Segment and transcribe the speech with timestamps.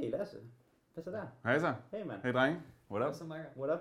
[0.00, 0.36] Hey Lasse.
[0.94, 1.26] Hvad så der?
[1.42, 1.74] Hej så.
[1.90, 2.22] Hey mand.
[2.22, 2.62] Hey drenge.
[2.90, 3.14] What up?
[3.14, 3.24] Så?
[3.56, 3.80] What up?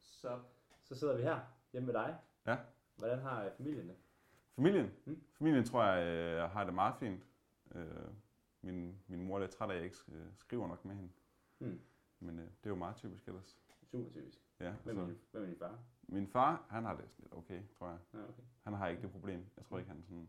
[0.00, 0.40] Sup?
[0.82, 1.40] Så sidder vi her
[1.72, 2.16] hjemme med dig.
[2.46, 2.56] Ja.
[2.96, 3.96] Hvordan har øh, familien det?
[4.56, 4.90] Familien?
[5.04, 5.22] Mm.
[5.38, 7.22] Familien tror jeg øh, har det meget fint.
[7.74, 7.84] Øh,
[8.62, 11.10] min, min mor er lidt træt af, at jeg ikke øh, skriver nok med hende.
[11.58, 11.80] Hmm.
[12.20, 13.58] Men øh, det er jo meget typisk ellers.
[13.90, 14.38] Super typisk.
[14.60, 15.02] Ja, Hvem så.
[15.02, 15.78] er, din, hvem er din far?
[16.02, 17.98] Min far, han har det sådan lidt okay, tror jeg.
[18.14, 18.42] Ja, okay.
[18.64, 19.44] Han har ikke det problem.
[19.56, 20.28] Jeg tror ikke, han sådan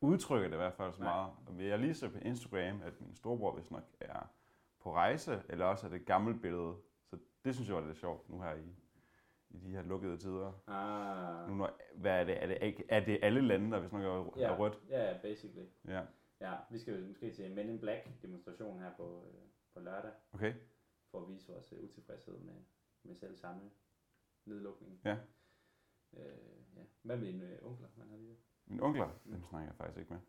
[0.00, 1.12] udtrykker det i hvert fald så Nej.
[1.14, 1.32] meget.
[1.46, 4.26] Og jeg lige se på Instagram, at min storebror vist nok er
[4.80, 6.76] på rejse, eller også er det et gammelt billede.
[7.10, 8.74] Så det synes jeg var lidt sjovt nu her i,
[9.50, 10.52] i de her lukkede tider.
[10.66, 11.48] Ah.
[11.48, 12.42] Nu når, hvad er det?
[12.42, 14.82] Er det, er det alle lande, der vist nok er, Ja, er rødt?
[14.88, 15.66] ja, basically.
[15.88, 16.02] Ja.
[16.40, 19.40] Ja, vi skal måske til Men in Black demonstration her på, øh,
[19.74, 20.54] på lørdag, Okay.
[21.10, 22.54] for at vise vores øh, utilfredshed med,
[23.02, 23.70] med selv samme
[24.44, 25.00] nedlukning.
[25.04, 25.16] Ja.
[26.16, 26.22] Øh,
[26.76, 26.82] ja.
[27.02, 27.88] Hvad med dine øh, onkler?
[27.96, 28.36] Man har lige
[28.66, 30.20] Mine onkler, dem snakker jeg faktisk ikke med.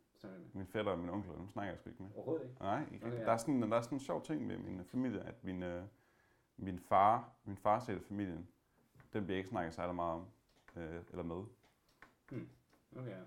[0.54, 2.12] Mine fætter og mine onkler, dem snakker jeg sgu ikke med.
[2.16, 2.62] Overhovedet ikke.
[2.62, 3.06] Nej, ikke.
[3.06, 3.26] Okay, ja.
[3.26, 5.84] der, er sådan, der er sådan en sjov ting med min familie, at min, øh,
[6.58, 8.48] min far, min fars del af familien,
[9.14, 10.26] den bliver ikke snakket særlig meget om,
[10.76, 11.44] øh, eller med.
[12.98, 13.22] Okay, ja.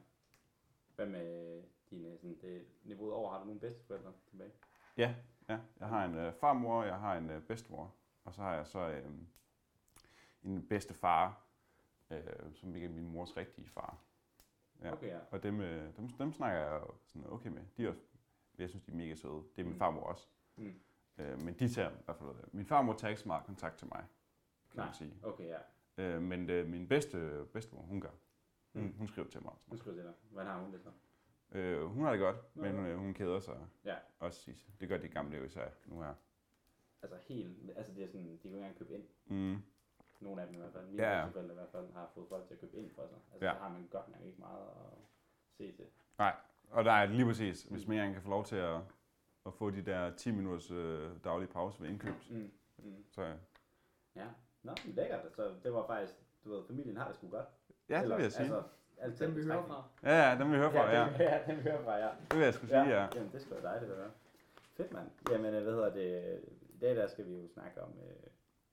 [0.96, 4.52] Hvad med dine, sådan, det, niveauet over, har du nogle bedsteforældre tilbage?
[4.96, 5.14] Ja,
[5.48, 5.58] ja.
[5.80, 8.88] Jeg har en øh, farmor, jeg har en øh, bedstemor, og så har jeg så
[8.88, 9.10] øh,
[10.42, 11.40] en bedstefar,
[12.10, 12.22] øh,
[12.54, 13.98] som ikke er min mors rigtige far.
[14.82, 14.92] Ja.
[14.92, 15.18] Okay, ja.
[15.30, 17.62] Og dem, øh, dem, dem snakker jeg jo sådan okay med.
[17.76, 18.00] De er også,
[18.58, 19.42] jeg synes, de er mega søde.
[19.56, 19.78] Det er min Mm.
[19.78, 20.28] farmor også.
[20.56, 20.80] Mm.
[21.18, 23.86] Øh, men de tager i hvert fald, min farmor tager ikke så meget kontakt til
[23.88, 24.04] mig,
[24.70, 24.86] kan Nej.
[24.86, 25.14] man sige.
[25.22, 25.58] Okay, ja.
[25.98, 28.10] Øh, men øh, min bedste bedstemor, hun gør.
[28.72, 28.92] Hun, Mm.
[28.98, 29.52] hun skriver til mig.
[29.78, 30.14] skal jeg til dig.
[30.30, 30.90] Hvordan har hun det så?
[31.52, 32.82] Øh, hun har det godt, Nå, men ja.
[32.90, 33.96] øh, hun keder sig Ja.
[34.18, 34.50] også.
[34.50, 36.14] i- Det gør de gamle jo især nu her.
[37.02, 39.04] Altså helt, altså det er sådan, de kan ikke engang købe ind.
[39.26, 39.56] Mm.
[40.20, 40.86] Nogle af dem i hvert fald.
[40.86, 41.26] Mine Ja, ja, ja.
[41.40, 43.18] i hvert fald har fået folk til at købe ind for sig.
[43.32, 43.52] Altså Ja.
[43.52, 44.98] så har man godt nok ikke meget at
[45.56, 45.84] se til.
[46.18, 46.34] Nej,
[46.70, 48.80] og der er lige præcis, hvis man engang kan få lov til at,
[49.46, 52.50] at få de der 10 minutters øh, daglige pause ved indkøb, Mm.
[52.78, 53.04] Mm.
[53.10, 53.34] så øh,
[54.16, 54.26] Ja.
[54.62, 55.20] Nå, men lækkert.
[55.36, 57.46] Så det var faktisk, du ved, familien har det sgu godt.
[57.88, 58.42] ja, det vil jeg sige.
[58.44, 58.62] Altså,
[58.98, 59.84] alt Den vi hører fra.
[60.02, 61.04] Ja, ja, dem vil vi høre fra, ja.
[61.04, 62.10] Ja, det, ja, den vi hører fra, ja.
[62.30, 63.08] Det vil jeg skulle sige, ja.
[63.14, 64.10] Jamen, det skal være dejligt at høre.
[64.76, 65.10] Fedt, mand.
[65.30, 66.40] Jamen, øh, hvad hedder det?
[66.70, 68.26] I dag der skal vi jo snakke om, øh,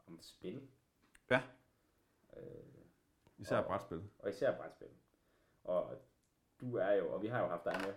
[0.08, 0.62] om spil.
[1.32, 1.42] Ja.
[2.38, 2.44] Øh,
[3.38, 4.04] Især brætspil.
[4.20, 4.88] og især brætspil.
[5.64, 5.98] Og
[6.62, 7.94] du er jo, og vi har jo haft dig med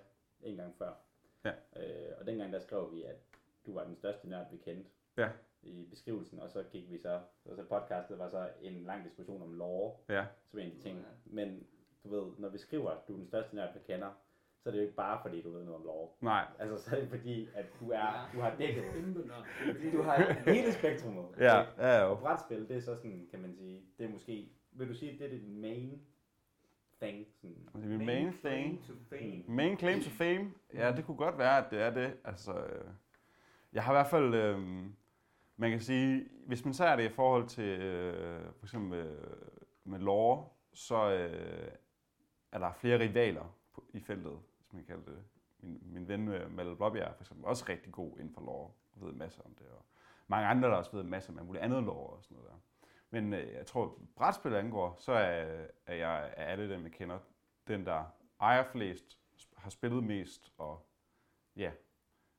[0.50, 0.92] en gang før.
[1.44, 1.52] Ja.
[1.76, 3.16] Øh, og dengang der skrev vi, at
[3.66, 5.30] du var den største nørd, vi kendte Ja,
[5.62, 9.42] i beskrivelsen, og så gik vi så, og så podcastet var så en lang diskussion
[9.42, 10.26] om lore, ja.
[10.50, 11.06] som en af de ting.
[11.24, 11.66] Men
[12.04, 14.10] du ved, når vi skriver, at du er den største nørd, vi kender,
[14.64, 16.08] så er det jo ikke bare fordi, du ved noget om lore.
[16.20, 18.84] Nej, Altså, så er det fordi, at du, er, du har dækket,
[19.92, 21.24] du har hele spektrummet.
[21.38, 22.14] ja, ja, Og jo.
[22.20, 25.18] brætspil, det er så sådan, kan man sige, det er måske, vil du sige, at
[25.18, 26.02] det er din main
[27.02, 27.26] thing?
[27.40, 28.40] Sådan, Det er min main thing.
[28.42, 29.42] claim to fame.
[29.48, 30.50] Main claim to fame?
[30.74, 32.16] Ja, det kunne godt være, at det er det.
[32.24, 32.84] Altså, øh,
[33.72, 34.58] jeg har i hvert fald, øh,
[35.56, 39.16] man kan sige, hvis man ser det i forhold til øh, for eksempel øh,
[39.84, 41.68] med lore, så øh,
[42.52, 44.38] er der flere rivaler på, i feltet,
[44.74, 45.24] man kalde det.
[45.58, 48.70] Min, min ven øh, Malte Blåbjerg er for eksempel også rigtig god inden for lore,
[48.92, 49.66] og ved masser om det.
[49.66, 49.84] Og
[50.26, 52.56] mange andre, der også ved masser om muligt andet lore og sådan noget der.
[53.10, 57.18] Men øh, jeg tror, brætspil angår, så er, er jeg af alle dem, jeg kender,
[57.68, 58.04] den, der
[58.40, 59.18] ejer flest,
[59.56, 60.86] har spillet mest og,
[61.56, 61.72] ja,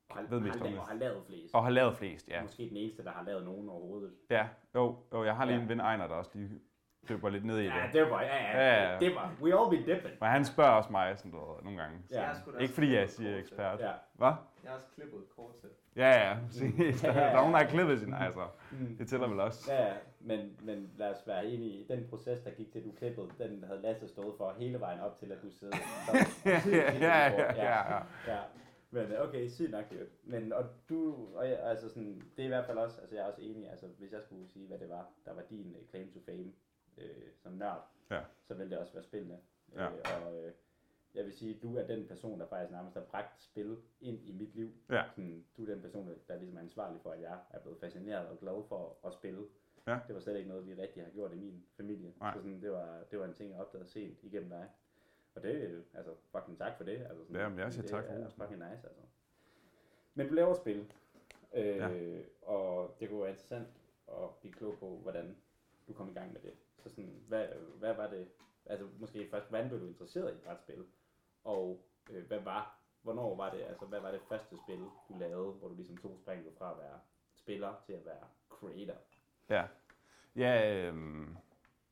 [0.10, 1.56] og har, ved mest har, om og har lavet flest.
[1.56, 2.42] og har lavet flest, ja.
[2.42, 4.16] Måske den eneste, der har lavet nogen overhovedet.
[4.30, 5.62] Ja, jo, jo jeg har lige Ja.
[5.64, 6.62] en ven, Ejner, der også lige
[7.10, 7.94] dypper lidt ned i Ja, det.
[7.94, 9.00] det var, ja, ja, Ja, ja.
[9.00, 10.16] det var, we all be dipping.
[10.22, 11.98] Men han spørger også mig sådan noget nogle gange.
[12.12, 12.22] Ja.
[12.22, 13.80] Jeg er Ikke fordi jeg siger ekspert.
[13.80, 13.92] Ja.
[14.14, 14.32] Hvad?
[14.64, 15.70] Jeg har også klippet et kort til.
[15.96, 17.02] Ja, ja, præcis.
[17.02, 18.48] Der, der er nogen, der har klippet sin altså.
[18.72, 18.98] Mm.
[18.98, 19.74] Det tæller vel også.
[19.74, 22.92] Ja, ja, men, men lad os være enige i, den proces, der gik til, du
[22.92, 25.78] klippede, den havde Lasse stået for hele vejen op til, at du sidder.
[26.46, 26.62] ja,
[27.02, 27.96] ja, ja, ja.
[28.28, 28.40] ja.
[28.92, 30.08] Men okay, sygt nok det.
[30.24, 33.22] Men og du, og jeg, altså sådan, det er i hvert fald også, altså jeg
[33.24, 36.12] er også enig, altså hvis jeg skulle sige, hvad det var, der var din claim
[36.12, 36.52] to fame
[36.98, 38.22] øh, som nørd, Ja.
[38.48, 39.40] så ville det også være spillene.
[39.74, 39.86] Ja.
[39.92, 40.52] Øh, og øh,
[41.14, 44.32] jeg vil sige, du er den person, der faktisk nærmest har bragt spil ind i
[44.32, 44.72] mit liv.
[44.90, 45.04] Ja.
[45.16, 48.28] Sådan, du er den person, der ligesom er ansvarlig for, at jeg er blevet fascineret
[48.28, 49.46] og glad for at spille.
[49.88, 50.00] Ja.
[50.08, 52.14] Det var slet ikke noget, vi rigtig har gjort i min familie.
[52.20, 52.34] Nej.
[52.34, 54.70] Så sådan, det, var, det var en ting, jeg opdagede sent igennem dig.
[55.36, 56.98] Og det er altså fucking tak for det.
[56.98, 58.42] Altså sådan, Jamen, jeg siger det tak for er rosen.
[58.42, 59.02] fucking nice, altså.
[60.14, 60.92] Men du laver spil,
[61.54, 61.90] øh, Ja.
[62.42, 63.68] og det kunne være interessant
[64.08, 65.36] at blive klog på, hvordan
[65.88, 66.54] du kom i gang med det.
[66.86, 67.48] Så sådan, hvad,
[67.80, 68.28] hvad var det,
[68.66, 70.86] altså måske først, hvordan blev du interesseret i brætspil?
[71.44, 74.80] Og øh, hvad var, hvornår var det, altså hvad var det første spil,
[75.10, 77.00] du lavede, hvor du ligesom tog springet fra at være
[77.34, 78.96] spiller til at være creator?
[79.50, 79.68] Ja,
[80.36, 81.28] ja øh,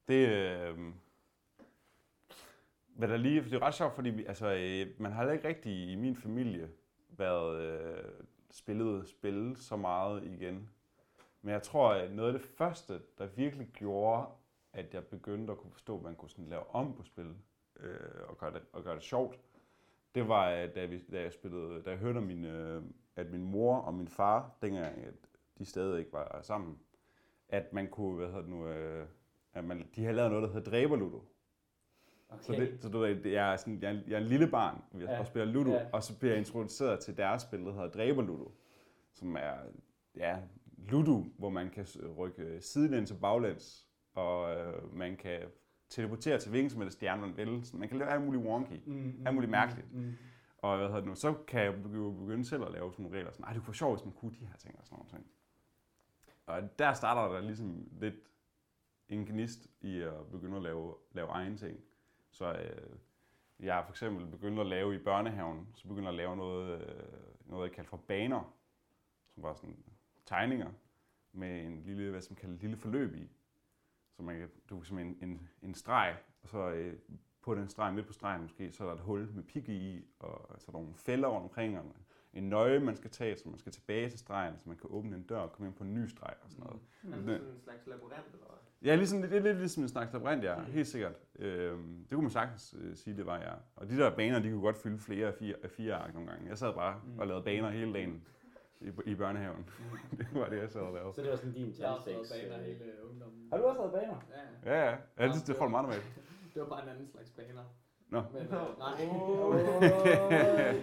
[0.08, 0.94] det, øh,
[2.88, 5.92] hvad der lige, det er ret sjovt, fordi altså, øh, man har heller ikke rigtig
[5.92, 6.70] i min familie
[7.10, 8.14] været øh,
[8.52, 10.70] spillet spil så meget igen.
[11.42, 14.28] Men jeg tror, at noget af det første, der virkelig gjorde,
[14.74, 17.36] at jeg begyndte at kunne forstå, at man kunne sådan lave om på spil
[17.80, 19.40] øh, og, gøre det, og gøre det sjovt,
[20.16, 22.84] det var, da, vi, da jeg spillede, da jeg hørte, min, øh,
[23.16, 25.14] at min mor og min far, dengang at
[25.58, 26.80] de stadig ikke var sammen,
[27.50, 29.08] at man kunne, hvad hedder det nu, øh,
[29.54, 31.24] at man, de havde lavet noget, der hedder Dræberludo.
[32.30, 32.44] Okay.
[32.44, 34.82] Så, det, så du ved, det er sådan, jeg, er, jeg er en lille barn,
[34.94, 35.24] jeg Ja.
[35.24, 35.88] spiller Ludo, Ja.
[35.94, 38.52] og så bliver jeg introduceret til deres spil, der hedder Dræberludo,
[39.14, 39.54] som er
[40.16, 40.40] ja,
[40.78, 41.86] Ludo, hvor man kan
[42.18, 43.83] rykke sidelæns og baglæns,
[44.14, 45.40] og øh, man kan
[45.90, 47.66] teleportere til hvilken som helst stjerne, man vil.
[47.66, 48.80] Så man kan lave alt muligt wonky.
[48.86, 49.94] Mm, alt muligt mærkeligt.
[49.94, 50.14] Mm,
[50.58, 53.32] Og hvad hedder det nu, så kan jeg begynde selv at lave sådan nogle regler.
[53.32, 55.10] Sådan, Ej, det kunne være sjovt, hvis man kunne de her ting og sådan nogle
[55.10, 55.28] ting.
[56.46, 58.16] Og der starter der ligesom lidt
[59.10, 61.80] en gnist i at begynde at lave, lave egen ting.
[62.32, 62.96] Så øh,
[63.60, 66.82] jeg har for eksempel begyndt at lave i børnehaven, så begyndte jeg at lave noget,
[66.82, 66.94] øh,
[67.46, 68.56] noget jeg kaldte for baner,
[69.30, 69.78] som var sådan
[70.26, 70.72] tegninger
[71.32, 73.28] med en lille, hvad som kalder lille forløb i.
[74.18, 76.94] Så man kan, du kan en, en, en streg, og så øh,
[77.42, 80.06] på den streg, midt på stregen måske, så er der et hul med pigge i,
[80.20, 81.86] og så er der nogle fælder rundt omkring, og
[82.34, 85.16] en nøje, man skal tage, så man skal tilbage til stregen, så man kan åbne
[85.16, 86.82] en dør og komme ind på en ny streg og sådan noget.
[87.02, 88.90] Det Det- sådan en slags labyrint, eller hvad?
[88.90, 91.14] Ja, ligesom, det er lidt ligesom en slags labyrint, ja, helt sikkert.
[91.40, 93.54] Øhm, det kunne man sagtens øh, sige, det var, ja.
[93.76, 96.30] Og de der baner, de kunne godt fylde flere af fire, af fire ark nogle
[96.30, 96.48] gange.
[96.50, 97.20] Jeg sad bare Mm.
[97.20, 98.24] og lavede baner hele dagen
[98.84, 99.70] i, i børnehaven.
[100.18, 101.14] det var det, jeg sad og lavede.
[101.14, 102.50] Så det var sådan din Jeg har også været tandstiks.
[102.50, 102.66] baner øh.
[102.66, 103.48] hele ungdommen.
[103.52, 104.18] Har du også været baner?
[104.66, 104.98] Ja, Ja, ja.
[105.18, 105.96] ja det, det får du meget med.
[106.54, 107.64] det var bare en anden slags baner.
[108.10, 108.22] Nå.
[108.34, 109.06] Men, øh, nej.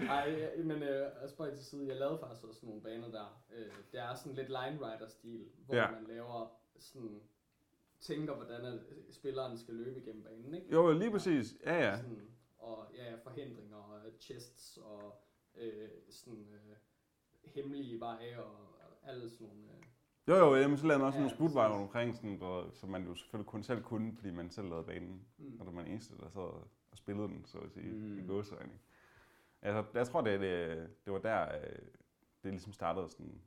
[0.04, 3.42] nej, men øh, spøj til side, jeg lavede faktisk også nogle baner der.
[3.56, 5.90] Øh, det er sådan lidt line rider stil, hvor Ja.
[5.90, 7.20] man laver sådan,
[8.00, 8.78] tænker, hvordan at
[9.10, 10.66] spilleren skal løbe igennem banen, ikke?
[10.72, 11.54] Jo, lige præcis.
[11.66, 11.96] Ja, ja.
[11.96, 12.20] Sådan,
[12.58, 15.20] og ja, ja, forhindringer og chests og
[15.56, 16.76] øh, sådan øh,
[17.44, 18.52] hemmelige veje og,
[19.02, 19.62] alle sådan nogle...
[19.62, 19.76] Øh,
[20.28, 22.88] Jo, jo, jamen, så lavede man også Ja, nogle smutveje rundt omkring, sådan, hvor, som
[22.88, 25.26] man jo selvfølgelig kun selv kunne, fordi man selv lavede banen.
[25.38, 25.46] mm.
[25.60, 28.18] Og det var man eneste, der sad og spillede den, så at sige, Mm.
[28.18, 28.72] i gåsøjne.
[29.62, 31.78] Altså, jeg tror, det, det, det var der, øh,
[32.42, 33.40] det ligesom startede sådan,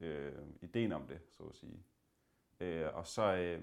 [0.00, 0.32] øh,
[0.62, 1.82] ideen om det, så at sige.
[2.60, 3.62] Øh, og så øh,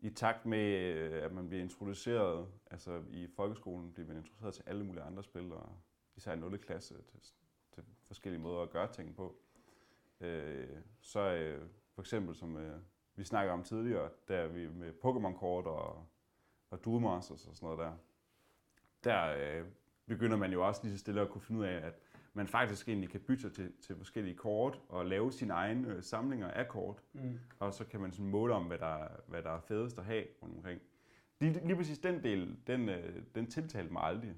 [0.00, 4.62] i takt med, øh, at man bliver introduceret, altså i folkeskolen bliver man introduceret til
[4.66, 5.68] alle mulige andre spil, og
[6.16, 6.58] især i 0.
[6.58, 6.94] klasse,
[7.72, 9.36] til, til forskellige måder at gøre ting på.
[10.20, 10.68] Øh,
[11.00, 12.78] så øh, for eksempel, som øh,
[13.16, 16.06] vi snakkede om tidligere, der vi med Pokémon-kort og,
[16.70, 17.92] og Duel Masters og sådan noget der,
[19.04, 19.66] der øh,
[20.06, 21.94] begynder man jo også lige så stille at kunne finde ud af, at
[22.34, 26.02] man faktisk egentlig kan bytte sig til, til forskellige kort og lave sine egne øh,
[26.02, 27.38] samlinger af kort, Mm.
[27.58, 30.24] og så kan man sådan måle om, hvad der, hvad der er fedest at have
[30.42, 30.80] rundt omkring.
[31.40, 34.34] Lige, lige præcis den del, den, øh, den tiltalte mig aldrig.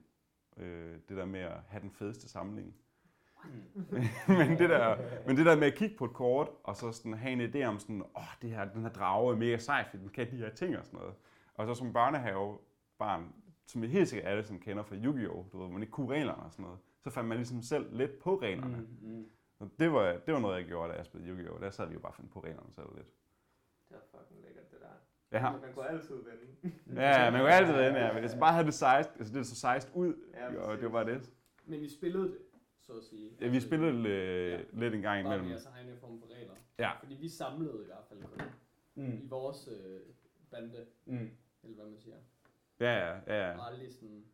[0.56, 2.74] Øh, det der med at have den fedeste samling.
[4.38, 4.96] men, det der,
[5.26, 7.64] men det der med at kigge på et kort, og så sådan have en idé
[7.64, 10.30] om sådan, åh, oh, det her, den her drage er mega sej, fordi den kan
[10.30, 11.14] de her ting og sådan noget.
[11.54, 13.32] Og så som børnehavebarn,
[13.66, 16.42] som jeg helt sikkert alle som kender fra Yu-Gi-Oh!, du ved, man ikke kunne reglerne
[16.42, 18.76] og sådan noget, så fandt man ligesom selv lidt på reglerne.
[18.76, 19.08] Mm.
[19.08, 19.16] Mm.
[19.16, 19.26] Mm.
[19.58, 21.60] Og det var, det var noget, jeg gjorde, da jeg spillede Yu-Gi-Oh!
[21.60, 23.06] Der sad vi jo bare fandt på reglerne selv lidt.
[23.88, 25.38] Det er fucking lækkert, det der.
[25.38, 26.74] Ja, Man kunne altid vende.
[27.02, 28.12] ja man kunne altid vende, ja.
[28.12, 30.92] Men hvis man bare havde det sejst, altså det så sejst ud, Ja, og det
[30.92, 31.30] var det.
[31.64, 32.38] Men I spillede det,
[32.86, 33.36] så at sige.
[33.40, 34.60] Ja, vi spillede øh, Ja.
[34.72, 35.50] lidt en gang Bare imellem.
[35.50, 36.54] jeres egne form for regler.
[36.78, 36.90] Ja.
[36.98, 38.40] Fordi vi samlede i hvert fald kun
[38.96, 39.12] Mm.
[39.24, 40.00] i vores øh,
[40.50, 41.30] bande, Mm.
[41.62, 42.16] eller hvad man siger.
[42.80, 43.48] Ja, ja, ja.
[43.50, 43.58] ja.
[43.58, 44.24] Og aldrig sådan...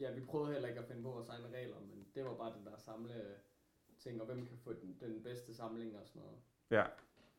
[0.00, 2.52] Ja, vi prøvede heller ikke at finde på vores egne regler, men det var bare
[2.58, 3.14] den der samle
[3.98, 6.38] ting, og hvem kan få den, den bedste samling og sådan noget.
[6.70, 6.84] Ja.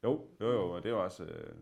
[0.03, 1.23] Jo, jo, jo, og det er også...
[1.25, 1.55] Øh,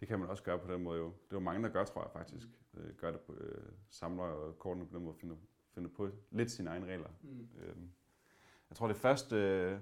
[0.00, 1.04] det kan man også gøre på den måde jo.
[1.06, 2.46] Det er jo mange, der gør, tror jeg faktisk.
[2.74, 5.36] Øh, gør det på, øh, samler kortene på den måde, finder,
[5.74, 7.08] finder på lidt sine egne regler.
[7.22, 7.48] Mm.
[7.58, 7.76] Øh,
[8.70, 9.80] jeg tror, det første, øh,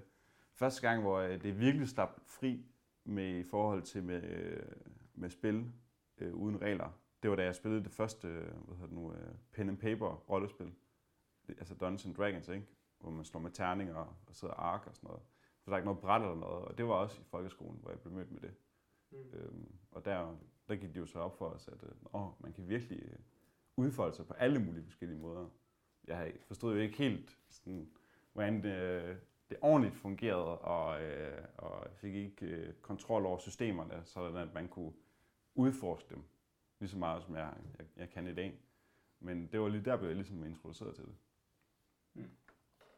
[0.53, 2.65] første gang, hvor øh, det virkelig slap fri
[3.03, 4.63] med i forhold til med, øh,
[5.13, 5.71] med spil
[6.17, 6.89] øh, uden regler.
[7.23, 9.77] Det var da jeg spillede det første, øh, hvad hedder det nu, øh, pen and
[9.77, 10.73] paper rollespil.
[11.47, 12.65] Det, altså Dungeons and Dragons, ikke?
[12.99, 15.23] Hvor man slår med terninger og sidder ark og sådan noget.
[15.59, 17.89] Så der er ikke noget bræt eller noget, og det var også i folkeskolen, hvor
[17.89, 18.53] jeg blev mødt med det.
[19.11, 19.17] Mm.
[19.33, 22.69] Øhm, og der, der gik det jo så op for os, at øh, man kan
[22.69, 23.19] virkelig øh,
[23.77, 25.49] udfolde sig på alle mulige forskellige måder.
[26.07, 27.89] Jeg forstod jo ikke helt, sådan,
[28.33, 29.17] hvordan det,
[29.49, 34.67] det ordentligt fungerede, og, øh, og fik ikke øh, kontrol over systemerne, sådan at man
[34.67, 34.93] kunne
[35.55, 36.23] udforske dem
[36.79, 38.59] lige så meget, som jeg, jeg, jeg kan i dag.
[39.19, 41.15] Men det var lige der, blev jeg ligesom introduceret til det.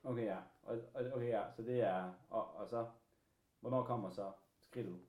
[0.03, 0.37] Okay, ja.
[0.63, 0.77] Og,
[1.13, 1.43] okay, ja.
[1.55, 2.13] Så det er...
[2.29, 2.87] Og, og så...
[3.59, 4.99] Hvornår kommer så skridtet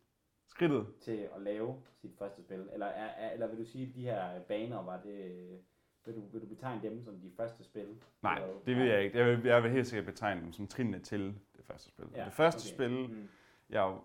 [0.47, 2.69] Skridtet, til at lave sit første spil?
[2.73, 5.65] Eller, er, er, eller vil du sige, at de her baner, var det...
[6.07, 8.01] Vil du, vil du betegne dem som de første spil?
[8.23, 9.19] Nej, Eller- det vil jeg ikke.
[9.19, 12.05] Jeg vil, jeg vil helt sikkert betegne dem som trinene til det første spil.
[12.15, 12.75] Ja, det første okay.
[12.75, 13.29] spil, Mm.
[13.71, 13.99] jeg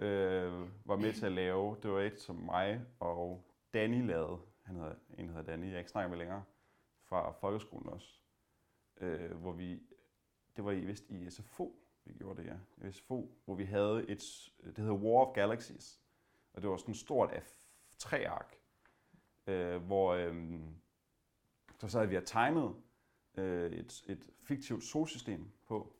[0.00, 0.52] øh,
[0.84, 4.38] var med til at lave, det var et, som mig og Danny lavede.
[4.64, 6.44] Han hedder, en der hedder Danny, jeg ikke snakker med længere,
[7.02, 8.20] fra folkeskolen også.
[9.00, 9.82] Øh, hvor vi,
[10.56, 12.88] det var i, vist i SFO, vi gjorde det, ja.
[12.88, 16.00] I SFO, hvor vi havde et, det hedder War of Galaxies.
[16.52, 18.56] Og det var sådan et stort F3-ark,
[19.46, 20.60] øh, hvor øh,
[21.78, 22.74] så sad vi og tegnet
[23.34, 25.92] øh, et, et fiktivt solsystem på.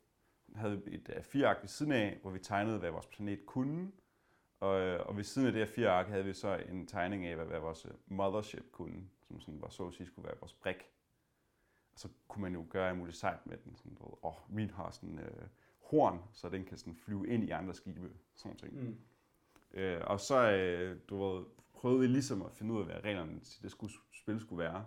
[0.47, 3.91] Vi havde et A4-ark ved siden af, hvor vi tegnede, hvad vores planet kunne.
[4.59, 7.25] Og, øh, og ved siden af det her 4 ark havde vi så en tegning
[7.25, 10.39] af, hvad, hvad vores øh, mothership kunne, som sådan var så at sige skulle være
[10.39, 10.89] vores brik.
[11.93, 13.75] Og så kunne man jo gøre alt muligt sejt med den.
[13.75, 15.47] Sådan, åh, min har sådan øh,
[15.81, 18.11] horn, så den kan sådan flyve ind i andre skibe.
[18.35, 18.73] Sådan ting.
[18.73, 18.97] Mm.
[19.73, 23.39] Øh, og så øh, du ved, prøvede vi ligesom at finde ud af, hvad reglerne
[23.39, 24.85] til det skulle, spil skulle være.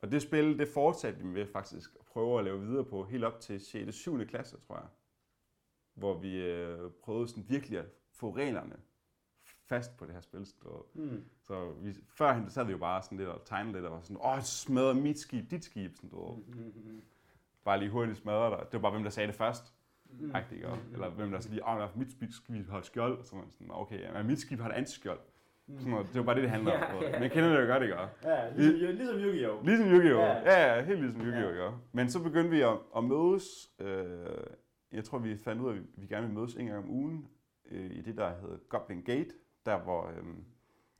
[0.00, 3.24] Og det spil, det fortsatte vi med faktisk at prøve at lave videre på, helt
[3.24, 3.88] op til 6.
[3.88, 4.26] og 7.
[4.26, 4.86] klasse, tror jeg.
[5.94, 8.76] Hvor vi øh, prøvede sådan virkelig at få reglerne
[9.44, 10.46] fast på det her spil.
[10.46, 11.24] Så, Mm.
[11.42, 14.00] så vi, førhen der sad vi jo bare sådan lidt og tegnede lidt, og var
[14.00, 16.36] sådan, åh, smadrer mit skib, dit skib, sådan du ved.
[16.46, 16.72] Mm.
[16.90, 17.02] Mm.
[17.64, 18.58] Bare lige hurtigt smadrer dig.
[18.66, 19.74] Det var bare, hvem der sagde det først.
[20.04, 20.30] Mm.
[20.34, 20.66] Agtigt?
[20.92, 23.24] Eller hvem der så lige, åh, mit skib har et skjold.
[23.24, 25.20] Så var man sådan, okay, ja, mit skib har et antiskjold.
[25.76, 26.06] Sådan noget.
[26.06, 27.02] Det var bare det, det handler om.
[27.02, 27.20] Ja, ja.
[27.20, 27.96] Men kender det jo godt, ikke?
[28.24, 29.64] Ja, ligesom, ligesom Yu-Gi-Oh!
[29.66, 30.18] Ligesom Yu-Gi-Oh!
[30.18, 30.52] Ja.
[30.52, 31.56] Ja, ja, helt ligesom Yu-Gi-Oh!
[31.56, 31.70] Ja.
[31.92, 33.44] Men så begyndte vi at, at mødes.
[33.78, 34.06] Øh,
[34.92, 37.28] jeg tror, vi fandt ud af, at vi gerne ville mødes en gang om ugen
[37.70, 39.30] øh, i det, der hedder Goblin Gate.
[39.66, 40.24] Der hvor, øh,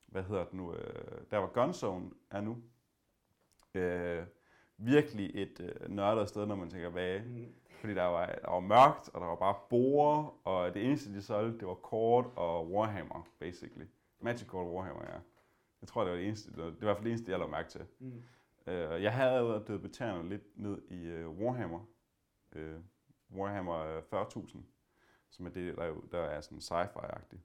[0.07, 2.57] hvad hedder det nu, øh, der hvor Gunzone er nu.
[3.75, 4.23] Øh,
[4.79, 7.23] virkelig et øh, nørdet sted, når man tænker bag.
[7.27, 7.47] Mm.
[7.81, 11.23] Fordi der var, der var mørkt, og der var bare borer, og det eneste, de
[11.23, 13.87] solgte, det var kort og Warhammer, basically.
[14.21, 15.19] Magic Kort og Warhammer, ja.
[15.81, 17.31] Jeg tror, det var det eneste, det var, det var i hvert fald det eneste,
[17.31, 17.85] jeg lagde mærke til.
[17.99, 18.23] Mm.
[18.67, 21.87] Øh, jeg havde allerede debutteret lidt ned i uh, Warhammer.
[22.57, 22.83] Uh,
[23.39, 24.59] Warhammer øh, 40.000,
[25.31, 27.41] som er det, der, er jo- der er sådan sci-fi-agtigt.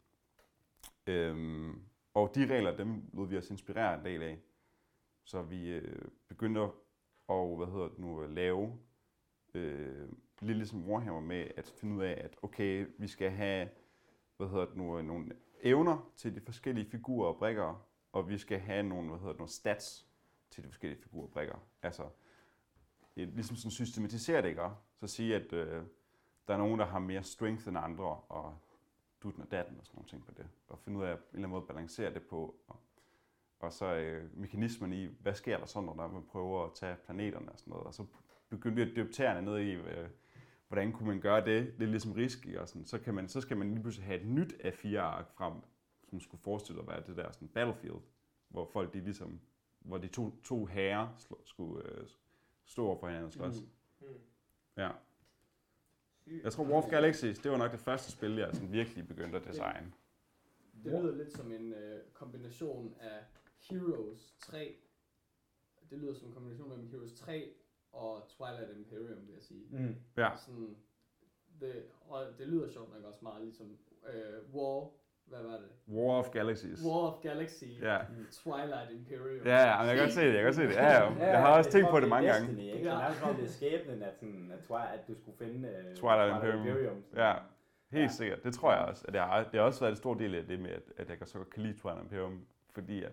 [1.08, 1.82] Øhm,
[2.14, 4.40] og de regler, dem lod vi os inspirere en del af.
[5.24, 6.70] Så vi øh, begyndte at
[7.28, 8.80] og, hvad hedder det nu, at lave
[9.54, 10.08] øh,
[10.42, 13.70] lidt ligesom Warhammer med at finde ud af, at okay, vi skal have
[14.38, 15.32] hvad hedder det nu, øh, nogle
[15.64, 19.40] evner til de forskellige figurer og brikker, og vi skal have nogle, hvad hedder det,
[19.40, 20.08] nogle stats
[20.50, 21.56] til de forskellige figurer og brikker.
[21.82, 22.04] Altså,
[23.16, 24.70] ligesom sådan systematisere det, ikke?
[25.00, 25.84] Så sige, at øh,
[26.48, 28.58] der er nogen, der har mere strength end andre, og
[29.24, 30.46] dutten og datten og sådan nogle ting på det.
[30.68, 32.56] Og finde ud af, at en eller anden måde balancere det på.
[32.68, 32.76] Og,
[33.60, 36.96] og så øh, mekanismen i, hvad sker der så, når der man prøver at tage
[36.96, 37.88] planeterne og sådan noget.
[37.88, 38.06] Og så
[38.50, 40.10] begyndte vi at debattere ned i, øh,
[40.74, 42.86] hvordan kunne man gøre det, lidt ligesom risky og sådan.
[42.86, 45.54] Så, kan man, så skal man lige pludselig have et nyt A4-ark frem,
[46.10, 48.02] som skulle forestille at være det der sådan battlefield,
[48.50, 49.40] hvor folk de ligesom,
[49.80, 52.08] hvor de to, to herrer slå, skulle øh,
[52.66, 53.62] stå over for hinanden og slås.
[53.62, 54.08] Mm.
[54.08, 54.14] Mm.
[54.78, 54.92] Ja.
[56.44, 59.38] Jeg tror War of Galaxies, det var nok det første spil, jeg sådan virkelig begyndte
[59.38, 59.94] at designe.
[60.84, 63.24] Det lyder lidt som en øh, kombination af
[63.70, 64.76] Heroes 3.
[65.90, 67.54] Det lyder som en kombination mellem Heroes 3
[67.94, 69.64] og Twilight Imperium, vil jeg sige.
[69.72, 69.96] Mm.
[70.18, 70.30] Ja.
[70.36, 70.76] Sådan,
[71.60, 73.78] det, og det lyder sjovt nok også meget ligesom
[74.14, 74.90] øh, War,
[75.26, 75.70] hvad var det?
[75.88, 76.80] War of Galaxies.
[76.86, 77.98] War of Galaxy, Ja.
[78.32, 79.46] Twilight Imperium.
[79.46, 80.74] Ja, ja, men jeg kan godt se det, jeg kan godt se det.
[80.74, 81.26] Ja, ja.
[81.32, 82.48] Jeg har også tænkt på det mange gange.
[82.48, 82.90] Destiny, ikke?
[82.90, 82.96] Ja.
[82.96, 85.96] Det er som det er skæbnen, at, sådan, at, Twilight, at du skulle finde uh,
[85.96, 87.04] Twilight Imperium.
[87.10, 87.24] Sådan.
[87.26, 87.34] Ja.
[87.92, 88.08] Helt Ja.
[88.08, 89.06] sikkert, det tror jeg også.
[89.08, 91.10] At jeg har, det har også været en stor del af det med, at, at
[91.10, 93.12] jeg så godt kan lide Twilight Imperium, fordi at,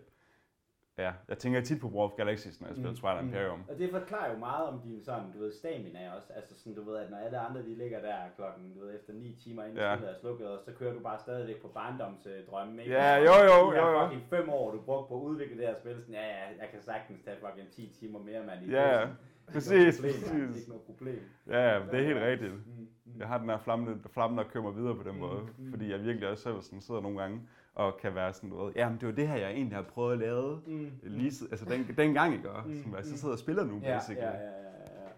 [1.06, 2.96] ja, jeg tænker tit på War of Galaxies, når jeg spiller Mm.
[2.96, 3.28] Twilight Mm.
[3.28, 3.60] Imperium.
[3.70, 6.32] Og det forklarer jo meget om din sådan, du ved, stamina også.
[6.38, 9.12] Altså sådan, du ved, at når alle andre, de ligger der klokken, du ved, efter
[9.12, 9.92] 9 timer inden Ja.
[9.94, 12.94] er slukket, og så kører du bare stadigvæk på barndomsdrømme, ikke?
[12.94, 14.04] Ja, jo, jo, de jo, jo.
[14.08, 16.68] fucking fem år, du brugte på at udvikle det her spil, sådan, ja, ja, jeg
[16.72, 18.64] kan sagtens tage fucking 10 timer mere, mand.
[18.66, 19.06] i Ja, ja.
[19.52, 20.56] Præcis, Ikke noget problem, præcis.
[20.60, 21.20] Ikke noget problem.
[21.48, 22.52] Ja, ja, det er helt rigtigt.
[22.52, 23.18] Mm, mm.
[23.18, 25.70] Jeg har den her flamme, flamme der kører mig videre på den Mm, måde, mm.
[25.70, 27.40] fordi jeg virkelig også selv sådan sidder nogle gange
[27.74, 30.18] og kan være sådan noget, jamen det var det her, jeg egentlig har prøvet at
[30.18, 30.90] lave Mm.
[31.02, 32.48] lige altså den, den gang, ikke?
[32.64, 34.26] Mm, Mm, som jeg så sidder og spiller nu, Ja, basically.
[34.26, 35.08] ja, ja, ja, ja.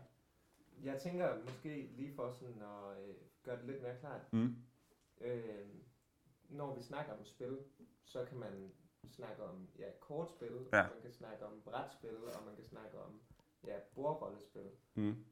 [0.83, 4.33] Jeg tænker måske lige for sådan at øh, gøre det lidt mere klart.
[4.33, 4.57] Mm.
[5.21, 5.67] Øh,
[6.49, 7.59] når vi snakker om spil,
[8.05, 8.73] så kan man
[9.11, 10.83] snakke om ja, kortspil, Ja.
[10.83, 13.21] man kan snakke om brætspil, og man kan snakke om
[13.67, 14.71] ja, bordrollespil.
[14.95, 15.25] Mm.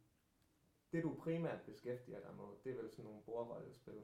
[0.92, 4.00] Det du primært beskæftiger dig med, det er vel sådan nogle bordrollespil?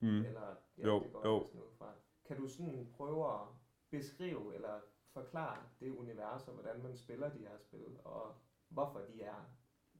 [0.00, 0.08] Mm.
[0.24, 1.46] Eller, ja, Jo, det går jo.
[1.46, 1.92] sådan ud fra.
[2.28, 3.46] Kan du sådan prøve at
[3.90, 4.80] beskrive eller
[5.12, 8.34] forklare det univers, og hvordan man spiller de her spil, og
[8.68, 9.50] hvorfor de er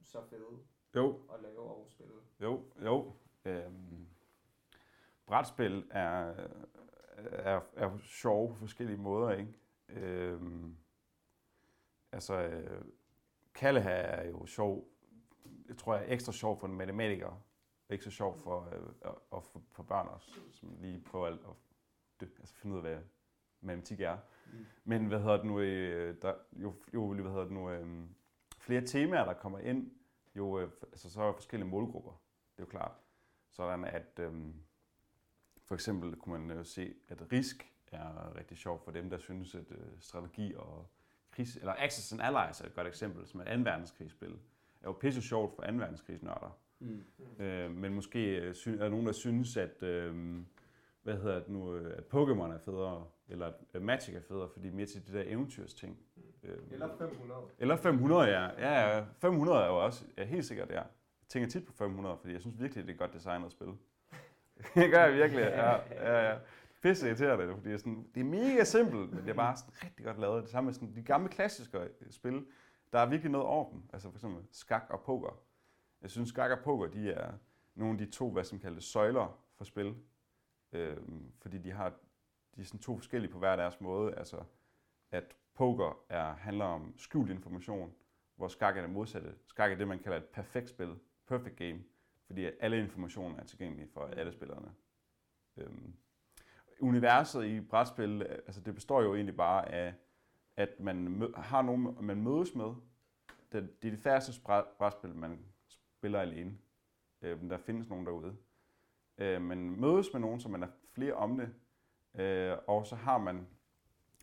[0.03, 0.59] så fede
[0.95, 2.13] Jo, at lave og spille?
[2.41, 3.13] Jo, jo.
[3.45, 4.07] Øhm,
[5.25, 6.33] brætspil er,
[7.17, 9.53] er, er sjove på forskellige måder, ikke?
[9.89, 10.77] Øhm,
[12.11, 12.85] altså, øh,
[13.53, 14.87] Kalleha er jo sjov,
[15.67, 17.41] jeg tror jeg er ekstra sjov for en matematiker,
[17.89, 21.68] ikke så sjov for, øh, og for, for børn også, som lige prøver at, at
[22.21, 23.01] dø, altså finde ud af, hvad
[23.61, 24.17] matematik er.
[24.53, 24.65] Mm.
[24.83, 27.87] Men hvad hedder det nu, øh, der, jo, jo, hvad hedder det nu, øh,
[28.59, 29.91] flere temaer, der kommer ind,
[30.35, 32.91] jo, øh, altså så er der forskellige målgrupper, det er jo klart.
[33.49, 34.33] Sådan at, øh,
[35.65, 39.55] for eksempel kunne man jo se, at risk er rigtig sjovt for dem, der synes,
[39.55, 40.89] at øh, strategi og
[41.31, 43.63] kris, eller Access and Allies er et godt eksempel, som er et 2.
[43.63, 44.31] verdenskrigsspil,
[44.81, 45.73] er jo pisse sjovt for 2.
[45.73, 46.59] verdenskrigsnørder.
[46.79, 47.03] Mm.
[47.39, 50.37] Øh, men måske øh, er der nogen, der synes, at, øh,
[51.03, 54.69] hvad hedder det nu, øh, at Pokémon er federe, eller at Magic er federe, fordi
[54.69, 55.99] mere til det der eventyrsting.
[56.43, 57.41] Øh, Eller 500.
[57.59, 58.43] eller 500, ja.
[58.43, 58.97] ja.
[58.97, 59.05] ja.
[59.17, 60.75] 500 er jo også ja, helt sikkert, ja.
[60.75, 63.67] Jeg tænker tit på 500, fordi jeg synes virkelig, det er godt designet spil.
[64.75, 65.71] det gør jeg virkelig, ja.
[65.91, 66.37] ja, ja.
[66.81, 69.73] Pisse irriterende, fordi det er, sådan, det er mega simpelt, men det er bare sådan
[69.83, 70.43] rigtig godt lavet.
[70.43, 72.45] Det samme med sådan, de gamle klassiske øh, spil,
[72.93, 73.81] der er virkelig noget over dem.
[73.93, 75.39] Altså for eksempel skak og poker.
[76.01, 77.31] Jeg synes, skak og poker, de er
[77.75, 79.95] nogle af de to, hvad som kaldes søjler for spil.
[80.73, 80.97] Øh,
[81.41, 81.89] fordi de har
[82.55, 84.15] de er sådan to forskellige på hver deres måde.
[84.15, 84.43] Altså,
[85.11, 87.93] at poker er, handler om skjult information,
[88.35, 89.35] hvor skak er det modsatte.
[89.47, 90.95] Skak er det, man kalder et perfekt spil,
[91.27, 91.83] perfect game,
[92.25, 94.71] fordi alle informationer er tilgængelige for alle spillerne.
[95.57, 95.93] Øhm,
[96.81, 99.93] universet i brætspil, altså det består jo egentlig bare af,
[100.57, 102.73] at man mø- har nogen, man mødes med.
[103.51, 104.41] Det, det er de færreste
[104.77, 106.57] brætspil, man spiller alene.
[107.21, 108.37] Øhm, der findes nogen derude.
[109.19, 111.49] Øh, man mødes med nogen, så man er flere om det,
[112.21, 113.47] øh, og så har man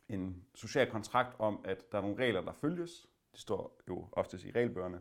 [0.08, 3.06] en social kontrakt om, at der er nogle regler, der følges.
[3.32, 5.00] Det står jo oftest i regelbøgerne.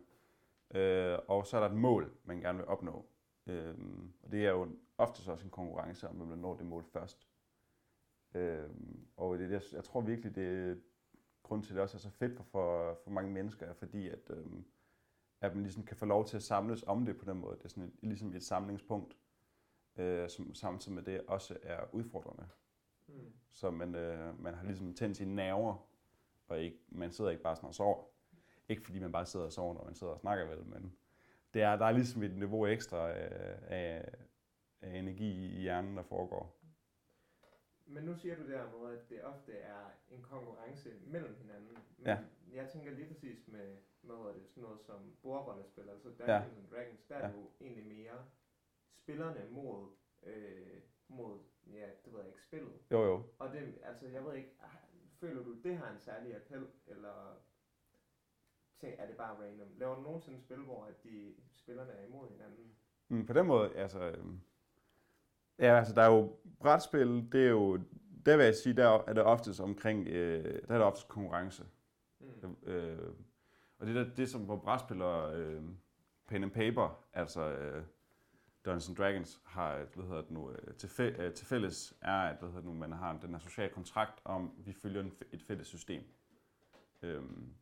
[0.73, 3.05] Øh, og så er der et mål, man gerne vil opnå.
[3.47, 3.75] Øh,
[4.23, 7.27] og det er jo oftest også en konkurrence om, hvem der når det mål først.
[8.33, 8.69] Øh,
[9.17, 10.75] og det, jeg, jeg tror virkelig, det er
[11.43, 14.09] grund til, at det også er så fedt for, for, for mange mennesker, er fordi
[14.09, 14.45] at, øh,
[15.41, 17.57] at man ligesom kan få lov til at samles om det på den måde.
[17.57, 19.17] Det er sådan et, ligesom et samlingspunkt,
[19.97, 22.47] øh, som samtidig med det også er udfordrende.
[23.07, 23.33] Mm.
[23.51, 25.87] Så man, øh, man har ligesom tændt sine nerver,
[26.47, 28.03] og ikke, man sidder ikke bare sådan og sover.
[28.69, 30.95] Ikke fordi man bare sidder og sover, når man sidder og snakker vel, men
[31.53, 34.13] det er, der er ligesom et niveau ekstra af, af,
[34.81, 36.59] af energi i hjernen, der foregår.
[37.85, 41.77] Men nu siger du der med, at det ofte er en konkurrence mellem hinanden.
[41.97, 42.17] Men Ja.
[42.53, 46.41] jeg tænker lige præcis med, hvad hedder det, sådan noget som bordrollespil, altså Dungeons Ja.
[46.59, 47.27] and Dragons, der er Ja.
[47.33, 48.25] det jo egentlig mere
[49.03, 49.89] spillerne mod,
[50.23, 52.73] øh, mod, ja, det ved jeg ikke, spillet.
[52.91, 53.23] Jo, jo.
[53.39, 54.55] Og det, altså, jeg ved ikke,
[55.19, 57.41] føler du, det har en særlig appel, eller
[58.79, 59.67] tænk, er det bare random?
[59.77, 62.75] Laver du nogensinde spil, hvor at de spillerne er imod hinanden?
[63.07, 63.99] Mm, på den måde, altså...
[63.99, 64.41] øhm,
[65.59, 67.79] Ja, altså der er jo brætspil, det er jo...
[68.25, 70.07] Der vil jeg sige, der er det oftest omkring...
[70.07, 71.65] Øh, der er det oftest konkurrence.
[72.19, 72.55] Mm.
[72.63, 73.13] Øh,
[73.79, 75.63] og det er det, som hvor brætspil og øh,
[76.27, 77.83] pen and paper, altså øh,
[78.65, 82.21] Dungeons and Dragons har, hvad hedder det nu, øh, til, fæ- øh, til fælles er,
[82.21, 85.13] at hvad hedder det nu, man har den her sociale kontrakt om, vi følger en,
[85.31, 86.03] et fælles system.
[87.01, 87.53] Øhm,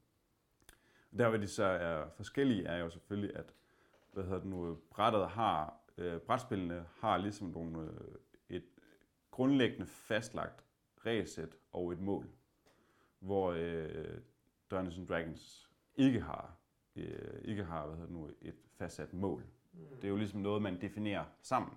[1.17, 3.53] der hvor de så er forskellige, er jo selvfølgelig, at
[4.13, 8.15] hvad hedder det nu, brættet har, øh, brætspillene har ligesom nogle, øh,
[8.49, 8.65] et
[9.31, 10.63] grundlæggende fastlagt
[11.05, 12.29] regelsæt og et mål,
[13.19, 14.17] hvor øh,
[14.71, 16.57] Dungeons and Dragons ikke har,
[16.95, 19.43] øh, ikke har hvad hedder det nu, et fastsat mål.
[19.73, 19.79] Mm.
[19.95, 21.71] Det er jo ligesom noget, man definerer sammen.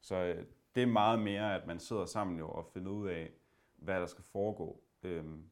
[0.00, 3.30] Så øh, det er meget mere, at man sidder sammen jo og finder ud af,
[3.76, 4.80] hvad der skal foregå.
[5.02, 5.44] Øhm,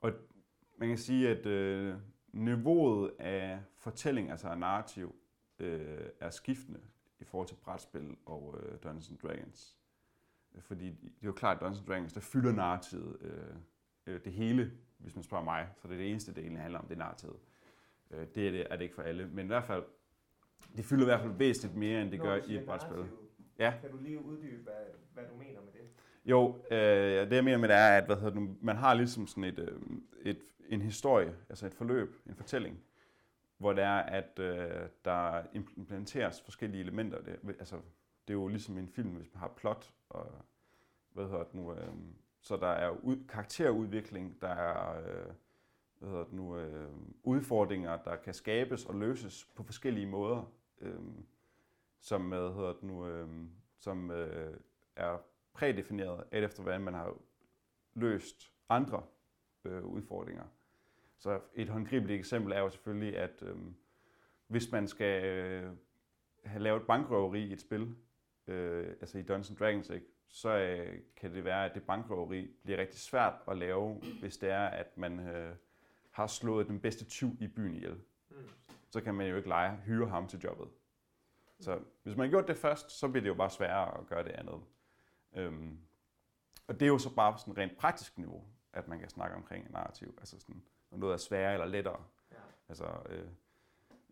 [0.00, 0.12] og
[0.76, 1.94] man kan sige, at øh,
[2.32, 5.14] niveauet af fortælling, altså af narrativ,
[5.58, 6.80] øh, er skiftende
[7.20, 9.76] i forhold til brætspil og øh, Dungeons and Dragons.
[10.60, 13.54] Fordi det er jo klart, at Dungeons and Dragons, der fylder narrativet øh,
[14.06, 15.68] øh, det hele, hvis man spørger mig.
[15.76, 17.36] Så det er det eneste det egentlig handler om, det er narrativet.
[18.10, 19.26] Øh, det er det, er det ikke for alle.
[19.26, 19.84] Men i hvert fald,
[20.76, 23.04] det fylder i hvert fald væsentligt mere, end det Når gør du i et brætspil.
[23.58, 23.74] Ja.
[23.80, 24.72] Kan du lige uddybe, hvad,
[25.14, 25.80] hvad du mener med det?
[26.24, 29.26] Jo, øh, det jeg mener med det er, at hvad hedder nu, man har ligesom
[29.26, 29.80] sådan et, øh,
[30.22, 32.80] et, en historie, altså et forløb, en fortælling,
[33.58, 37.22] hvor det er, at øh, der implementeres forskellige elementer.
[37.22, 37.76] Det, altså,
[38.28, 40.32] det er jo ligesom en film, hvis man har plot og
[41.12, 41.88] hvad hedder det nu, øh,
[42.40, 45.32] så der er ud, karakterudvikling, der er øh,
[46.00, 46.90] hvad hedder det nu, øh,
[47.22, 51.00] udfordringer, der kan skabes og løses på forskellige måder, øh,
[52.00, 53.28] som, hvad hedder det nu, øh,
[53.78, 54.56] som øh,
[54.96, 55.18] er
[55.52, 57.14] prædefineret alt efter, hvordan man har
[57.94, 59.02] løst andre
[59.64, 60.44] øh, udfordringer.
[61.18, 63.56] Så et håndgribeligt eksempel er jo selvfølgelig, at øh,
[64.46, 65.72] hvis man skal øh,
[66.44, 67.96] have lavet bankrøveri i et spil,
[68.46, 72.50] øh, altså i Dungeons and Dragons, ikke, så øh, kan det være, at det bankrøveri
[72.62, 75.54] bliver rigtig svært at lave, hvis det er, at man øh,
[76.10, 78.00] har slået den bedste tyv i byen ihjel.
[78.30, 78.36] Mm.
[78.90, 80.68] Så kan man jo ikke lege, hyre ham til jobbet.
[81.60, 84.24] Så hvis man har gjort det først, så bliver det jo bare sværere at gøre
[84.24, 84.60] det andet.
[85.36, 85.78] Øhm,
[86.66, 89.72] og det er jo så bare sådan rent praktisk niveau, at man kan snakke omkring
[89.72, 90.14] narrativ.
[90.18, 92.04] Altså sådan, når noget er sværere eller lettere.
[92.32, 92.36] Ja.
[92.68, 93.28] Altså øh,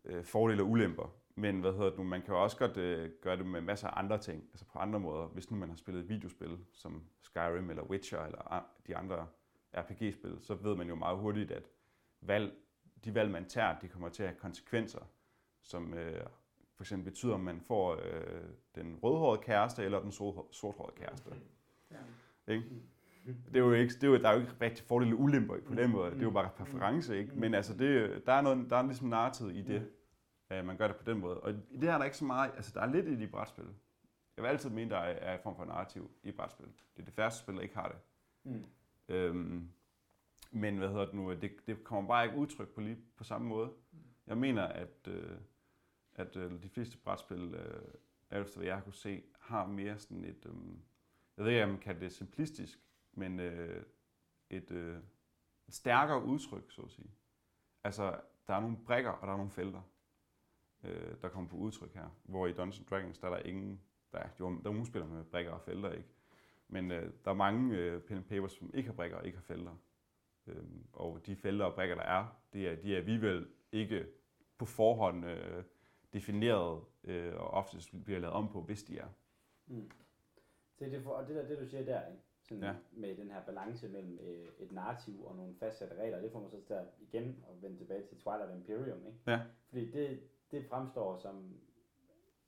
[0.05, 1.15] øh, fordele og ulemper.
[1.35, 3.87] Men hvad hedder det nu, man kan jo også godt øh, gøre det med masser
[3.87, 5.27] af andre ting, altså på andre måder.
[5.27, 9.27] Hvis nu man har spillet et videospil som Skyrim eller Witcher eller de andre
[9.73, 11.63] RPG-spil, så ved man jo meget hurtigt, at
[12.21, 12.53] valg,
[13.05, 14.99] de valg, man tager, de kommer til at have konsekvenser,
[15.61, 16.23] som øh,
[16.75, 18.43] for eksempel betyder, om man får øh,
[18.75, 21.29] den rødhårede kæreste eller den sort- sorthårede kæreste.
[22.47, 22.63] Ikke?
[23.45, 25.57] Det er jo ikke, det er jo, der er jo ikke rigtig fordele og ulemper
[25.67, 26.11] på den måde.
[26.11, 27.35] Det er jo bare præference, ikke?
[27.35, 29.91] Men altså, det, der er, noget, der er ligesom narrativ i det,
[30.49, 31.39] at man gør det på den måde.
[31.39, 33.65] Og det her er der ikke så meget, altså der er lidt i de brætspil.
[34.37, 36.65] Jeg vil altid mene, der er, er en form for narrativ i brætspil.
[36.95, 37.97] Det er det færreste spil, der ikke har det.
[38.43, 38.65] Mm.
[39.09, 39.69] Øhm,
[40.51, 43.47] men hvad hedder det nu, det, det kommer bare ikke udtryk på lige på samme
[43.47, 43.71] måde.
[44.27, 45.37] Jeg mener, at, øh,
[46.13, 47.93] at øh, de fleste brætspil, øh,
[48.31, 50.53] efter hvad jeg kunne se, har mere sådan et, øh,
[51.37, 52.79] jeg ved ikke, om man kalder det simplistisk,
[53.13, 53.83] men øh,
[54.49, 54.97] et, øh,
[55.67, 57.11] et stærkere udtryk, så at sige.
[57.83, 59.81] Altså, der er nogle brækker, og der er nogle felter,
[60.83, 62.09] øh, der kommer på udtryk her.
[62.23, 63.81] Hvor i Dungeons Dragons, der er der ingen,
[64.11, 66.09] der er, jo, der er nogle spiller med brækker og felter, ikke?
[66.67, 69.37] Men øh, der er mange øh, pen and papers, som ikke har brækker og ikke
[69.37, 69.75] har felter.
[70.47, 74.05] Øhm, og de felter og brækker, der er, det er, de er alligevel ikke
[74.57, 75.63] på forhånd øh,
[76.13, 79.07] defineret, øh, og oftest bliver lavet om på, hvis de er.
[79.67, 79.91] Mm.
[80.79, 82.21] Det, det, for, og det der, det du siger der, ikke?
[82.43, 82.75] Sådan Ja.
[82.91, 86.49] med den her balance mellem øh, et narrativ og nogle fastsatte regler, det får mig
[86.51, 89.17] så til at igen at vende tilbage til Twilight Imperium, ikke?
[89.27, 89.39] Ja.
[89.69, 90.19] Fordi det,
[90.51, 91.53] det fremstår som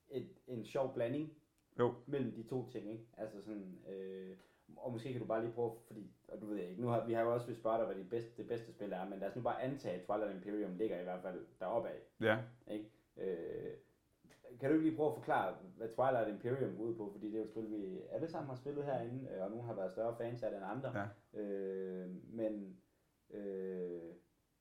[0.09, 1.33] et, en sjov blanding
[1.79, 1.93] Jo.
[2.05, 3.05] mellem de to ting, ikke?
[3.17, 4.37] Altså sådan, øh,
[4.77, 7.05] og måske kan du bare lige prøve, fordi, og du ved jeg ikke, nu har,
[7.05, 9.19] vi har jo også vil spørge dig, hvad det bedste, det bedste spil er, men
[9.19, 11.99] lad os nu bare antage, at Twilight Imperium ligger i hvert fald deroppe af.
[12.21, 12.37] Ja.
[12.67, 12.91] Ikke?
[13.17, 13.73] Øh,
[14.59, 17.09] kan du ikke lige prøve at forklare, hvad Twilight Imperium går ud på?
[17.11, 19.65] Fordi det er jo et spil, vi alle sammen har spillet herinde, øh, og nogle
[19.65, 21.07] har været større fans af det end andre.
[21.33, 21.41] Ja.
[21.41, 22.77] Øh, men
[23.29, 24.01] øh,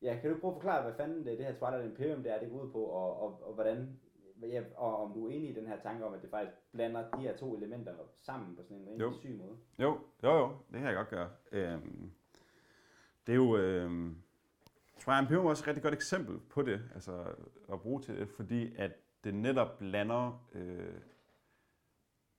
[0.02, 2.40] ja, kan du prøve at forklare, hvad fanden det, det her Twilight Imperium det er,
[2.40, 4.00] det går ud på, og, og, og hvordan
[4.48, 7.11] ja, og om du er enig i den her tanke om, at det faktisk blander
[7.11, 9.07] de her to elementer sammen på sådan en Jo.
[9.07, 9.57] rigtig syg måde.
[9.79, 11.31] Jo, jo, jo, det kan jeg godt gøre.
[11.53, 12.12] Øhm,
[13.26, 14.22] det er jo, øhm,
[15.00, 17.24] Triumph Imperium er også et rigtig godt eksempel på det, altså
[17.72, 18.92] at bruge til det, fordi at
[19.24, 20.94] det netop blander, øh,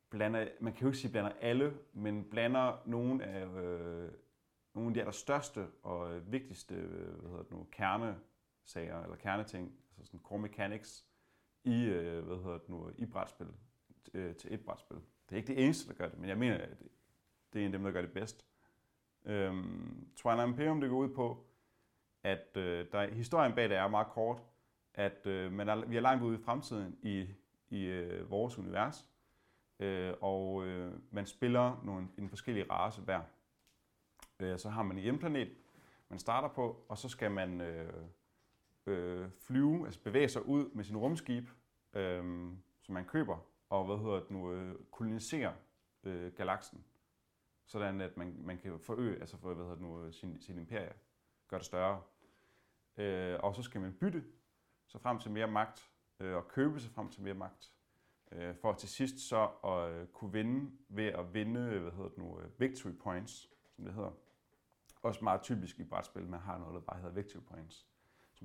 [0.09, 4.11] blander, man kan jo ikke sige blander alle, men blander nogle af, øh,
[4.73, 10.11] nogle af de allerstørste og vigtigste øh, hvad hedder det nu, kernesager, eller kerneting, altså
[10.11, 11.05] sådan core mechanics,
[11.63, 13.47] i, øh, hvad hedder det nu, i brætspil,
[14.13, 14.97] øh, til et brætspil.
[14.97, 16.89] Det er ikke det eneste, der gør det, men jeg mener, at det,
[17.53, 18.45] det er en af dem, der gør det bedst.
[19.25, 21.45] Øhm, Twilight Imperium, det går ud på,
[22.23, 24.43] at øh, der, historien bag det er meget kort,
[24.93, 27.27] at øh, man er, vi er langt ude i fremtiden i,
[27.69, 29.07] i øh, vores univers,
[29.79, 33.21] øh, og øh, man spiller nogle, en forskellig race hver.
[34.39, 35.49] Øh, så har man en hjemplanet,
[36.09, 37.93] man starter på, og så skal man øh,
[38.85, 41.49] øh, flyve, altså bevæge sig ud med sin rumskib,
[41.93, 42.23] øh,
[42.81, 43.37] som man køber,
[43.69, 45.53] og hvad hedder det nu, øh, kolonisere
[46.03, 46.85] øh, galaksen,
[47.65, 50.57] sådan at man, man kan forøge, altså for, hvad hedder det nu, øh, sin, sin
[50.57, 50.93] imperie,
[51.47, 52.01] gøre det større.
[52.97, 54.23] Øh, og så skal man bytte
[54.87, 57.73] sig frem til mere magt, øh, og købe sig frem til mere magt,
[58.31, 62.17] øh, for til sidst så at øh, kunne vinde ved at vinde, hvad hedder det
[62.17, 64.11] nu, øh, victory points, som det hedder.
[65.01, 67.87] Også meget typisk i brætspil, man har noget, der bare hedder victory points.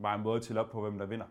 [0.04, 1.26] Er en måde til op på, hvem der vinder.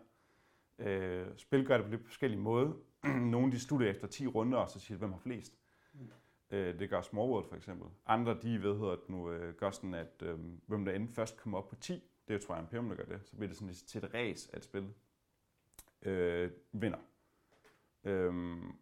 [0.80, 2.74] Øh, spil gør det på lidt forskellige måder.
[3.32, 5.58] Nogle de slutter efter 10 runder, og så siger de, hvem har flest.
[5.94, 6.12] Mm.
[6.50, 7.88] Øh, det gør Smallworld for eksempel.
[8.06, 11.58] Andre, de ved, det nu, øh, gør sådan, at øh, hvem der enden først kommer
[11.58, 13.28] op på 10, det er jo Triumph Imperium, der gør det.
[13.28, 14.94] Så bliver det sådan lidt til et race at spille.
[16.02, 17.00] Øh, vinder.
[18.04, 18.76] Øhm,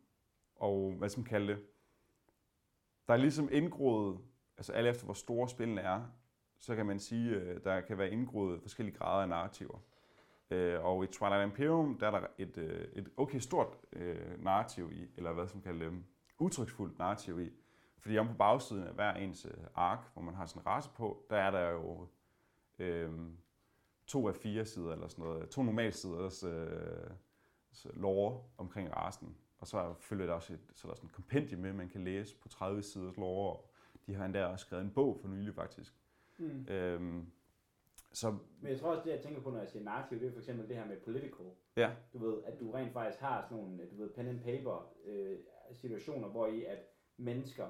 [0.55, 1.65] og hvad skal man kalde det?
[3.07, 4.19] Der er ligesom indgroet,
[4.57, 6.05] altså alt efter hvor store spillene er,
[6.63, 9.79] så kan man sige, øh, der kan være indgroet forskellige grader af narrativer.
[10.51, 14.91] Øh, og i Twilight Imperium, der er der et, øh, et okay stort øh, narrativ
[14.91, 16.03] i, eller hvad som kan kalde
[16.39, 17.51] udtryksfuldt narrativ i.
[17.99, 20.89] Fordi om på bagsiden af hver ens øh, ark, hvor man har sådan en race
[20.95, 22.07] på, der er der jo
[22.79, 23.11] øh,
[24.07, 27.09] to af fire sider, eller sådan noget, to normalsiders øh,
[27.93, 29.37] lore omkring rasen.
[29.59, 32.03] Og så følger der også et, så er der sådan et kompendium med, man kan
[32.03, 33.57] læse på 30 siders lore.
[34.05, 35.93] De har endda også skrevet en bog for nylig faktisk.
[36.37, 36.67] Mm.
[36.69, 37.25] Øhm,
[38.13, 40.31] så Men jeg tror også, det jeg tænker på, når jeg siger narrativ, det er
[40.31, 41.45] for eksempel det her med political.
[41.77, 44.93] ja, Du ved, at du rent faktisk har sådan nogle, du ved, pen and paper
[45.05, 45.37] øh,
[45.71, 46.79] situationer, hvor i at
[47.17, 47.67] mennesker,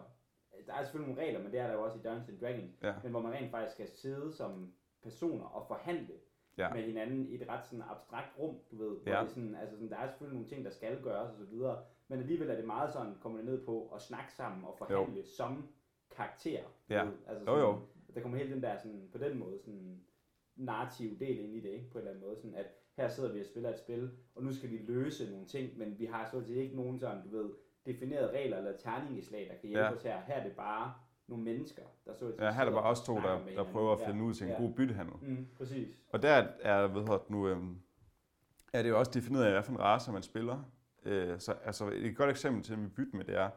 [0.68, 2.72] der er selvfølgelig nogle regler, men det er der jo også i Dungeons and Dragons,
[2.84, 4.74] ja, men hvor man rent faktisk skal sidde som
[5.04, 6.14] personer og forhandle
[6.58, 6.74] Ja.
[6.74, 8.98] med hinanden i et ret sådan abstrakt rum, du ved.
[9.00, 9.22] Hvor Ja.
[9.22, 11.84] det sådan, altså sådan, der er selvfølgelig nogle ting, der skal gøres og så videre,
[12.08, 15.20] men alligevel er det meget sådan, kommer det ned på at snakke sammen og forhandle
[15.20, 15.26] jo.
[15.26, 15.68] som
[16.12, 16.64] karakter.
[16.90, 17.04] Ja.
[17.04, 17.12] ved.
[17.28, 17.80] Altså Jo, sådan, jo.
[18.16, 20.02] Der kommer hele den der sådan, på den måde sådan
[20.56, 21.90] narrativ del ind i det, ikke?
[21.92, 22.36] på en eller anden måde.
[22.38, 22.66] Sådan at
[22.98, 26.00] her sidder vi og spiller et spil, og nu skal vi løse nogle ting, men
[26.00, 27.50] vi har så at sige ikke nogen sådan, du ved,
[27.86, 29.94] definerede regler eller terningeslag, der kan hjælpe Ja.
[29.94, 30.22] os her.
[30.22, 30.94] Her er det bare
[31.28, 34.02] nogle mennesker, der så Ja, her er sidder bare os to, der, der prøver at
[34.02, 34.10] Ja.
[34.10, 34.58] finde ud til en Ja.
[34.62, 35.16] god byttehandel.
[35.22, 35.88] Mm, præcis.
[36.10, 36.30] Og der
[36.62, 37.78] er, hedder det nu, øhm,
[38.74, 40.64] er det jo også defineret af, hvad for en race man spiller.
[41.06, 43.50] Øh, så altså, et godt eksempel til, at vi bytter med, det er,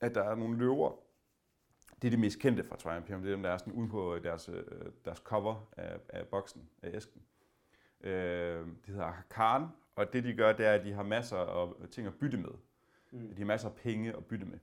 [0.00, 0.98] at der er nogle løver.
[2.02, 3.22] Det er de mest kendte fra Triumph Imperium.
[3.22, 4.64] Det er dem, der er sådan ude på deres, øh,
[5.04, 7.22] deres cover af, af boksen, af æsken.
[8.00, 11.88] Øh, de hedder Hakan, og det de gør, det er, at de har masser af
[11.90, 12.50] ting at bytte med.
[13.10, 13.28] Mm.
[13.28, 14.58] De har masser af penge at bytte med.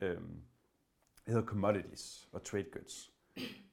[0.00, 0.42] Øhm,
[1.26, 3.12] det hedder commodities og trade goods.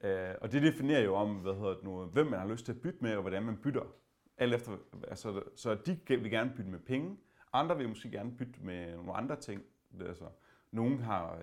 [0.04, 2.72] Øh, og det definerer jo om, hvad hedder det nu, hvem man har lyst til
[2.72, 3.96] at bytte med, og hvordan man bytter.
[4.38, 7.18] Alt efter, altså, så de vil gerne bytte med penge,
[7.54, 9.64] andre vil måske gerne bytte med nogle andre ting.
[10.00, 10.26] Det Altså,
[10.72, 11.40] nogle har,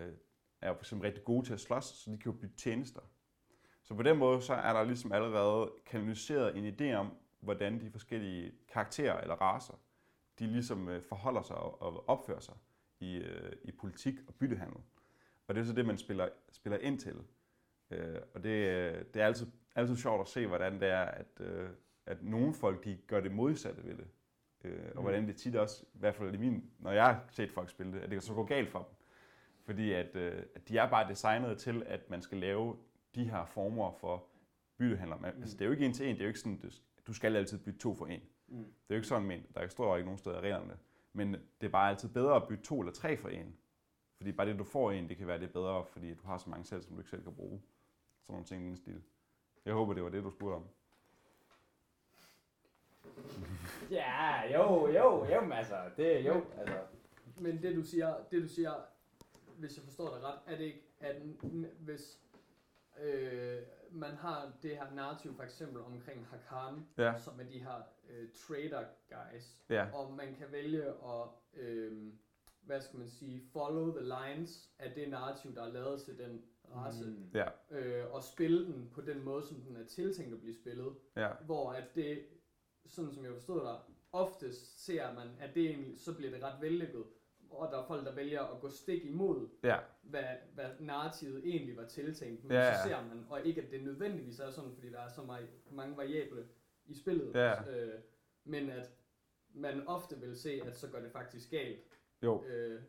[0.60, 3.00] er for eksempel rigtig gode til at slås, så de kan jo bytte tjenester.
[3.82, 7.90] Så på den måde så er der ligesom allerede kanaliseret en idé om, hvordan de
[7.90, 9.80] forskellige karakterer eller raser,
[10.38, 12.54] de ligesom øh, forholder sig og opfører sig
[13.00, 14.80] i, øh, i politik og byttehandel.
[15.48, 17.16] Og det er så det, man spiller, spiller ind til.
[17.90, 21.40] Øh, og det, det er altid, altid sjovt at se, hvordan det er, at,
[22.06, 24.06] at nogle folk de gør det modsatte ved det.
[24.64, 25.02] Og Mm.
[25.02, 27.92] hvordan det tit også, i hvert fald i min, når jeg har set folk spille
[27.92, 28.88] det, at det kan så gå galt for dem.
[29.66, 32.76] Fordi at, øh, at de er bare designet til, at man skal lave
[33.14, 34.24] de her former for
[34.78, 35.16] byttehandler.
[35.18, 35.40] Men, Mm.
[35.42, 36.68] altså, det er jo ikke en til en, det er jo ikke sådan, du,
[37.06, 38.20] du skal altid bytte to for en.
[38.48, 38.56] Mm.
[38.58, 39.54] Det er jo ikke sådan ment.
[39.54, 40.76] Der står ikke nogen steder i reglerne.
[41.12, 43.56] Men det er bare altid bedre at bytte to eller tre for en.
[44.16, 46.50] Fordi bare det, du får en, det kan være det bedre, fordi du har så
[46.50, 47.62] mange selv, som du ikke selv kan bruge.
[48.22, 49.02] Sådan nogle ting i den stil.
[49.64, 50.68] Jeg håber, det var det, du spurgte om.
[53.90, 56.78] Ja, jo, jo, jo, men altså, det jo, altså.
[57.40, 58.72] Men det du siger, det du siger,
[59.58, 61.16] hvis jeg forstår det ret, er det ikke, at
[61.78, 62.20] hvis
[63.02, 63.58] øh,
[63.90, 67.18] man har det her narrativ for eksempel omkring Hakan, Ja.
[67.18, 69.86] som er de her øh, trader guys, Ja.
[69.94, 72.12] og man kan vælge at, øh,
[72.60, 76.42] hvad skal man sige, follow the lines af det narrativ, der er lavet til den
[76.74, 77.10] race, mm.
[77.10, 77.30] Mm.
[77.34, 77.46] Ja.
[77.70, 81.28] øh, og spille den på den måde, som den er tiltænkt at blive spillet, Ja.
[81.44, 82.26] hvor at det,
[82.86, 83.78] sådan som jeg forstod dig,
[84.12, 87.04] oftest ser man, at det egentlig, så bliver det ret vellykket,
[87.50, 89.76] og der er folk, der vælger at gå stik imod, Ja.
[90.02, 93.70] hvad, hvad narrativet egentlig var tiltænkt, men Ja, ja, så ser man, og ikke at
[93.70, 96.44] det nødvendigvis er sådan, fordi der er så meget, mange variable
[96.86, 97.52] i spillet, Ja.
[97.52, 97.92] øh,
[98.44, 98.90] men at
[99.54, 101.78] man ofte vil se, at så går det faktisk galt.
[102.22, 102.44] Jo.
[102.44, 102.80] Øh,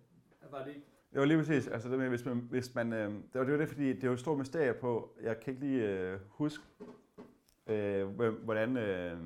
[0.52, 0.88] var det ikke?
[1.15, 1.67] Jo, lige præcis.
[1.67, 4.13] Altså det med, hvis man, hvis man øh, det var det, fordi det er jo
[4.13, 6.63] et stort mysterie på, jeg kan ikke lige øh, huske,
[7.67, 8.08] øh,
[8.43, 9.17] hvordan øh,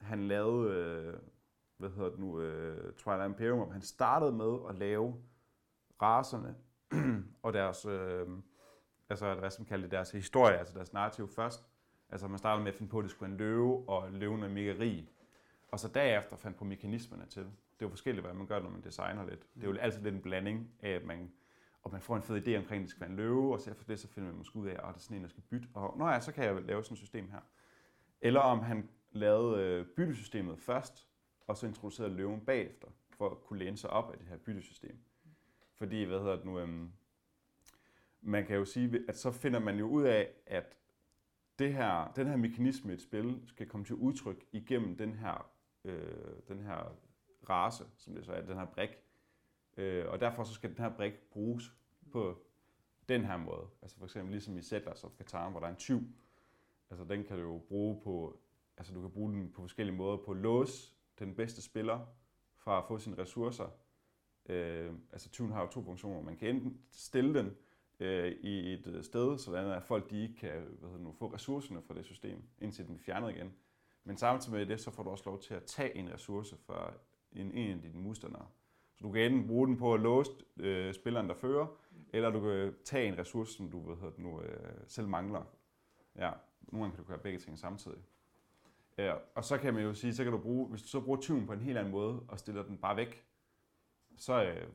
[0.00, 1.14] han lavede, øh,
[1.82, 5.14] hvad hedder det nu, øh, Twilight Imperium, om han startede med at lave
[6.02, 6.54] raserne
[7.42, 8.28] og deres, øh,
[9.08, 11.68] altså hvad som kalder det, deres historie, altså deres narrativ først.
[12.10, 14.42] Altså man startede med at finde på, at det skulle være en løve, og løven
[14.42, 15.08] er mega rig.
[15.72, 17.42] Og så derefter fandt på mekanismerne til.
[17.42, 19.46] Det er jo forskelligt, hvad man gør, når man designer lidt.
[19.54, 21.32] Det er jo altid lidt en blanding af, at man,
[21.82, 23.70] og man får en fed idé omkring, at det skal være en løve, og så
[23.70, 25.42] efter det, så finder man måske ud af, at det er sådan en, der skal
[25.42, 25.68] bytte.
[25.74, 27.40] Og nå ja, så kan jeg lave sådan et system her.
[28.20, 31.08] Eller om han lavede øh, byttesystemet først,
[31.46, 34.98] og så introducerede løven bagefter, for at kunne læne sig op af det her byttesystem.
[35.74, 36.92] Fordi, hvad hedder det nu, øhm,
[38.20, 40.76] man kan jo sige, at så finder man jo ud af, at
[41.58, 45.50] det her, den her mekanisme i et spil skal komme til udtryk igennem den her,
[45.84, 46.96] øh, den her
[47.48, 48.90] race, som det så er, den her brik.
[49.76, 51.72] Øh, og derfor så skal den her brik bruges
[52.10, 52.38] på
[53.08, 53.66] den her måde.
[53.82, 56.00] Altså for eksempel ligesom i Settlers of Catan, hvor der er en tyv.
[56.90, 58.40] Altså den kan du jo bruge på,
[58.76, 62.00] altså du kan bruge den på forskellige måder på lås den bedste spiller
[62.56, 63.68] fra at få sine ressourcer.
[64.48, 66.22] Øh, altså tyven har jo to funktioner.
[66.22, 67.56] Man kan enten stille den
[68.00, 71.26] øh, i et øh, sted, sådan at folk de ikke kan hvad hedder nu, få
[71.26, 73.52] ressourcerne fra det system, indtil den bliver fjernet igen.
[74.04, 76.92] Men samtidig med det, så får du også lov til at tage en ressource fra
[77.32, 78.46] en, en af dine modstandere.
[78.94, 81.66] Så du kan enten bruge den på at låse øh, spilleren, der fører,
[82.12, 85.44] eller du kan tage en ressource, som du hvad hedder det nu, øh, selv mangler.
[86.16, 86.30] Ja,
[86.60, 87.98] nogle gange kan du gøre begge ting samtidig.
[88.98, 91.20] Ja, og så kan man jo sige, så kan du bruge, hvis du så bruger
[91.20, 93.26] tyven på en helt anden måde, og stiller den bare væk,
[94.16, 94.66] så, øh,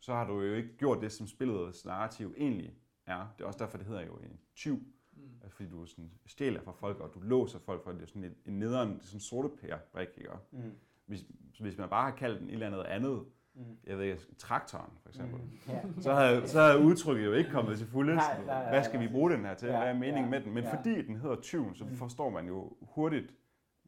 [0.00, 2.74] så har du jo ikke gjort det, som spillets narrativ egentlig
[3.06, 3.26] er.
[3.38, 4.82] Det er også derfor, det hedder jo en tyv,
[5.12, 5.50] Mm.
[5.50, 8.34] fordi du sådan stjæler fra folk, og du låser folk for, det er sådan en,
[8.46, 10.30] en nederen, det er sådan en sorte pære ikke?
[10.50, 10.72] Mm.
[11.06, 11.24] Hvis,
[11.60, 13.24] hvis man bare har kaldt den et eller andet andet,
[13.58, 13.78] Mm.
[13.86, 15.40] jeg ved ikke, traktoren for eksempel.
[15.40, 15.50] Mm.
[15.68, 15.82] Ja.
[16.00, 18.14] Så havde, så havde udtrykket jo ikke kommet til fulde.
[18.14, 19.68] Nej, nej, nej, Hvad skal vi bruge den her til?
[19.68, 20.54] Ja, Hvad er meningen ja, med den?
[20.54, 20.76] Men ja.
[20.76, 21.96] fordi den hedder tyven, så Mm.
[21.96, 23.34] forstår man jo hurtigt,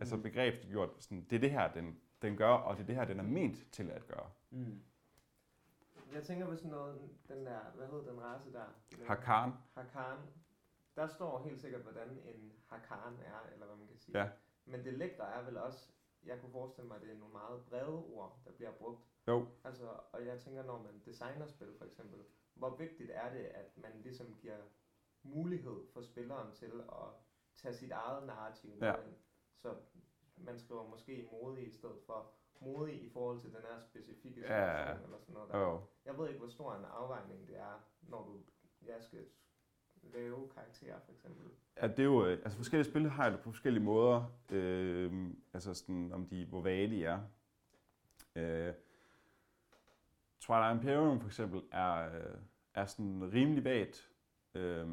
[0.01, 0.23] altså Mm.
[0.23, 3.19] begrebsgjort, sådan, det er det her, den, den gør, og det er det her, den
[3.21, 4.27] er ment til at gøre.
[4.51, 4.81] Mm.
[6.15, 8.65] Jeg tænker på sådan noget, den der, hvad hedder den race der?
[9.07, 10.17] Hakan, Hakan.
[10.97, 14.19] Der står helt sikkert, hvordan en Hakan er, eller hvad man kan sige.
[14.19, 14.29] Ja.
[14.67, 15.91] Men det lækre er vel også,
[16.25, 19.01] jeg kunne forestille mig, at det er nogle meget brede ord, der bliver brugt.
[19.29, 22.21] jo, Altså, og jeg tænker, når man designer spil for eksempel,
[22.55, 24.59] hvor vigtigt er det, at man ligesom giver
[25.23, 27.09] mulighed for spilleren til at
[27.57, 28.97] tage sit eget narrativ med Ja.
[28.97, 29.15] ind.
[29.57, 29.75] Så
[30.37, 34.57] man skriver måske modig i stedet for modig i forhold til den her specifikke situation
[34.59, 34.93] Ja.
[34.93, 35.53] eller sådan noget.
[35.53, 35.59] Der.
[35.59, 35.81] jo.
[36.05, 38.41] Jeg ved ikke, hvor stor en afvejning det er, når du
[38.87, 39.27] jeg skal
[40.03, 41.51] lave karakterer for eksempel.
[41.83, 45.75] Ja, det er jo, øh, altså forskellige spil har det på forskellige måder, øh, altså
[45.75, 47.21] sådan, om de, hvor vage de er.
[48.37, 48.75] Øh,
[50.41, 52.37] Twilight Imperium for eksempel er, øh,
[52.75, 54.11] er sådan rimelig vagt.
[54.55, 54.89] Øh,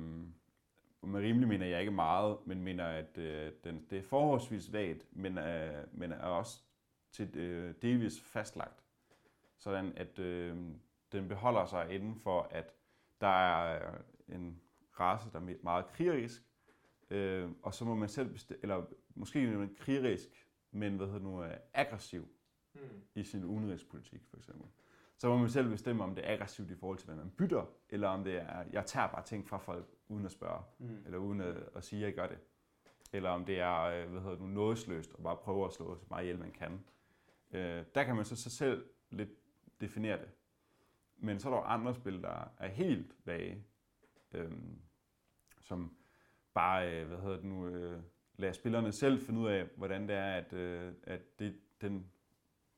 [1.01, 5.05] med rimelig mener jeg ikke meget, men mener, at øh, den, det er forholdsvis vagt,
[5.11, 6.61] men, øh, men er også
[7.11, 8.83] til øh, delvis fastlagt.
[9.57, 10.57] Sådan at øh,
[11.11, 12.73] den beholder sig inden for, at
[13.21, 14.61] der er øh, en
[14.99, 16.43] race, der er meget krigerisk,
[17.09, 21.43] øh, og så må man selv bestemme, eller måske ikke krigerisk, men hvad hedder nu,
[21.43, 22.27] øh, aggressiv
[22.73, 22.83] Hmm.
[23.15, 24.67] i sin udenrigspolitik for eksempel.
[25.17, 27.65] Så må man selv bestemme, om det er aggressivt i forhold til, hvad man bytter,
[27.89, 31.01] eller om det er, jeg tager bare ting fra folk uden at spørge, Mm.
[31.05, 32.37] eller uden at, at sige, at jeg gør det.
[33.13, 36.05] Eller om det er, øh, hvad hedder nu, nådesløst, og bare prøve at slå så
[36.09, 36.83] meget ihjel, man kan.
[37.51, 39.29] Øh, der kan man så sig selv lidt
[39.81, 40.29] definere det.
[41.17, 43.63] Men så er der andre spil, der er helt vage,
[44.33, 44.51] øh,
[45.67, 45.97] som
[46.53, 48.01] bare, øh, hvad hedder det nu, øh,
[48.37, 52.11] lader spillerne selv finde ud af, hvordan det er, at, øh, at det, den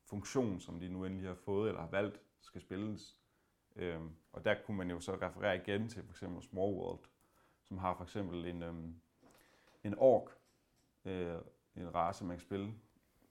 [0.06, 3.18] funktion, som de nu endelig har fået eller har valgt, skal spilles.
[3.76, 7.00] Øhm, og der kunne man jo så referere igen til for eksempel Small World,
[7.64, 8.96] som har for eksempel en, øhm,
[9.84, 10.30] en ork,
[11.06, 11.36] øh,
[11.76, 12.74] en race, man kan spille.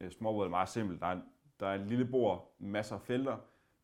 [0.01, 1.01] Øh, Small World er meget simpelt.
[1.01, 1.21] Der er,
[1.61, 3.39] der er et lille bord, masser af felter,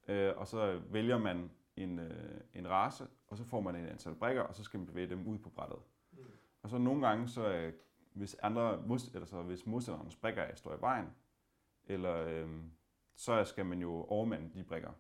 [0.09, 4.15] øh, og så vælger man en, øh, en race, og så får man et antal
[4.15, 5.79] brikker, og så skal man bevæge dem ud på brættet.
[6.13, 6.19] Mm.
[6.63, 7.73] Og så nogle gange, så øh,
[8.13, 8.73] hvis, andre,
[9.15, 11.15] eller så hvis modstandernes brikker er- står i vejen,
[11.87, 12.49] eller øh,
[13.15, 14.93] så skal man jo overmande de brikker.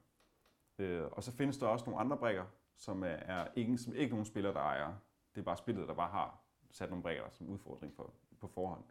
[0.79, 2.45] Øh, og så findes der også nogle andre brikker,
[2.77, 4.95] som er, er ikke, som ikke nogen spiller, der ejer.
[5.35, 8.85] Det er bare spillet, der bare har sat nogle brikker som udfordring for, på forhånd.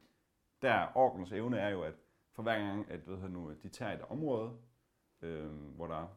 [0.62, 1.93] Der orkens evne er jo, at
[2.32, 4.58] for hver gang, at ved nu, de tager et område,
[5.21, 6.08] øh, hvor der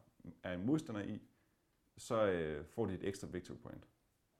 [0.43, 1.21] er en modstander i,
[1.97, 3.83] så øh, får de et ekstra victory point.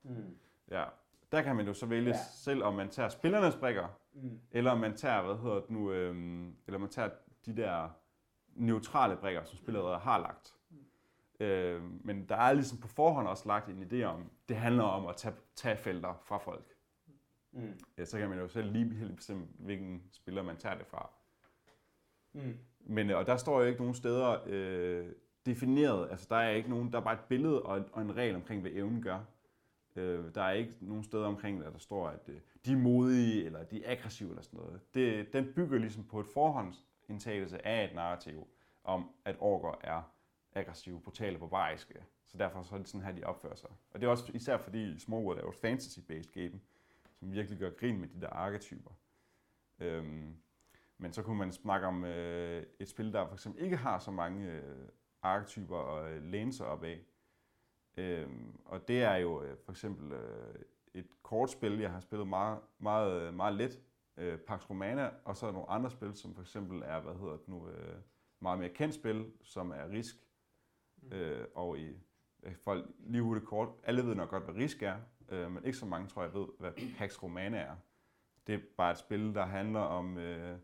[0.04, 0.38] Mm.
[0.72, 0.86] Ja,
[1.32, 2.18] der kan man jo så vælge Ja.
[2.34, 4.40] selv, om man tager spillernes brikker, Mm.
[4.52, 7.10] eller om man tager, hvad hedder det nu, øhm, eller man tager
[7.46, 7.90] de der
[8.56, 10.54] neutrale brikker, som spillere har lagt.
[11.40, 15.06] Øh, men der er ligesom på forhånd også lagt en idé om, det handler om
[15.08, 16.74] at tage, tage felter fra folk.
[17.52, 17.80] Mm.
[17.98, 21.10] Ja, så kan man jo selv lige helt bestemme, hvilken spiller man tager det fra.
[22.34, 22.58] Mm.
[22.80, 25.12] Men, øh, og der står jo ikke nogen steder øh,
[25.48, 28.36] defineret, altså der er ikke nogen, der er bare et billede og, og en regel
[28.36, 29.20] omkring, hvad evnen gør.
[29.96, 33.46] Øh, der er ikke nogen steder omkring, der, der står, at øh, de er modige,
[33.46, 34.82] eller de er aggressive, eller sådan noget.
[34.94, 38.48] Det, den bygger ligesom på et forhåndsindtagelse af et narrativ,
[38.84, 40.02] om at orker er
[40.56, 42.04] aggressive, brutale, barbariske.
[42.26, 43.70] Så derfor så er det sådan her, de opfører sig.
[43.92, 46.60] Og det er også især fordi Smallwood er jo et fantasy-based game,
[47.20, 48.92] som virkelig gør grin med de der arketyper.
[49.80, 50.36] Øhm,
[50.98, 54.12] men så kunne man snakke om øh, et spil, der for eksempel ikke har så
[54.12, 54.90] mange øh,
[55.28, 57.00] arketyper og øh, læne sig op af.
[57.98, 60.56] Øhm, og det er jo øh, for eksempel øh,
[60.94, 63.80] et kortspil, jeg har spillet meget, meget, meget let,
[64.18, 67.38] øh, Pax Romana, og så er nogle andre spil, som for eksempel er, hvad hedder
[67.38, 67.96] det nu, øh,
[68.40, 70.16] meget mere kendt spil, som er Risk.
[71.12, 72.00] Øh, og i
[72.44, 74.98] øh, folk lige hurtigt kort, alle ved nok godt, hvad Risk er,
[75.30, 77.76] øh, men ikke så mange tror jeg ved, hvad Pax Romana er.
[78.48, 80.58] Det er bare et spil, der handler om øh,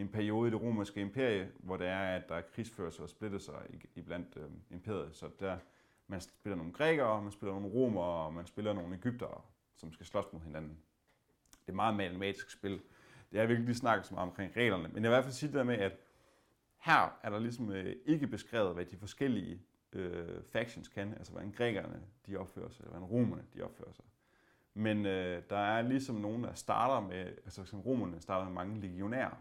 [0.00, 3.52] en periode i det romerske imperie, hvor det er, at der er krigsførelse og splittelser
[3.52, 5.16] sig i blandt øh, imperiet.
[5.16, 5.58] Så der,
[6.06, 9.40] man spiller nogle grækere, man spiller nogle romere, og man spiller nogle egyptere,
[9.76, 10.78] som skal slås mod hinanden.
[11.66, 12.80] Det er meget matematisk spil.
[13.32, 14.88] Det er virkelig lige snakket så meget omkring reglerne.
[14.88, 15.92] Men jeg vil i hvert fald sige det der med, at
[16.78, 19.60] her er der ligesom øh, ikke beskrevet, hvad de forskellige
[19.92, 24.04] øh, factions kan, altså hvordan grækerne de opfører sig, eller hvordan romerne de opfører sig.
[24.74, 28.80] Men øh, der er ligesom nogen, der starter med, altså som romerne starter med mange
[28.80, 29.36] legionærer,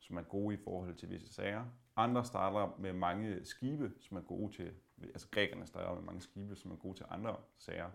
[0.00, 1.64] som er gode i forhold til visse sager.
[1.96, 4.72] Andre starter med mange skibe, som er gode til,
[5.02, 7.90] altså grækerne starter med mange skibe, som er gode til andre sager.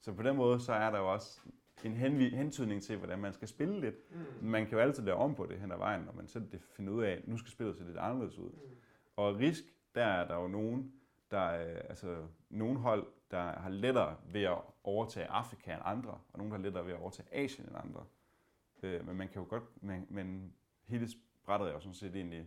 [0.00, 1.40] Så på den måde, så er der jo også
[1.84, 3.94] en hentydning til, hvordan man skal spille lidt.
[4.10, 4.48] Mm.
[4.48, 6.60] Man kan jo altid lave om på det hen ad vejen, når man selv det
[6.60, 8.50] finder ud af, at nu skal spillet se lidt anderledes ud.
[8.50, 8.76] Mm.
[9.16, 10.92] Og Risk der er der jo nogen,
[11.30, 16.38] der er, altså nogle hold, der har lettere ved at overtage Afrika end andre, og
[16.38, 18.04] nogle, der har lettere ved at overtage Asien end andre.
[18.82, 20.54] Øh, men man kan jo godt, men, men
[20.86, 21.08] hele
[21.44, 22.46] brættet er jo sådan set egentlig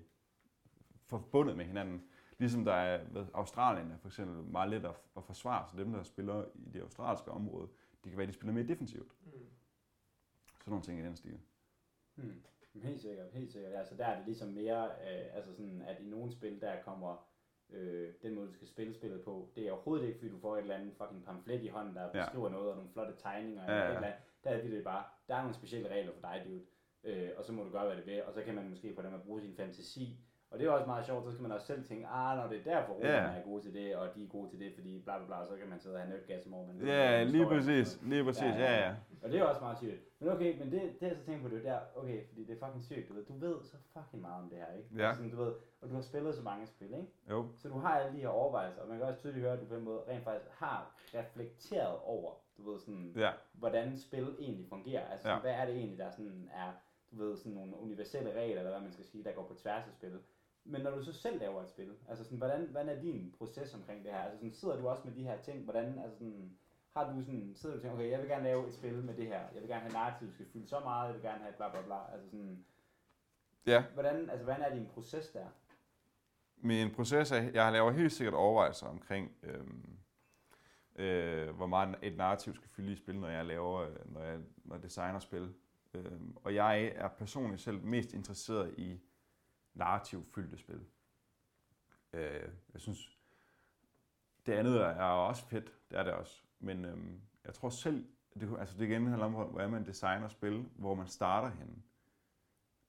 [1.06, 2.04] forbundet med hinanden.
[2.38, 5.92] Ligesom der er ved Australien er for eksempel meget let at, at forsvare, så dem,
[5.92, 7.68] der spiller i det australske område,
[8.04, 9.12] de kan være, de spiller mere defensivt.
[9.26, 9.32] Mm.
[10.60, 11.40] Sådan nogle ting i den stil.
[12.16, 12.44] Hmm.
[12.74, 13.74] Helt sikkert, helt sikkert.
[13.74, 17.28] Altså der er det ligesom mere, øh, altså sådan, at i nogle spil, der kommer
[17.70, 19.50] øh, den måde, du skal spille spillet på.
[19.56, 22.04] Det er overhovedet ikke, fordi du får et eller andet fucking pamflet i hånden, der
[22.14, 22.24] Ja.
[22.26, 23.92] beskriver noget, og nogle flotte tegninger, Ja, eller ja.
[23.92, 24.20] et eller andet.
[24.44, 26.66] Der er det, det bare, der er nogle specielle regler for dig, dude.
[27.04, 29.02] Øh, og så må du gøre, hvad det vil, og så kan man måske på
[29.02, 30.20] den måde bruge sin fantasi.
[30.52, 32.60] Og det er også meget sjovt, så skal man også selv tænke, ah, når det
[32.60, 33.08] er derfor, Ja.
[33.08, 33.38] yeah.
[33.38, 35.56] er gode til det, og de er gode til det, fordi bla bla bla, så
[35.60, 38.00] kan man sidde og have nødgas om man Ja, lige præcis.
[38.04, 38.96] Lige præcis, ja, ja.
[39.24, 40.02] og det er også meget sygt.
[40.20, 42.62] Men okay, men det, det jeg så tænkt på, det er der, okay, fordi det
[42.62, 44.90] er fucking sygt, du ved, du ved så fucking meget om det her, ikke?
[44.98, 45.14] Ja.
[45.16, 47.08] Sådan, du ved, og du har spillet så mange spil, ikke?
[47.30, 47.48] Jo.
[47.58, 49.66] Så du har alle de her overvejelser, og man kan også tydeligt høre, at du
[49.66, 54.66] på en måde rent faktisk har reflekteret over, du ved sådan, Ja, hvordan spil egentlig
[54.70, 55.06] fungerer.
[55.08, 55.40] Altså, Ja.
[55.40, 56.72] hvad er det egentlig, der sådan er,
[57.14, 59.88] du ved, sådan nogle universelle regler, eller hvad man skal sige, der går på tværs
[59.88, 60.20] af spil.
[60.66, 63.74] Men når du så selv laver et spil, altså sådan, hvordan, hvordan er din proces
[63.74, 64.20] omkring det her?
[64.20, 66.58] Altså sådan, sidder du også med de her ting, hvordan, altså sådan,
[66.94, 69.14] har du sådan, sidder du og tænker, okay, jeg vil gerne lave et spil med
[69.14, 71.54] det her, jeg vil gerne have narrativ, skal fylde så meget, jeg vil gerne have
[71.54, 72.66] bla bla bla, altså sådan,
[73.68, 73.84] ja.
[73.94, 75.46] hvordan, altså hvordan er din proces der?
[76.58, 79.98] Min proces er, jeg laver helt sikkert overvejelser omkring, øhm,
[80.96, 84.40] øh, hvor meget et narrativ skal fylde i spil, når jeg laver, øh, når jeg,
[84.64, 85.54] når jeg designer spil.
[85.94, 89.00] Øh, og jeg er personligt selv mest interesseret i
[89.74, 90.86] narrativfyldte spil.
[92.14, 93.20] Øh, jeg synes,
[94.46, 96.44] det andet er også fedt, det er det også.
[96.60, 98.08] Men øhm, jeg tror selv,
[98.40, 101.76] det, altså det igen handler om, hvordan man designer spil, hvor man starter henne.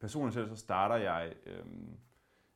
[0.00, 1.98] Personligt selv så starter jeg øhm,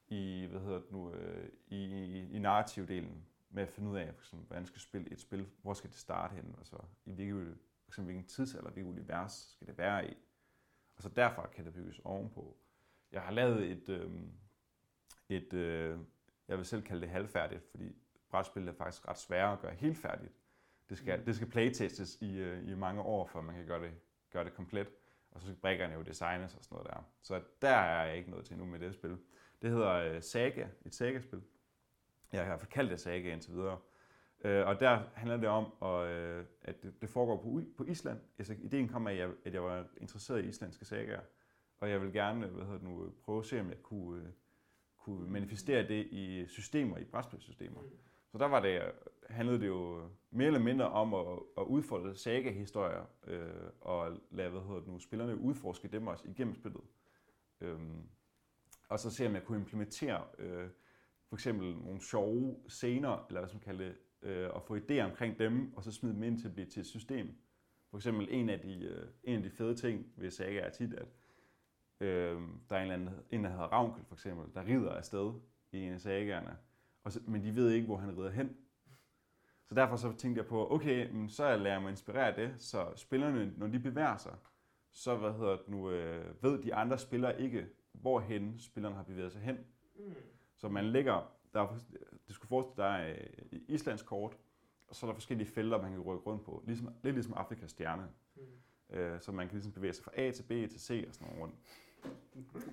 [0.08, 4.14] i, hvad hedder det nu, øh, i, i, i narrativdelen med at finde ud af,
[4.14, 7.12] for eksempel, hvordan skal spille et spil, hvor skal det starte henne, og så i
[7.12, 10.16] hvilket, for eksempel, hvilken tidsalder, hvilket univers skal det være i.
[10.98, 12.56] Og så derfra kan det bygges ovenpå.
[13.12, 14.10] Jeg har lavet et, øh,
[15.28, 15.98] et øh,
[16.48, 17.96] jeg vil selv kalde det halvfærdigt, fordi
[18.30, 20.32] brætspil er faktisk ret svære at gøre helt færdigt.
[20.88, 23.94] Det skal, det skal playtestes i, øh, i mange år, før man kan gøre det,
[24.30, 24.88] gøre det komplet.
[25.30, 27.02] Og så skal brækkerne jo designes og sådan noget der.
[27.22, 29.18] Så der er jeg ikke nået til nu med det spil.
[29.62, 31.42] Det hedder øh, Saga, et Saga-spil.
[32.32, 33.78] Jeg har i hvert fald kaldt det Saga indtil videre.
[34.44, 38.20] Øh, og der handler det om, at, øh, at det, det foregår på, på Island.
[38.38, 41.20] Altså, ideen kom af, at jeg, at jeg var interesseret i islandske sagaer.
[41.78, 44.28] Og jeg vil gerne hvad hedder det nu, prøve at se, om jeg kunne, øh,
[44.96, 47.80] kunne manifestere det i systemer, i brætspilsystemer.
[48.32, 48.82] Så der var det,
[49.30, 54.60] handlede det jo mere eller mindre om at, at udfolde saga-historier øh, og lade hvad
[54.60, 56.82] hedder det nu, spillerne udforske dem også igennem spillet.
[57.60, 58.08] Øhm,
[58.88, 60.68] og så se, om jeg kunne implementere øh,
[61.28, 65.38] for eksempel nogle sjove scener, eller hvad som kalder det, øh, og få idéer omkring
[65.38, 67.36] dem, og så smide dem ind til at blive til et system.
[67.90, 70.94] For eksempel en af de, øh, en af de fede ting ved Saga er tit,
[70.94, 71.08] at
[72.00, 72.40] øh,
[72.70, 75.32] der er en, eller anden, en, der hedder Ravnkel for eksempel, der rider afsted
[75.72, 76.56] i en af sagaerne,
[77.04, 78.56] og så, men de ved ikke, hvor han rider hen.
[79.68, 82.60] Så derfor så tænkte jeg på, okay, men så lader jeg mig inspirere af det,
[82.62, 84.36] så spillerne, når de bevæger sig,
[84.92, 89.32] så hvad hedder det nu, øh, ved de andre spillere ikke, hvorhen spilleren har bevæget
[89.32, 89.58] sig hen.
[89.98, 90.14] Mm.
[90.56, 91.78] Så man lægger, der er,
[92.26, 93.18] det skulle forestille dig
[93.52, 94.36] et islandsk kort,
[94.88, 96.62] og så er der forskellige felter, man kan rykke rundt på.
[96.66, 98.08] Ligesom, lidt ligesom Afrikas stjerne.
[98.36, 98.96] Mm.
[98.96, 101.28] Øh, så man kan ligesom bevæge sig fra A til B til C og sådan
[101.28, 101.54] noget rundt.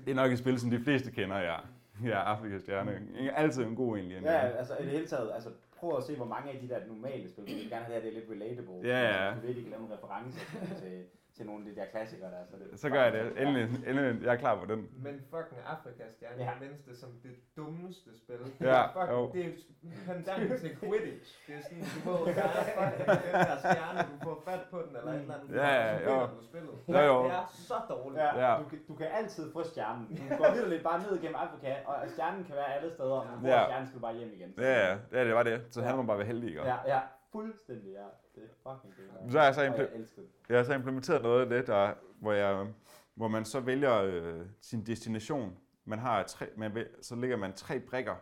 [0.06, 1.58] Det er nok et spil, som de fleste kender, ja.
[2.04, 3.08] Ja, Afrikas stjerne.
[3.36, 4.22] Altid en god egentlig.
[4.22, 6.88] Ja, altså i det hele taget, altså prøv at se, hvor mange af de der
[6.88, 8.74] normale spil, vi vil gerne have det er lidt relatable.
[8.84, 9.36] Ja, ja.
[9.36, 10.40] Du ved, de kan lave nogle referencer
[10.82, 11.04] til,
[11.38, 12.44] til nogle af de der klassikere der.
[12.50, 13.42] Så, det, Så gør jeg det.
[13.42, 14.80] Endelig, endelig, jeg er klar på den.
[15.06, 16.44] Men fucking Afrikas stjerne, Ja.
[16.44, 16.50] ja.
[16.52, 18.36] jeg mindst det som det dummeste spil.
[18.60, 19.32] Det Ja, er fucking, jo.
[19.34, 21.30] det er pendant til Quidditch.
[21.48, 24.78] Det er sådan, du ved, der er fucking den der stjerne, du får fat på
[24.86, 26.28] den, eller et eller andet, Ja, ja, jo.
[26.28, 26.76] du spillet.
[26.88, 27.24] Jo, jo.
[27.24, 28.22] Det er så dårligt.
[28.24, 28.52] Ja, Ja.
[28.52, 28.60] ja.
[28.62, 30.06] Du, kan, du kan altid få stjernen.
[30.30, 33.28] Du går videre lidt bare ned gennem Afrika, og stjernen kan være alle steder, og
[33.42, 33.64] får Ja.
[33.66, 34.54] stjernen, skal du bare hjem igen.
[34.58, 35.58] Ja, ja, det, er- det var det.
[35.70, 36.62] Så handler man bare være heldig, ikke?
[36.72, 37.00] Ja, ja,
[37.32, 38.08] fuldstændig, ja.
[38.36, 39.32] Det er fucking det.
[39.32, 42.74] Så er jeg så impl- jeg har så implementeret noget af det, der, hvor, jeg,
[43.14, 45.58] hvor man så vælger øh, sin destination.
[45.86, 48.16] Man har tre, man væl, så lægger man tre brikker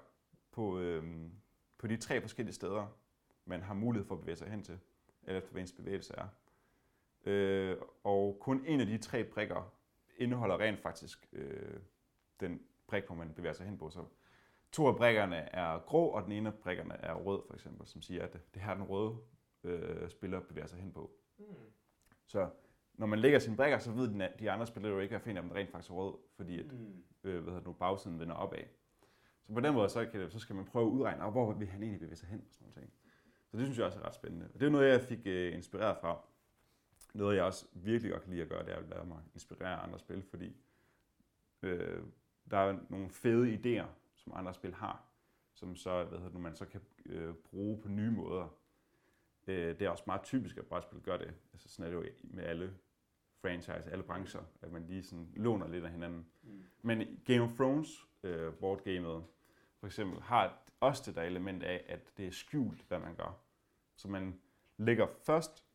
[0.51, 1.03] på, øh,
[1.77, 2.97] på de tre forskellige steder,
[3.45, 4.79] man har mulighed for at bevæge sig hen til,
[5.23, 6.27] eller efter hvad ens bevægelse er.
[7.25, 9.73] Øh, og kun en af de tre brikker
[10.17, 11.79] indeholder rent faktisk øh,
[12.39, 13.89] den brik, hvor man bevæger sig hen på.
[13.89, 14.05] Så
[14.71, 18.01] to af brikkerne er grå, og den ene af brikkerne er rød, for eksempel, som
[18.01, 19.17] siger, at det her er den røde
[19.63, 21.11] øh, spiller bevæger sig hen på.
[21.37, 21.45] Mm.
[22.25, 22.49] Så
[22.93, 25.37] når man lægger sine brikker, så ved den- de andre spillere jo ikke, hvad en
[25.37, 27.03] af dem rent faktisk er rød, fordi at, Mm.
[27.23, 28.63] øh, hvad hedder det nu, bagsiden vender opad.
[29.47, 31.67] Så på den måde, så, kan så skal man prøve at udregne, "Åh, hvor vil
[31.67, 32.93] han egentlig bevæge sig hen og sådan nogle ting.
[33.51, 34.49] Så det synes jeg også er ret spændende.
[34.53, 36.21] Og det er noget, jeg fik uh, inspireret fra.
[37.13, 39.75] Noget, jeg også virkelig godt kan lide at gøre, det er at lade mig inspirere
[39.79, 40.55] andre spil, fordi
[41.61, 42.03] øh,
[42.51, 43.85] der er nogle fede idéer,
[44.15, 45.05] som andre spil har,
[45.53, 48.47] som så, hvad hedder det, nu, man så kan øh, bruge på nye måder.
[49.47, 51.33] Øh, det er også meget typisk, at brætspil gør det.
[51.53, 52.73] Altså sådan er det jo med alle
[53.41, 56.27] franchise, alle brancher, at man lige sådan låner lidt af hinanden.
[56.43, 56.63] Mm.
[56.81, 59.23] Men Game of Thrones øh, boardgamet
[59.79, 63.39] for eksempel har også det der element af, at det er skjult, hvad man gør.
[63.95, 64.39] Så man
[64.77, 65.65] lægger først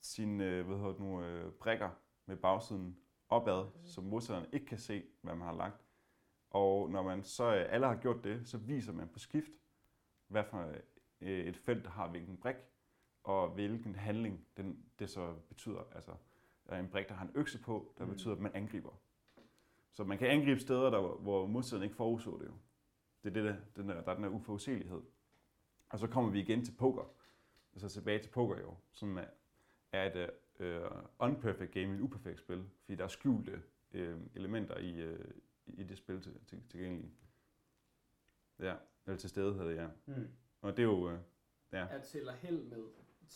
[0.00, 1.90] sine øh, hvad hedder det nu, øh, brikker
[2.26, 2.98] med bagsiden
[3.28, 5.84] opad, så modstanderen ikke kan se, hvad man har lagt.
[6.50, 9.50] Og når man så øh, alle har gjort det, så viser man på skift,
[10.28, 10.72] hvad for
[11.20, 12.56] øh, et felt, der har hvilken brik,
[13.24, 15.82] og hvilken handling den, det så betyder.
[15.94, 16.12] Altså,
[16.66, 18.10] der er en brik, der har en økse på, der Mm.
[18.10, 19.00] betyder, at man angriber.
[19.92, 22.54] Så man kan angribe steder, der, hvor modstanderen ikke forudså det jo.
[23.24, 25.02] Det er det, der, den der, der er den der uforudsigelighed.
[25.88, 27.04] Og så kommer vi igen til poker.
[27.72, 29.24] Altså tilbage til poker jo, som er,
[29.92, 33.62] er et uh, unperfect game, et uperfekt spil, fordi der er skjulte
[33.94, 34.00] uh,
[34.34, 35.18] elementer i, uh,
[35.66, 37.12] i det spil til, til, tilgængelige.
[38.58, 38.74] Ja,
[39.06, 39.88] eller til stede hedder det, ja.
[40.06, 40.28] Mm.
[40.60, 41.18] Og det er jo, uh,
[41.72, 41.86] ja.
[41.90, 42.84] er tæller held med,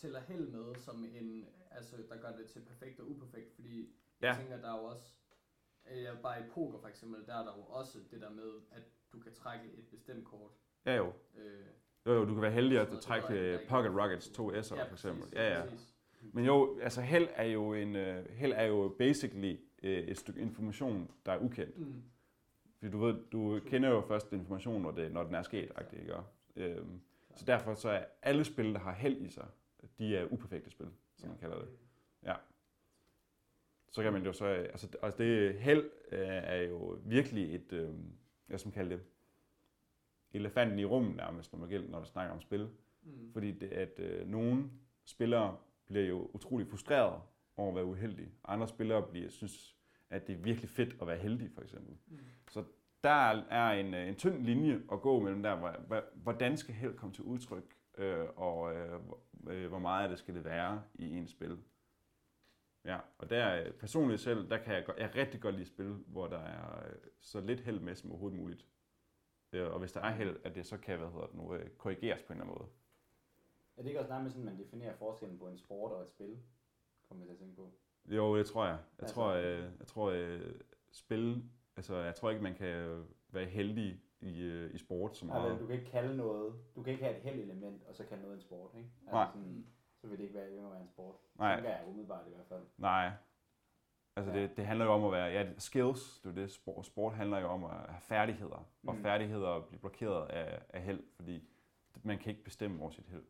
[0.01, 4.27] tæller held med som en, altså der gør det til perfekt og uperfekt, fordi ja.
[4.27, 4.31] Ja.
[4.33, 5.13] jeg tænker, der er jo også,
[5.91, 8.51] øh, ja, bare i poker for eksempel, der er der jo også det der med,
[8.71, 8.83] at
[9.13, 10.51] du kan trække et bestemt kort.
[10.85, 11.13] Ja jo.
[11.37, 11.65] Øh,
[12.05, 14.93] Jo, jo, du kan være heldig at trække øh, Pocket Rockets 2 S'er ja, for
[14.93, 15.21] eksempel.
[15.21, 15.65] præcis, Ja, ja.
[15.69, 15.95] Præcis.
[16.33, 20.41] Men jo, altså held er jo en uh, held er jo basically uh, et stykke
[20.41, 21.77] information, der er ukendt.
[21.77, 22.03] Mm.
[22.77, 26.01] Fordi du ved, du kender jo først information, når, det, når den er sket, agtigt,
[26.01, 26.15] ikke?
[26.55, 27.01] Øhm,
[27.35, 29.47] så derfor så er alle spil, der har held i sig,
[29.99, 31.69] de er uperfekte spil, som man kalder det.
[33.91, 37.89] Så kan man jo så, altså, altså det held øh, er jo virkelig et, øh,
[38.49, 39.05] jeg som kalder det,
[40.31, 42.69] elefanten i rummet nærmest, når man gælder, når du snakker om spil.
[43.03, 43.33] Mm.
[43.33, 44.69] Fordi det, at øh, nogle
[45.05, 47.21] spillere bliver jo utrolig frustreret
[47.57, 48.31] over at være uheldige.
[48.45, 49.75] Andre spillere bliver, synes,
[50.09, 51.97] at det er virkelig fedt at være heldig, for eksempel.
[52.07, 52.17] Mm.
[53.03, 53.09] Der
[53.49, 56.93] er en, øh, en tynd linje at gå mellem der, hvor- hvor- hvordan skal held
[56.97, 59.19] komme til udtryk, øh, og øh, hvor-
[59.49, 61.59] øh, hvor meget af det skal det være i en spil.
[62.85, 66.27] Ja, og der øh, personligt selv, der kan jeg, jeg rigtig godt lide spil, hvor
[66.27, 68.67] der er øh, så lidt held med som overhovedet muligt.
[69.53, 72.33] Og hvis der er held, at det så kan, hvad hedder det nu, korrigeres på
[72.33, 72.69] en eller anden måde.
[73.77, 76.37] Er det ikke også nærmest sådan, man definerer forskellen på en sport og et spil?
[77.07, 77.71] Kommer jeg til at tænke på.
[78.05, 78.73] Jo, det tror jeg.
[78.73, 80.55] Jeg Altså- tror, øh, jeg tror øh,
[80.91, 85.37] spil, altså jeg tror ikke, man kan være heldig i, øh, i sport så Nej,
[85.39, 85.51] meget.
[85.51, 88.03] vel, du kan ikke kalde noget, du kan ikke have et held element, og så
[88.05, 88.89] kalde noget en sport, ikke?
[89.01, 89.27] Altså Nej.
[89.33, 89.65] Sådan,
[90.01, 91.15] så vil det ikke være længere være en sport.
[91.35, 91.55] Nej.
[91.55, 92.61] Tænker jeg umiddelbart i hvert fald.
[92.77, 93.11] Nej.
[94.15, 94.41] Altså Ja.
[94.41, 97.39] det, det handler jo om at være, ja, skills, det er det, sport, sport handler
[97.39, 99.01] jo om at have færdigheder, og Mm.
[99.01, 101.43] færdigheder bliver blokeret af, af held, fordi
[102.03, 103.23] man kan ikke bestemme over sit held.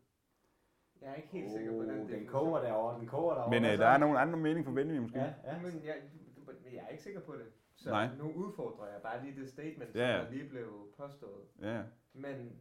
[1.01, 2.31] Jeg er ikke helt sikker på den Oh, den definition.
[2.31, 3.49] koger derovre, den koger derovre.
[3.59, 3.81] Men øh, så?
[3.83, 5.19] der er nogle andre mening for Benjamin måske.
[5.19, 5.59] Ja, ja.
[5.61, 5.95] Men jeg,
[6.73, 7.45] jeg er ikke sikker på det.
[7.83, 8.15] Så Nej.
[8.17, 11.45] nu udfordrer jeg bare lige det statement, Ja, som der lige blev påstået.
[11.61, 12.59] Ja, Men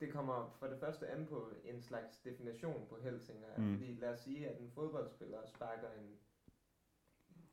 [0.00, 3.58] det kommer for det første an på en slags definition på held, tænker jeg.
[3.64, 3.72] Mm.
[3.78, 6.18] Fordi lad os sige, at en fodboldspiller sparker en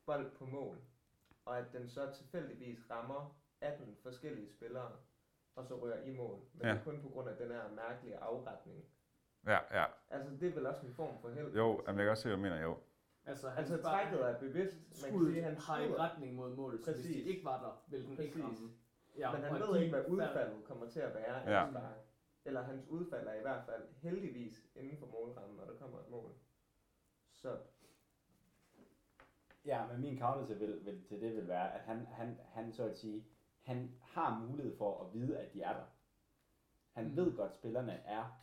[0.06, 0.78] bold på mål,
[1.46, 4.92] og at den så tilfældigvis rammer 18 forskellige spillere,
[5.56, 6.40] og så rører i mål.
[6.54, 6.72] Men Ja.
[6.74, 8.86] det er kun på grund af den her mærkelige afretning.
[9.46, 9.86] ja, ja.
[10.10, 11.56] Altså, det er vel også en form for held.
[11.56, 12.78] Jo, jeg kan også se, hvad du mener, jo.
[13.26, 14.78] Altså, han Altså, bare- trækket er bevidst.
[15.04, 17.26] Man kan sige, han har i skyder, retning mod mål, så hvis de Præcis.
[17.26, 18.72] ikke var der, ville den ikke ramme.
[19.18, 21.70] Ja, men han ved ikke, hvad udfaldet kommer til at være Ja.
[21.72, 21.84] spark.
[22.46, 26.10] Eller hans udfald er i hvert fald heldigvis inden for målrammen, når der kommer et
[26.10, 26.32] mål.
[27.34, 27.58] Så
[29.66, 32.72] Ja, men min counter til, vil, vil, til det vil være, at han, han, han
[32.74, 33.26] så at sige,
[33.62, 35.84] han har mulighed for at vide, at de er der.
[36.92, 37.16] Han Mm.
[37.16, 38.42] ved godt, at spillerne er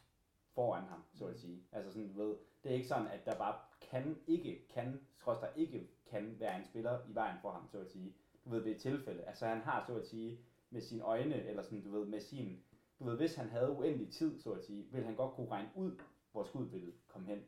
[0.55, 1.63] foran ham, så at sige.
[1.73, 5.39] Altså sådan, du ved, det er ikke sådan, at der bare kan ikke, kan, trods
[5.39, 8.15] der ikke kan være en spiller i vejen for ham, så at sige.
[8.45, 9.23] Du ved, ved et tilfælde.
[9.23, 10.39] Altså han har, så at sige,
[10.71, 12.63] med sine øjne, eller sådan, du ved, med sin,
[12.99, 15.69] du ved, hvis han havde uendelig tid, så at sige, ville han godt kunne regne
[15.75, 15.93] ud,
[16.33, 17.43] hvor skuddet ville komme hen.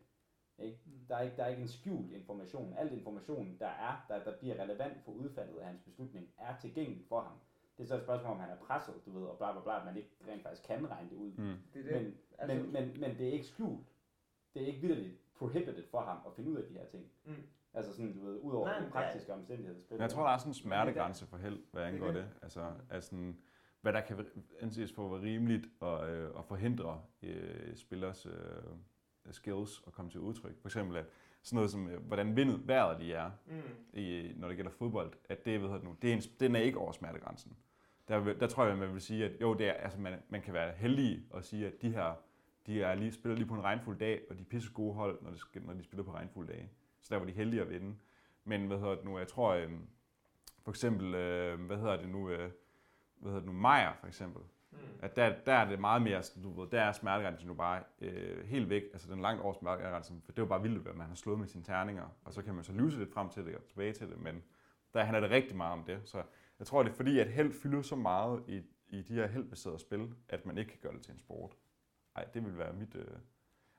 [0.58, 0.78] Ikke?
[0.86, 1.06] Mm.
[1.08, 2.74] Der er ikke, der er ikke en skjult information.
[2.78, 7.04] Al information, der er, der, der bliver relevant for udfaldet af hans beslutning, er tilgængelig
[7.08, 7.38] for ham.
[7.78, 9.78] Det er så et spørgsmål, om han er presset, du ved, og bla bla bla,
[9.78, 11.32] at man ikke rent faktisk kan regne det ud.
[11.32, 11.56] Mm.
[11.74, 12.02] det er det.
[12.02, 13.86] Men, altså, men, men, men det er ikke skjult.
[14.54, 17.04] Det er ikke vildt prohibited for ham at finde ud af de her ting.
[17.24, 17.32] Mm.
[17.74, 19.32] Altså sådan, du ved, ud over Nej, de men det er- praktiske
[19.80, 19.98] spiller.
[19.98, 22.22] Men jeg tror, der er sådan en smertegrænse for held, hvad angår Det det.
[22.22, 23.36] er Altså, altså sådan,
[23.80, 24.26] hvad der kan
[24.60, 28.32] anses for at være rimeligt og, øh, at forhindre øh, spillers øh,
[29.30, 30.60] skills at komme til udtryk.
[30.60, 31.06] For eksempel at
[31.42, 33.52] sådan noget som, øh, hvordan vindet, vejret lige er, mm,
[33.92, 36.78] i, når det gælder fodbold, at det, det nu, det er en, den er ikke
[36.78, 37.56] over smertegrænsen.
[38.08, 40.54] der, der tror jeg, man vil sige, at jo, det er, altså man, man kan
[40.54, 42.14] være heldig og sige, at de her,
[42.66, 45.22] de er lige, spiller lige på en regnfuld dag, og de er pisse gode hold,
[45.22, 46.70] når de, når de spiller på regnfulde dage.
[47.00, 47.96] Så der var de heldige at vinde.
[48.44, 49.70] Men hvad hedder det nu, jeg tror, øh,
[50.62, 52.50] for eksempel, øh, hvad hedder det nu, øh,
[53.16, 54.42] hvad hedder det nu, Meyer for eksempel,
[54.72, 54.78] Mm.
[55.02, 57.82] at der, der er det meget mere, sådan, du ved, der er smertegrænsen jo bare
[58.00, 61.06] øh, helt væk, altså den langt over smertegrænsen, for det jo bare vildt, hvad man
[61.06, 63.56] har slået med sine terninger, og så kan man så lyse lidt frem til det
[63.56, 64.42] og tilbage til det, men
[64.94, 66.22] der handler det rigtig meget om det, så
[66.58, 69.78] jeg tror, det er fordi, at held fylder så meget i, i de her heldbaserede
[69.78, 71.56] spil, at man ikke kan gøre det til en sport.
[72.14, 72.94] Nej, det vil være mit...
[72.94, 73.06] Øh...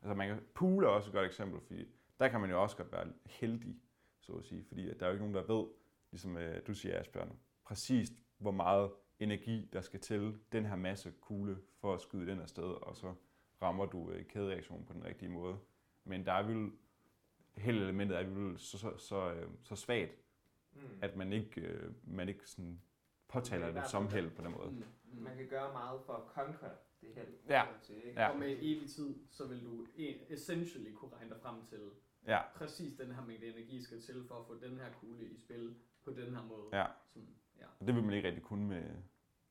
[0.02, 0.44] Altså man kan...
[0.54, 1.88] Pool er også et godt eksempel, fordi
[2.20, 3.76] der kan man jo også godt være heldig,
[4.20, 5.68] så at sige, fordi at der er jo ikke nogen, der ved,
[6.12, 11.14] ligesom øh, du siger, Asbjørn, præcis hvor meget energi, der skal til den her masse
[11.22, 13.14] kugle for at skyde den afsted, og så
[13.62, 15.58] rammer du øh, kædereaktionen på den rigtige måde.
[16.04, 16.72] Men der er vel,
[17.58, 20.12] hele elementet er vel så, så, så, øh, så svagt,
[20.74, 20.80] Mm.
[21.02, 22.82] at man ikke, øh, man ikke sådan
[23.28, 24.72] påtaler det som held på den måde.
[24.72, 24.84] Mm.
[25.24, 26.70] Man kan gøre meget for at conquer
[27.02, 27.34] det held.
[27.50, 27.66] Ja.
[27.82, 28.22] sige, ikke?
[28.22, 28.30] Ja.
[28.30, 29.88] Og med evig tid, så vil du
[30.30, 31.90] essentially kunne regne dig frem til
[32.28, 35.38] Ja, præcis den her mængde energi skal til for at få den her kugle i
[35.38, 36.68] spil på den her måde.
[36.74, 36.86] Ja.
[37.08, 37.30] Sådan,
[37.60, 37.66] ja.
[37.80, 38.84] og det vil man ikke rigtig kunne med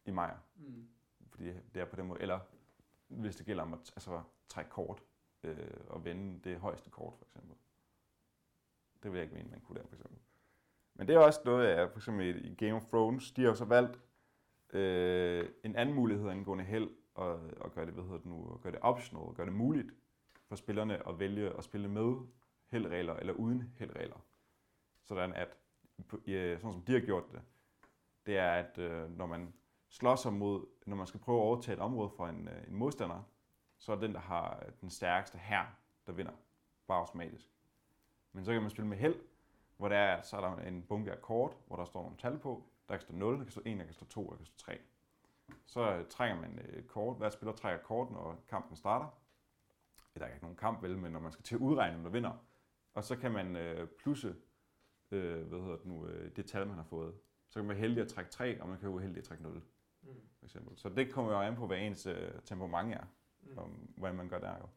[0.05, 0.89] i Majer, Mm.
[1.31, 1.45] fordi
[1.75, 2.21] det er på den måde.
[2.21, 2.41] Eller
[3.09, 5.03] hvis det gælder om at altså, trække kort
[5.43, 5.57] øh,
[5.89, 7.57] og vende det højeste kort, for eksempel.
[9.03, 10.19] Det vil jeg ikke mene, man kunne der, for eksempel.
[10.95, 13.55] Men det er også noget af, for eksempel i Game of Thrones, de har jo
[13.55, 14.01] så valgt
[14.73, 18.73] øh, en anden mulighed angående held, og, og gøre det, hvad hedder det nu, gøre
[18.73, 19.91] det optional, og gøre det muligt
[20.49, 22.17] for spillerne at vælge at spille med
[22.69, 24.25] heldregler eller uden heldregler.
[25.03, 25.57] Sådan at,
[26.27, 27.43] sådan som de har gjort det,
[28.27, 29.55] det er, at øh, når man
[29.89, 32.75] slår sig mod, når man skal prøve at overtage et område fra en, øh, en
[32.75, 33.23] modstander,
[33.79, 35.67] så er den, der har den stærkeste her,
[36.07, 36.33] der vinder,
[36.87, 37.49] bare automatisk.
[38.33, 39.21] Men så kan man spille med held,
[39.77, 42.39] hvor der er, så er der en bunke af kort, hvor der står nogle tal
[42.39, 42.65] på.
[42.89, 44.57] Der kan stå 0, der kan stå 1, der kan stå 2, der kan stå
[44.57, 44.79] 3.
[45.67, 47.17] Så øh, trækker man et kort.
[47.17, 49.07] Hver spiller trækker kort, når kampen starter.
[50.19, 52.11] Der er ikke nogen kamp, vel, men når man skal til at udregne, hvem der
[52.11, 52.45] vinder.
[52.95, 54.37] Og så kan man øh, plusse
[55.11, 57.15] øh, hvad hedder det, nu, øh, det tal, man har fået.
[57.49, 59.43] Så kan man være heldig at trække 3, og man kan være uheldig at trække
[59.45, 59.63] 0,
[60.03, 60.09] Mm.
[60.39, 60.77] for eksempel.
[60.79, 63.05] Så det kommer jo an på, hvad ens øh, temperament er,
[63.41, 63.59] Mm.
[63.59, 64.69] og hvordan man gør der jo.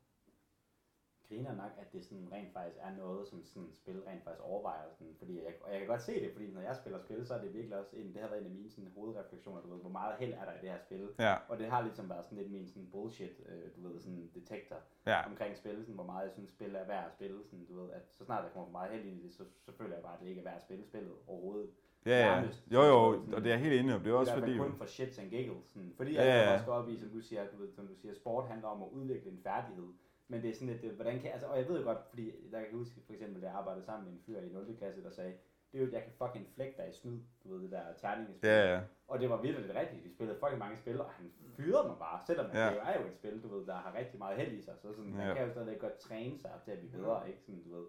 [1.30, 4.84] Griner nok, at det sådan rent faktisk er noget, som sådan spil rent faktisk overvejer.
[4.98, 7.34] Sådan, fordi jeg, og jeg kan godt se det, fordi når jeg spiller spil, så
[7.34, 9.82] er det virkelig også en, det har været en af mine sådan, hovedrefleksioner, du ved,
[9.82, 11.10] hvor meget held er der i det her spil.
[11.20, 14.30] Ja, Og det har ligesom været sådan lidt min sådan bullshit, øh, du ved, sådan
[14.36, 17.40] detektor ja, omkring spil, sådan, hvor meget jeg synes, spil er værd at spille.
[17.46, 19.44] Sådan, du ved, at så snart der kommer for meget held ind i det, så,
[19.66, 21.70] så føler jeg bare, at det ikke er værd at spille spillet overhovedet.
[22.06, 22.44] ja, ja.
[22.72, 22.98] Jo, jo,
[23.36, 24.02] og det er helt enig om.
[24.04, 24.58] Det er også fordi...
[24.58, 25.66] kun for shits and giggles.
[25.68, 25.94] Sådan.
[25.98, 26.54] Fordi Ja, jeg ja.
[26.54, 28.82] også går op i, som du siger, du ved, som du siger, sport handler om
[28.84, 29.88] at udvikle en færdighed.
[30.28, 32.26] Men det er sådan lidt, øh, hvordan kan, altså, og jeg ved jo godt, fordi
[32.52, 34.76] der kan jeg huske for eksempel, da jeg arbejdede sammen med en fyr i 0.
[34.78, 35.34] klasse, der sagde,
[35.72, 37.82] det er jo, at jeg kan fucking flække dig i snyd, du ved, det der
[38.02, 38.50] terningespil.
[38.50, 38.80] Ja, ja.
[39.08, 41.98] Og det var virkelig lidt rigtigt, vi spillede fucking mange spil, og han fyrede mig
[42.00, 42.66] bare, selvom Ja.
[42.70, 44.74] det jo er jo et spil, du ved, der har rigtig meget held i sig,
[44.78, 45.34] så sådan, man Ja.
[45.34, 47.86] kan jo stadig godt træne sig til at blive bedre, ikke sådan, du ved.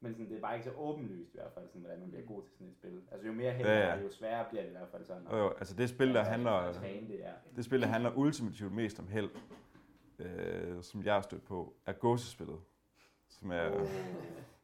[0.00, 2.26] Men sådan, det er bare ikke så åbenlyst i hvert fald, sådan, hvordan man bliver
[2.26, 3.02] god til sådan et spil.
[3.12, 5.22] Altså jo mere held Ja, ja, jo sværere bliver det i hvert fald sådan.
[5.30, 6.72] Jo, jo, altså det spil, der handler...
[6.72, 7.32] Det, ja.
[7.56, 9.30] Det spil, der handler ultimativt mest om held,
[10.18, 12.58] øh, som jeg har stødt på, er gåsespillet.
[13.28, 13.70] Som er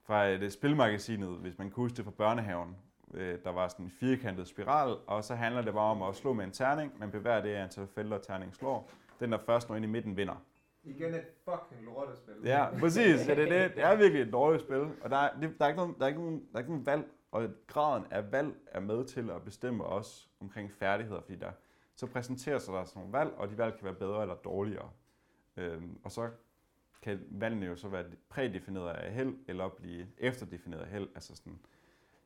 [0.02, 2.76] fra et øh, spilmagasinet, hvis man kan huske det fra børnehaven.
[3.14, 6.32] Øh, der var sådan en firkantet spiral, og så handler det bare om at slå
[6.32, 6.92] med en terning.
[6.98, 8.90] Man bevæger det antal felter, terningen slår.
[9.20, 10.44] Den, der først når ind i midten, vinder.
[10.84, 12.34] Igen et fucking lortespil.
[12.44, 13.28] Ja, præcis.
[13.28, 13.76] Ja, det, er det.
[13.76, 14.88] det er virkelig et dårligt spil.
[15.00, 16.70] Og der er, det, der, er ikke nogen, der, er ikke nogen, der er ikke
[16.70, 17.04] nogen valg.
[17.32, 21.50] Og graden af valg er med til at bestemme også omkring færdigheder, fordi der
[21.96, 24.90] så præsenterer sig der sådan nogle valg, og de valg kan være bedre eller dårligere.
[25.56, 26.30] Øhm, og så
[27.02, 31.08] kan valgene jo så være prædefineret af held, eller blive efterdefineret af held.
[31.14, 31.58] Altså sådan,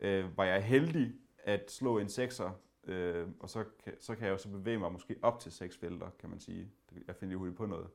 [0.01, 2.51] øh, var jeg heldig at slå en sekser,
[2.85, 5.77] øh, og så kan, så kan jeg jo så bevæge mig måske op til seks
[5.77, 6.71] felter, kan man sige.
[7.07, 7.89] Jeg finder lige hurtigt på noget.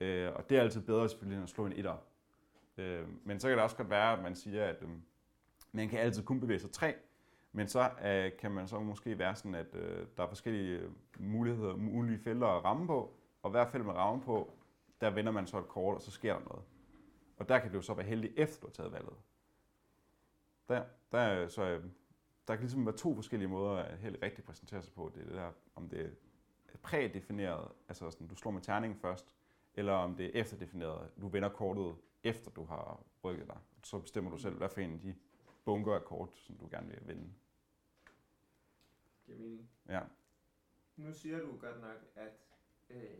[0.00, 1.96] Øh, og det er altid bedre selvfølgelig end at slå en etter.
[2.78, 4.88] Øh, men så kan det også godt være, at man siger, at øh,
[5.72, 6.94] man kan altid kun bevæge sig tre,
[7.52, 10.80] men så øh, kan man så måske være sådan, at øh, der er forskellige
[11.18, 14.54] muligheder, mulige felter at ramme på, og hver felt man rammer på,
[15.02, 16.64] der vender man så et kort, og så sker der noget.
[17.36, 19.16] Og der kan det jo så være heldig, efter du har taget valget.
[20.68, 21.84] Der, der, er så, øh,
[22.48, 25.12] der kan ligesom være to forskellige måder at held rigtig præsentere sig på.
[25.14, 26.16] Det er det der, om det
[26.68, 29.36] er prædefineret, altså sådan, du slår med terningen først,
[29.74, 33.58] eller om det er efterdefineret, du vender kortet efter du har rykket dig.
[33.82, 35.14] Så bestemmer du selv, hvad for en af de
[35.64, 37.32] bunker af kort, som du gerne vil vinde.
[39.26, 39.70] Giver mening.
[39.88, 40.00] Ja.
[40.96, 42.32] Nu siger du godt nok, at
[42.90, 43.18] øh,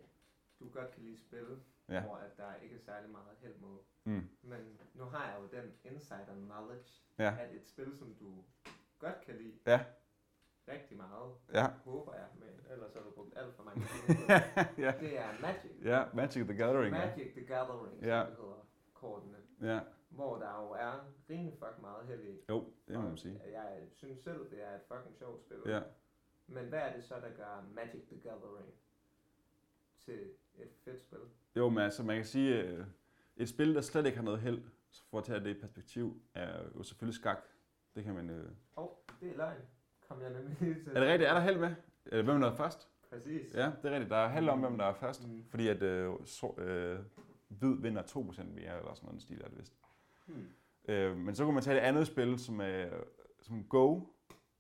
[0.63, 2.03] du godt kan lide spil, Ja.
[2.03, 3.77] hvor at der ikke er særlig meget held med.
[4.05, 4.29] Mm.
[4.43, 7.37] Men nu har jeg jo den insider knowledge, Ja.
[7.41, 8.45] at et spil, som du
[8.99, 9.85] godt kan lide, Ja.
[10.69, 11.67] rigtig meget, Ja.
[11.85, 13.83] håber jeg, men ellers har du brugt alt for mange
[14.87, 14.95] ja.
[15.01, 15.71] Det er Magic.
[15.85, 16.91] Ja, Magic the Gathering.
[16.93, 18.19] Magic the Gathering, som Ja.
[18.21, 19.37] det hedder kortene.
[19.61, 22.41] Ja, Hvor der jo er rimelig fuck meget held i.
[22.49, 23.41] jo, det må man sige.
[23.53, 25.63] Jeg synes selv, det er et fucking sjovt spil.
[25.67, 25.83] Ja.
[26.47, 28.75] Men hvad er det så, der gør Magic the Gathering
[29.99, 31.19] til et fedt spil?
[31.57, 32.85] Jo, men altså, man kan sige, øh,
[33.37, 34.63] et spil, der slet ikke har noget held,
[35.11, 37.39] for at tage det i perspektiv, er jo selvfølgelig skak.
[37.95, 38.31] Det kan man...
[38.31, 38.45] Øh...
[38.77, 38.89] Åh, oh,
[39.21, 39.57] det er løgn.
[40.09, 40.93] Kom jeg nemlig til.
[40.97, 41.31] Er det rigtigt?
[41.31, 41.75] Er der held med?
[42.07, 42.89] Eller hvem der er først?
[43.11, 43.55] Præcis.
[43.55, 44.11] Ja, det er rigtigt.
[44.11, 45.29] Der er held om, hvem der er først.
[45.29, 45.45] Mm.
[45.51, 46.99] Fordi at øh, så, øh,
[47.49, 49.73] hvid vinder 2% mere, eller sådan noget stil er det vist.
[50.27, 50.47] Hmm.
[50.89, 52.87] Øh, men så kunne man tage det andet spil, som er
[53.41, 54.01] som Go,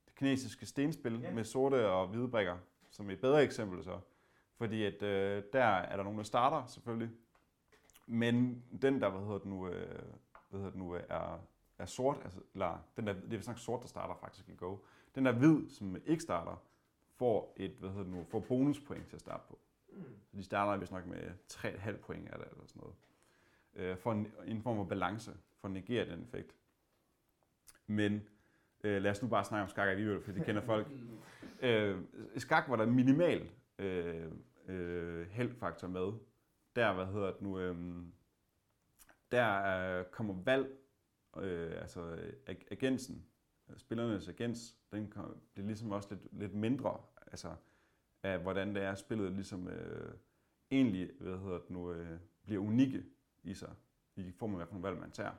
[0.06, 1.30] det kinesiske stenspil Ja.
[1.30, 2.56] med sorte og hvide brikker,
[2.90, 4.00] som et bedre eksempel så.
[4.58, 7.10] Fordi at øh, der er der nogen, der starter selvfølgelig,
[8.06, 10.02] men den der, hvad hedder det nu, øh,
[10.50, 11.40] hvad hedder det nu øh, er,
[11.78, 14.76] er sort, altså, eller den der, det er nok sort, der starter faktisk i Go.
[15.14, 16.62] Den der hvid, som ikke starter,
[17.16, 19.58] får et, hvad hedder det nu, får bonuspoint til at starte på.
[19.92, 20.04] Mm.
[20.30, 22.94] Så de starter vist nok med 3,5 point det, eller sådan noget.
[23.74, 26.54] Øh, for en, en form for balance, for at negere den effekt.
[27.86, 28.22] Men
[28.84, 30.86] øh, lad os nu bare snakke om skak alligevel, for det kender folk.
[31.64, 32.02] Øh,
[32.36, 33.50] skak var der minimal
[33.82, 34.32] øh,
[34.68, 36.12] øh, heldfaktor med.
[36.76, 38.04] Der, hvad hedder det nu, øh,
[39.32, 39.64] der
[39.98, 40.78] øh, kommer valg,
[41.36, 43.26] øh, altså ag- agensen,
[43.70, 47.54] øh, spillernes agens, den kom, det er ligesom også lidt, lidt mindre, altså
[48.22, 50.14] af hvordan det er, spillet ligesom øh,
[50.70, 53.04] egentlig, hvad hedder det nu, øh, bliver unikke
[53.42, 53.74] i sig,
[54.16, 55.32] i form af, hvad for nogle valg man tager.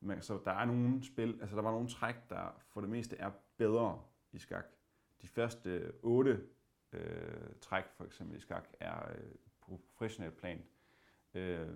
[0.00, 3.16] Men, så der er nogle spil, altså der var nogle træk, der for det meste
[3.16, 4.02] er bedre
[4.32, 4.66] i skak.
[5.22, 6.46] De første otte
[6.92, 9.30] øh, træk, for eksempel i skak, er øh,
[9.60, 10.62] på professionel plan
[11.34, 11.68] øh,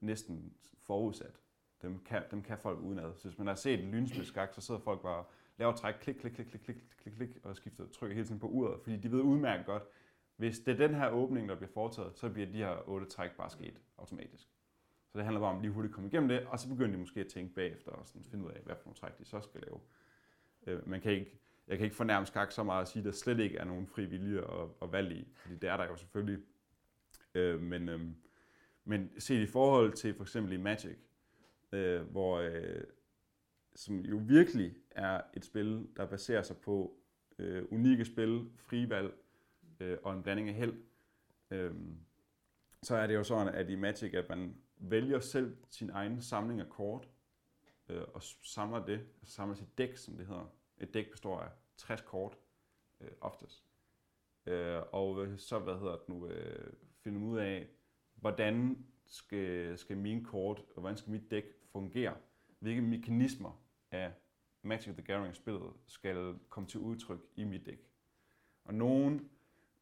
[0.00, 1.40] næsten forudsat.
[1.82, 3.16] Dem kan, dem kan folk udenad.
[3.16, 5.94] Så hvis man har set en lynspil skak, så sidder folk bare og laver træk,
[6.00, 8.96] klik, klik, klik, klik, klik, klik, klik, og skifter tryk hele tiden på uret, fordi
[8.96, 9.82] de ved udmærket godt,
[10.36, 13.30] hvis det er den her åbning, der bliver foretaget, så bliver de her otte træk
[13.36, 14.48] bare sket automatisk.
[15.08, 16.98] Så det handler bare om lige hurtigt at komme igennem det, og så begynder de
[16.98, 19.40] måske at tænke bagefter og sådan finde ud af, hvad for nogle træk de så
[19.40, 19.80] skal lave.
[20.66, 23.12] Øh, man kan ikke, jeg kan ikke fornærme skak så meget at sige, at der
[23.12, 25.96] slet ikke er nogen fri vilje og, og valg i, fordi det er der jo
[25.96, 26.42] selvfølgelig.
[27.34, 28.00] Øh, men, øh,
[28.84, 30.96] men set i forhold til for eksempel i Magic,
[31.72, 32.84] øh, hvor, øh,
[33.74, 37.00] som jo virkelig er et spil, der baserer sig på
[37.38, 39.12] øh, unikke spil, frivalg
[39.80, 40.74] øh, og en blanding af held,
[41.50, 41.74] øh,
[42.82, 46.60] så er det jo sådan, at i Magic, at man vælger selv sin egen samling
[46.60, 47.08] af kort,
[47.88, 50.57] øh, og samler det, altså samler sit dæk, som det hedder.
[50.80, 52.38] Et dæk består af 60 kort,
[53.00, 53.64] øh, oftest.
[54.46, 56.72] Øh, og øh, så, hvad hedder det nu, øh,
[57.04, 57.68] finder ud af,
[58.14, 62.16] hvordan skal, skal mine kort, og hvordan skal mit dæk fungere?
[62.58, 64.12] Hvilke mekanismer af
[64.62, 67.90] Magic the Gathering-spillet skal komme til udtryk i mit dæk?
[68.64, 69.30] Og nogen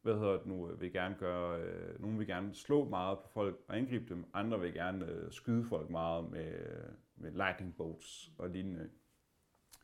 [0.07, 3.29] hvad hedder det nu, øh, vil gerne gøre, øh, nogen vil gerne slå meget på
[3.29, 7.77] folk og angribe dem, andre vil gerne øh, skyde folk meget med, øh, med lightning
[7.77, 8.91] bolts og lignende.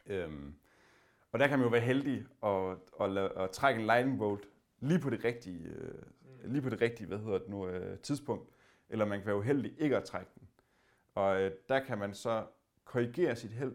[0.06, 0.54] Øhm,
[1.32, 4.48] og der kan man jo være heldig at, at, at, at trække en lightning bolt
[4.80, 6.02] lige på det rigtige, øh,
[6.44, 8.50] lige på det rigtige hvad hedder det nu, øh, tidspunkt,
[8.88, 10.48] eller man kan være uheldig ikke at trække den.
[11.14, 12.46] Og øh, der kan man så
[12.84, 13.74] korrigere sit held.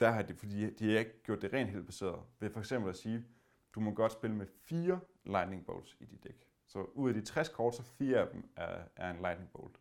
[0.00, 2.96] Der har de, fordi de har ikke gjort det rent heldbaseret, ved for eksempel at
[2.96, 3.24] sige,
[3.74, 6.48] du må godt spille med fire lightning bolts i dit dæk.
[6.66, 9.80] Så ud af de 60 kort, så fire af dem er, er en lightning bolt.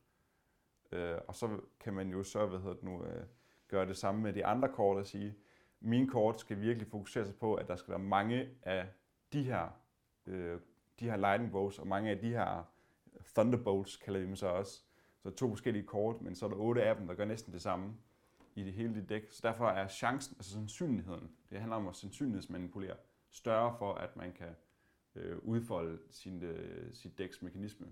[0.92, 3.26] Øh, og så kan man jo så, hvad hedder det nu, øh,
[3.68, 5.36] gøre det samme med de andre kort og sige,
[5.84, 8.88] mine kort skal virkelig fokusere sig på, at der skal være mange af
[9.34, 9.70] de her,
[10.26, 10.60] øh,
[11.00, 12.64] de her lightning bolts, og mange af de her
[13.36, 14.84] thunderbolts, kalder vi dem så også.
[15.20, 17.62] Så to forskellige kort, men så er der otte af dem, der gør næsten det
[17.62, 17.96] samme
[18.56, 19.32] i det hele dit dæk.
[19.32, 22.98] Så derfor er chancen, altså sandsynligheden, det handler om at sandsynlighedsmanipulere,
[23.30, 24.56] større for, at man kan
[25.16, 27.88] øh, udfolde sin, øh, sit dæks mekanisme.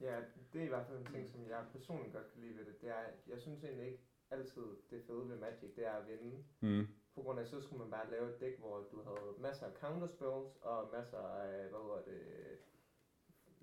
[0.00, 0.16] Ja,
[0.52, 2.80] det er i hvert fald en ting, som jeg personligt godt kan lide ved det.
[2.80, 6.44] Det er, jeg synes egentlig ikke altid, det fede ved Magic, det er at vinde.
[6.60, 6.86] Mm.
[7.14, 9.72] På grund af, så skulle man bare lave et dæk, hvor du havde masser af
[9.72, 12.20] counterspells og masser af, hvad hedder det,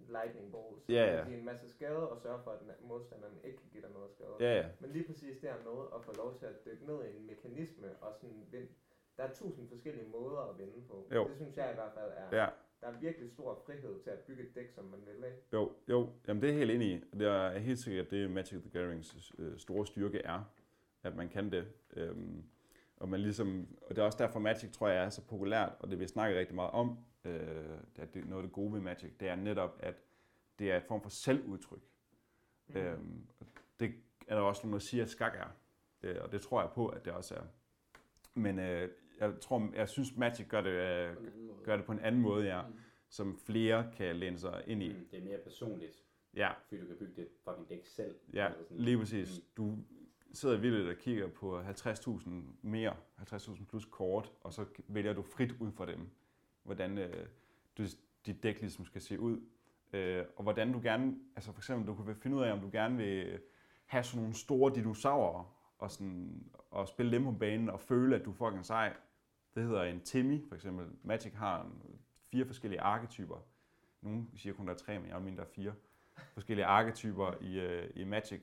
[0.09, 0.89] lightning balls.
[0.89, 1.23] Ja, ja.
[1.25, 4.35] give en masse skade og sørge for, at modstanderen ikke kan give dig noget skade.
[4.39, 4.67] Ja, ja.
[4.79, 7.27] Men lige præcis det her med at få lov til at dykke ned i en
[7.27, 8.67] mekanisme og sådan vinde.
[9.17, 11.07] Der er tusind forskellige måder at vinde på.
[11.15, 11.27] Jo.
[11.27, 12.37] Det synes jeg i hvert fald er.
[12.41, 12.49] Ja,
[12.81, 15.15] Der er virkelig stor frihed til at bygge et dæk, som man vil.
[15.15, 15.37] Ikke?
[15.53, 16.09] jo, jo.
[16.27, 17.03] Jamen, det er helt enig i.
[17.19, 20.43] Det er helt sikkert, det Magic the Gatherings øh, store styrke er,
[21.07, 21.67] at man kan det.
[21.93, 22.43] Øhm,
[22.97, 25.89] og, man ligesom, og det er også derfor, Magic, tror jeg, er så populært, og
[25.91, 27.31] det vi snakker rigtig meget om, øh,
[27.95, 29.95] det er det, noget af det gode ved Magic, det er netop, at
[30.59, 31.81] det er et form for selvudtryk.
[32.67, 32.75] Mm.
[32.75, 33.27] Øhm,
[33.79, 33.93] det
[34.27, 35.47] er der også nogen, der siger, at skak er.
[36.03, 37.41] Øh, og det tror jeg på, at det også er.
[38.33, 38.89] Men øh,
[39.19, 42.45] jeg tror, jeg synes Magic gør det, øh, en gør det på en anden måde,
[42.45, 42.73] ja, Mm.
[43.09, 44.89] som flere kan læne sig ind i.
[44.93, 46.03] Mm, det er mere personligt,
[46.35, 48.15] Ja, fordi du kan bygge det fucking dæk selv.
[48.33, 48.77] ja, sådan.
[48.77, 49.41] lige præcis.
[49.57, 49.77] Du
[50.37, 52.29] sidder vildt og kigger på 50.000
[52.61, 56.09] mere, 50.000 plus kort, og så vælger du frit ud fra dem,
[56.63, 57.27] hvordan øh,
[57.77, 57.83] du,
[58.25, 59.41] dit dæk ligesom skal se ud.
[59.93, 62.69] Øh, og hvordan du gerne, altså for eksempel, du kan finde ud af, om du
[62.71, 63.39] gerne vil
[63.85, 68.25] have sådan nogle store dinosaurer, og, sådan, og spille dem på banen, og føle, at
[68.25, 68.93] du er fucking sej.
[69.55, 70.87] Det hedder en Timmy, for eksempel.
[71.03, 71.99] Magic har en,
[72.31, 73.35] fire forskellige arketyper.
[74.01, 75.73] Nogle siger kun, der er tre, men jeg mener, der er fire
[76.33, 78.41] forskellige arketyper i, øh, i Magic.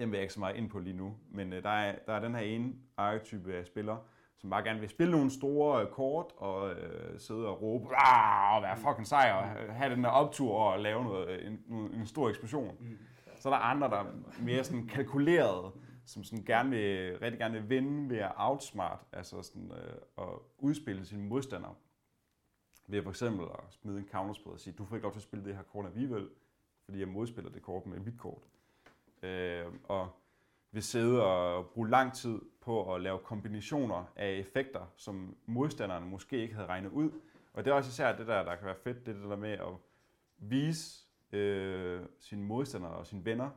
[0.00, 2.12] Dem vil jeg ikke så meget ind på lige nu, men øh, der, er, der
[2.12, 4.00] er den her ene arketype af spillere,
[4.38, 7.86] som bare gerne vil spille nogle store øh, kort og øh, sidde og råbe
[8.54, 11.94] og være fucking sej og have den der optur og lave noget, øh, en, en,
[11.94, 12.76] en stor eksplosion.
[12.80, 12.98] Mm.
[13.40, 14.06] Så er der andre, der er
[14.42, 15.72] mere sådan kalkuleret,
[16.04, 20.28] som sådan gerne vil, rigtig gerne vil vinde ved at outsmart, altså sådan, øh, at
[20.58, 21.74] udspille sine modstandere.
[22.86, 25.22] Ved for eksempel at smide en counterspil og sige, du får ikke lov til at
[25.22, 26.28] spille det her kort alligevel,
[26.84, 28.42] fordi jeg modspiller det kort med mit kort.
[29.22, 30.08] Øh, og
[30.72, 36.36] vil sidde og bruge lang tid på at lave kombinationer af effekter, som modstanderen måske
[36.36, 37.10] ikke havde regnet ud.
[37.52, 39.36] Og det er også især det der, der kan være fedt, det er det der
[39.36, 39.74] med at
[40.38, 43.50] vise øh, sine modstandere og sine venner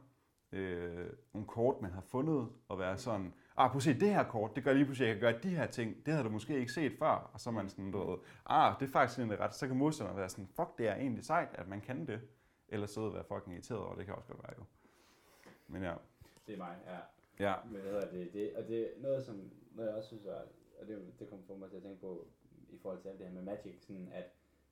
[0.53, 4.23] øh, nogle kort, man har fundet, og være sådan, ah, prøv at se, det her
[4.23, 6.29] kort, det gør lige pludselig, at jeg kan gøre de her ting, det havde du
[6.29, 9.19] måske ikke set før, og så er man sådan, du ved, ah, det er faktisk
[9.19, 12.07] egentlig ret, så kan modstanderen være sådan, fuck, det er egentlig sejt, at man kan
[12.07, 12.21] det,
[12.67, 14.63] eller sidde og være fucking irriteret over, det kan også godt være jo.
[15.73, 15.93] Men ja,
[16.47, 16.99] Det er mig, ja.
[17.49, 20.25] ja, Men hvad hedder det, det, og det er noget, som noget jeg også synes
[20.25, 20.41] er,
[20.81, 22.27] og det, det kommer for mig til at tænke på,
[22.69, 24.23] i forhold til alt det her med Magic, sådan at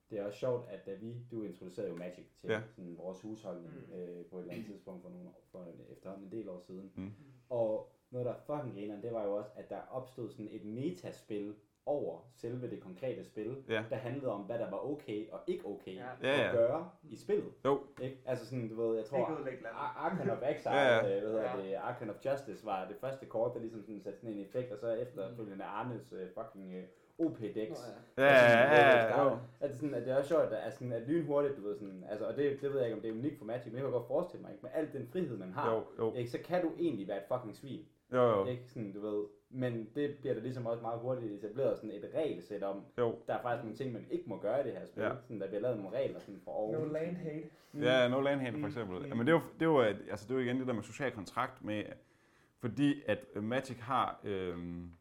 [0.09, 2.61] det er også sjovt, at da vi, du introducerede jo Magic til Ja.
[2.75, 3.93] sådan vores husholdning Mm.
[3.93, 6.91] øh, på et eller andet tidspunkt for, nogle, for en, efterhånden en del år siden.
[6.95, 7.11] Mm.
[7.49, 10.65] Og noget, der er fucking grineren, det var jo også, at der opstod sådan et
[10.65, 11.55] metaspil
[11.85, 13.83] over selve det konkrete spil, Ja.
[13.89, 16.05] der handlede om, hvad der var okay og ikke okay Ja.
[16.23, 16.47] Ja, ja.
[16.47, 17.51] at gøre i spillet.
[17.65, 17.79] Jo.
[18.01, 18.17] Ikke?
[18.25, 19.17] Altså sådan, du ved, jeg tror.
[19.17, 20.95] Ar- of Exile, Ja, ja.
[20.95, 21.01] ja.
[21.01, 21.63] hvad hedder Ja.
[21.69, 24.71] det, Arcan of Justice var det første kort, der ligesom sådan satte sådan en effekt,
[24.71, 27.69] og så efterfølgende Arnes uh, fucking uh, OP-dex.
[28.17, 29.29] Nå, ja, ja, ja,
[29.61, 31.75] ja, det, sådan, at det er også sjovt, at, at, sådan, at lynhurtigt, du ved
[31.75, 33.75] sådan, altså, og det, det ved jeg ikke, om det er unikt for Magic, men
[33.75, 34.61] jeg kan godt forestille mig, ikke?
[34.63, 37.23] med al den frihed, man har, jo, jo, ikke, så kan du egentlig være et
[37.27, 40.99] fucking svin, jo, jo, ikke sådan, du ved, men det bliver der ligesom også meget
[40.99, 43.15] hurtigt etableret sådan et regelsæt om, jo.
[43.27, 45.11] der er faktisk nogle ting, man ikke må gøre i det her spil, Ja.
[45.21, 46.79] sådan, der bliver lavet nogle regler sådan for oven.
[46.79, 47.49] No land hate.
[47.79, 48.65] Ja, no land hand for Mm.
[48.65, 48.99] eksempel.
[48.99, 49.09] Mm.
[49.11, 49.17] Mm.
[49.17, 50.83] Men det er, jo, det, er jo, altså det er jo igen det der med
[50.83, 51.83] social kontrakt med,
[52.59, 54.91] fordi at øh, Magic har, øhm,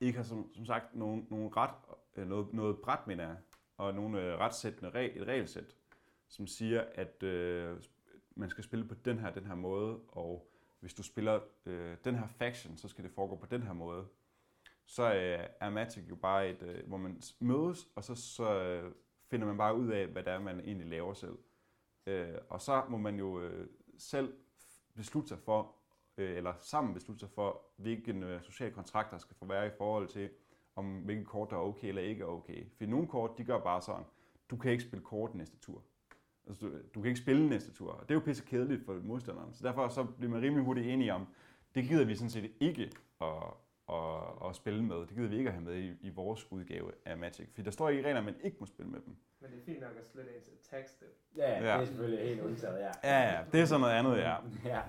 [0.00, 1.70] ikke har som, som sagt nogen, nogen ret,
[2.16, 3.36] øh, noget, noget bræt, mener jeg,
[3.76, 5.76] og nogle øh, retsættende regel, et regelsæt,
[6.28, 7.76] som siger, at øh,
[8.36, 10.50] man skal spille på den her, den her måde, og
[10.84, 14.06] hvis du spiller øh, den her faction, så skal det foregå på den her måde.
[14.86, 18.92] Så øh, er Magic jo bare et, øh, hvor man mødes, og så, så øh,
[19.30, 21.38] finder man bare ud af, hvad det er, man egentlig laver selv.
[22.06, 23.68] Øh, og så må man jo øh,
[23.98, 24.34] selv
[24.94, 25.74] beslutte sig for,
[26.16, 29.76] øh, eller sammen beslutte sig for, hvilken øh, social kontrakt der skal få være i
[29.78, 30.30] forhold til,
[30.76, 32.66] om hvilke kort der er okay eller ikke er okay.
[32.78, 34.04] For nogle kort, de gør bare sådan,
[34.50, 35.82] du kan ikke spille kort næste tur.
[36.46, 37.90] Altså, du, du kan ikke spille næste tur.
[37.92, 39.54] Og det er jo pisse kedeligt for modstanderen.
[39.54, 41.26] Så derfor så bliver man rimelig hurtigt enige om,
[41.74, 42.90] det gider vi sådan set ikke
[43.20, 43.54] at,
[43.88, 44.96] at, at spille med.
[44.96, 47.48] Det gider vi ikke at have med i, i vores udgave af Magic.
[47.54, 49.16] For der står ikke i reglerne, at man ikke må spille med dem.
[49.40, 51.04] Men det er fint nok at slette ind til tekste.
[51.36, 52.90] Ja, ja, det er selvfølgelig helt undtaget, ja.
[53.04, 54.34] Ja, ja, det er sådan noget andet, ja.
[54.72, 54.80] ja.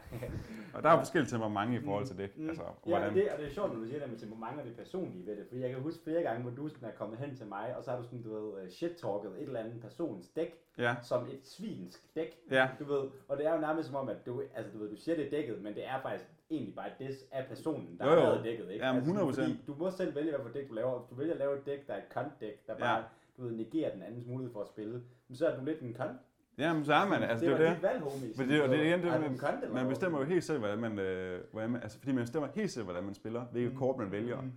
[0.74, 2.38] Og der er forskellige temperament i forhold til det.
[2.38, 2.50] Mm.
[2.50, 3.10] Altså, ja, hvordan...
[3.10, 5.26] og det, og det er sjovt, når du siger det med temperament og det personlige
[5.26, 7.48] ved det, fordi jeg kan huske flere gange, hvor du sådan er kommet hen til
[7.48, 10.62] mig, og så har du sådan, du ved, øh, shit-talket et eller andet persons dæk,
[10.78, 14.10] Ja, som et svinsk dæk, ja, du ved, og det er jo nærmest som om,
[14.10, 16.76] at du, altså du ved, du siger det er dækket, men det er faktisk egentlig
[16.76, 18.24] bare et diss af personen, der Jo, har jo.
[18.24, 18.86] lavet dækket, ikke?
[18.86, 19.42] Ja, Altså, 100%.
[19.42, 21.00] fordi du må selv vælge, hvad for dæk du laver.
[21.00, 23.04] Hvis du vælger at lave et dæk, der er et kont-dæk, der bare, Ja.
[23.38, 25.94] du ved, negerer den andens mulighed for at spille, men så er du lidt en
[25.94, 26.18] kont.
[26.58, 27.82] Jamen, så er man, altså det, det er det.
[27.84, 28.34] valg, homie.
[28.38, 30.60] Men det, er- og det er igen det, man, eller man bestemmer jo helt selv,
[30.60, 33.72] hvordan man, øh, hvordan man, altså fordi man bestemmer helt selv, hvordan man spiller, hvilket
[33.74, 33.78] Mm.
[33.80, 34.42] kort man vælger.
[34.42, 34.52] Mm.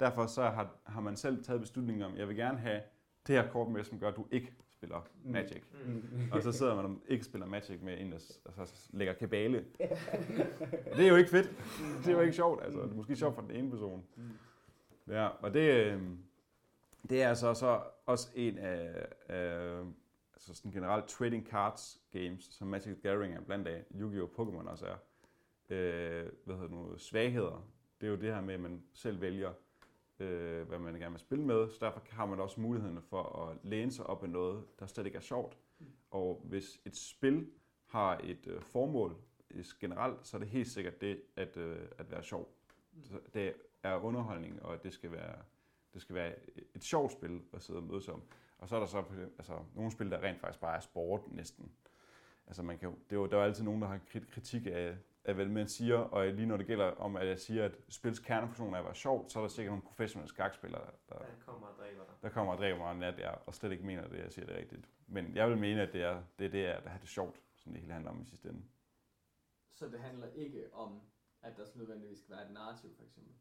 [0.00, 2.80] Derfor så har, har man selv taget beslutningen om, jeg vil gerne have
[3.26, 4.52] det her kort med, som gør, at du ikke
[4.84, 5.32] spiller Mm.
[5.32, 5.62] Magic.
[5.86, 6.28] Mm.
[6.32, 8.18] Og så sidder man og ikke spiller Magic med en, der
[8.58, 9.64] altså, lægger kabale.
[10.90, 11.50] Og det er jo ikke fedt.
[12.04, 12.64] Det er jo ikke sjovt.
[12.64, 14.04] Altså, det er måske sjovt for den ene person.
[14.16, 14.22] Mm.
[15.08, 16.02] Ja, og det, øh,
[17.10, 19.78] det er altså så også en af, af
[20.34, 24.28] altså sådan generelt trading cards games, som Magic the Gathering er blandt af, Yu-Gi-Oh!
[24.38, 24.96] Pokémon også er.
[25.70, 27.66] Øh, hvad hedder nu, svagheder.
[28.00, 29.52] Det er jo det her med, at man selv vælger,
[30.20, 33.56] øh, hvad man gerne vil spille med, så derfor har man også muligheden for at
[33.62, 35.58] læne sig op af noget, der slet ikke er sjovt.
[36.10, 37.50] Og hvis et spil
[37.86, 39.16] har et øh, formål
[39.50, 42.54] øh, generelt, så er det helt sikkert det at, øh, at være sjov.
[43.02, 45.36] Så det er underholdning, og det skal være
[45.94, 46.34] Det skal være
[46.74, 48.22] et, sjovt spil at sidde og mødes om.
[48.58, 49.04] Og så er der så
[49.38, 51.72] altså, nogle spil, der rent faktisk bare er sport næsten.
[52.46, 54.00] Altså man kan, jo- det er jo, der er jo altid nogen, der har
[54.30, 57.64] kritik af, af, hvad man siger, og lige når det gælder om, at jeg siger,
[57.64, 61.18] at spils kernefunktion er at være sjovt, så er der sikkert nogle professionelle skakspillere, der,
[61.18, 62.14] Der kommer og dræber dig.
[62.22, 64.46] der kommer og dræber mig en nat, jeg, og slet ikke mener, det, jeg siger,
[64.46, 64.88] det rigtigt.
[65.06, 67.72] Men jeg vil mene, at det er det, er det at have det sjovt, som
[67.72, 68.62] det hele handler om i sidste ende.
[69.72, 71.00] Så det handler ikke om,
[71.42, 73.32] at der nødvendigvis skal være et narrativ, for eksempel.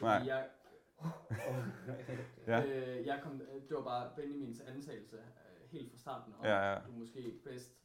[0.00, 0.18] Nej.
[0.18, 0.48] Fordi jeg,
[2.46, 2.64] Ja.
[2.64, 3.38] øh, jeg kom,
[3.68, 6.78] det var bare Benjamins antagelse øh, helt fra starten om, Ja, ja.
[6.86, 7.78] du måske bedst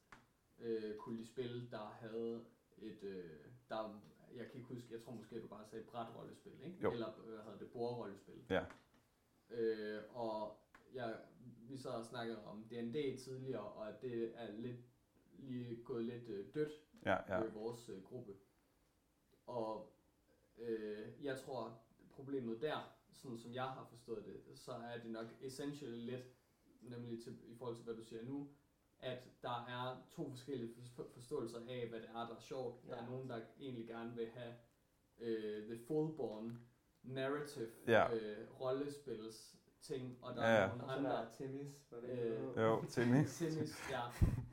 [0.60, 2.46] øh, kunne lide spil, der havde
[2.82, 4.02] et, øh, der,
[4.36, 6.78] jeg kan ikke huske, jeg tror måske, at du bare sagde brætrollespil, ikke?
[6.84, 6.92] Jo.
[6.92, 8.46] Eller hvad hedder det, bordrollespil.
[8.50, 8.66] Ja.
[9.50, 10.58] Øh, og
[10.94, 11.20] jeg,
[11.70, 14.82] vi så snakkede om D&D tidligere, og det er lidt
[15.40, 16.72] lige gået lidt øh, dødt
[17.06, 17.44] Ja, ja.
[17.44, 18.34] i vores øh, gruppe.
[19.46, 19.94] Og
[20.58, 25.28] øh, jeg tror, problemet der, sådan som jeg har forstået det, så er det nok
[25.42, 26.24] essentially lidt,
[26.82, 28.50] nemlig til, i forhold til hvad du siger nu,
[29.00, 32.88] at der er to forskellige for- forståelser af, hvad det er, der er sjovt.
[32.88, 33.10] Der er Ja.
[33.10, 34.54] nogen, der egentlig gerne vil have
[35.20, 36.52] øh, the full-born
[37.04, 38.14] narrative Ja.
[38.16, 40.62] øh, rollespils ting, og der Ja, ja.
[40.62, 43.26] er Og nogle andre, der er Timmys, var det Øh, Jo, Timmy.
[43.28, 44.02] Tennis, ja,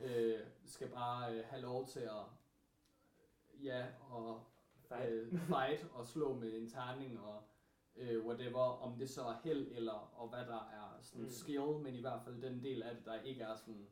[0.06, 2.24] øh, skal bare øh, have lov til at
[3.62, 4.42] ja, og
[4.88, 5.12] Fight.
[5.12, 7.42] øh, fight og slå med en terning og
[7.96, 11.30] øh, whatever, om det så er held eller og hvad der er sådan mm.
[11.30, 13.86] skill, men i hvert fald den del af det, der ikke er sådan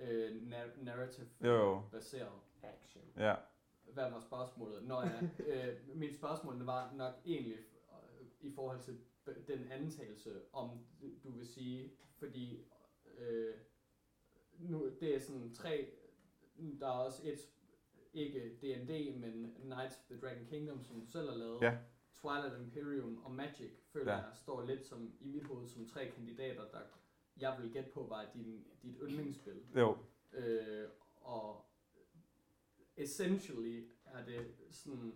[0.00, 1.82] øh, nar- narrative Jo, jo.
[1.92, 2.32] baseret.
[2.62, 3.04] Action.
[3.16, 3.34] Ja.
[3.92, 4.82] Hvad var spørgsmålet?
[4.84, 8.98] Nå ja, øh, mit spørgsmål var nok egentlig øh, i forhold til
[9.48, 10.70] den antagelse, om
[11.24, 12.66] du vil sige, fordi
[13.18, 13.54] øh,
[14.58, 15.90] nu det er sådan tre,
[16.80, 17.38] der er også et,
[18.12, 21.62] ikke D&D, men Knights of the Dragon Kingdom, som du selv har lavet.
[21.62, 21.76] Ja.
[22.14, 24.18] Twilight Imperium og Magic, føler ja.
[24.18, 26.80] jeg, står lidt som i mit hoved som tre kandidater, der
[27.36, 29.62] jeg vil gætte på var din, dit yndlingsspil.
[29.76, 29.96] Jo.
[30.32, 30.88] Øh,
[31.20, 31.64] og
[32.96, 35.14] essentially er det sådan,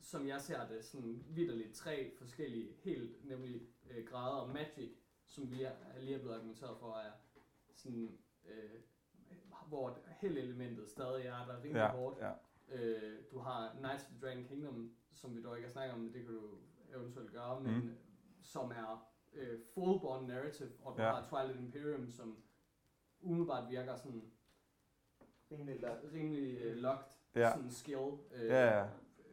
[0.00, 4.90] som jeg ser det, sådan vidderligt tre forskellige, helt nemlig øh, grader af magic,
[5.26, 7.12] som vi er, lige er blevet argumenteret for, er
[7.74, 8.80] sådan, øh,
[9.68, 12.18] hvor held-elementet stadig er der rimelig Ja, hårdt.
[12.18, 12.32] ja.
[12.68, 16.00] Øh, du har Knights of the Dragon Kingdom, som vi dog ikke har snakket om,
[16.00, 16.58] men det kan du
[16.94, 17.94] eventuelt gøre, men Mm.
[18.42, 19.08] som er
[19.38, 21.10] øh, full-born narrative, og du Ja.
[21.12, 22.38] har Twilight Imperium, som
[23.20, 24.22] umiddelbart virker sådan
[25.52, 26.04] Rimelig lagt.
[26.12, 27.52] rimelig øh, locked, Ja.
[27.54, 28.84] sådan skill, øh, Ja, ja.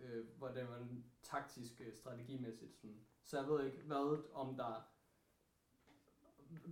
[0.04, 2.76] øh, hvor det var en taktisk øh, strategimæssigt.
[2.76, 3.00] Sådan.
[3.24, 4.88] Så jeg ved ikke, hvad om der...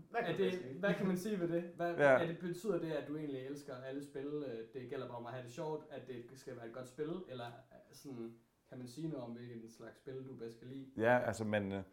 [0.10, 1.64] Hvad Er kan du det, hvad kan man sige ved det?
[1.64, 2.04] Hvad, Ja.
[2.04, 2.40] er det?
[2.40, 4.26] Betyder det, at du egentlig elsker alle spil?
[4.48, 6.88] øh, Det gælder bare om at have det sjovt, at det skal være et godt
[6.88, 7.24] spil?
[7.28, 8.36] Eller øh, sådan,
[8.70, 10.92] kan man sige noget om, hvilken slags spil du bedst kan lide?
[10.98, 11.72] Ja, altså, men...
[11.72, 11.84] Øh,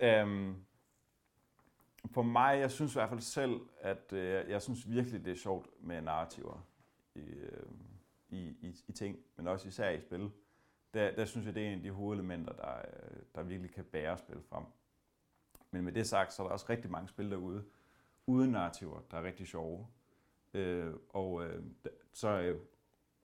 [0.00, 0.54] øhm,
[2.06, 5.36] for mig, jeg synes i hvert fald selv, at øh, jeg synes virkelig, det er
[5.36, 6.66] sjovt med narrativer
[7.14, 7.66] i, øh,
[8.28, 10.30] i, i, i ting, men også især i spil.
[10.94, 13.84] Der, der synes jeg, det er en af de hovedelementer, der, øh, der virkelig kan
[13.84, 14.64] bære spil frem.
[15.70, 17.64] Men med det sagt, så er der også rigtig mange spil derude,
[18.26, 19.86] uden narrativer, der er rigtig sjove.
[20.54, 21.64] Øh, og øh,
[22.12, 22.60] så er øh,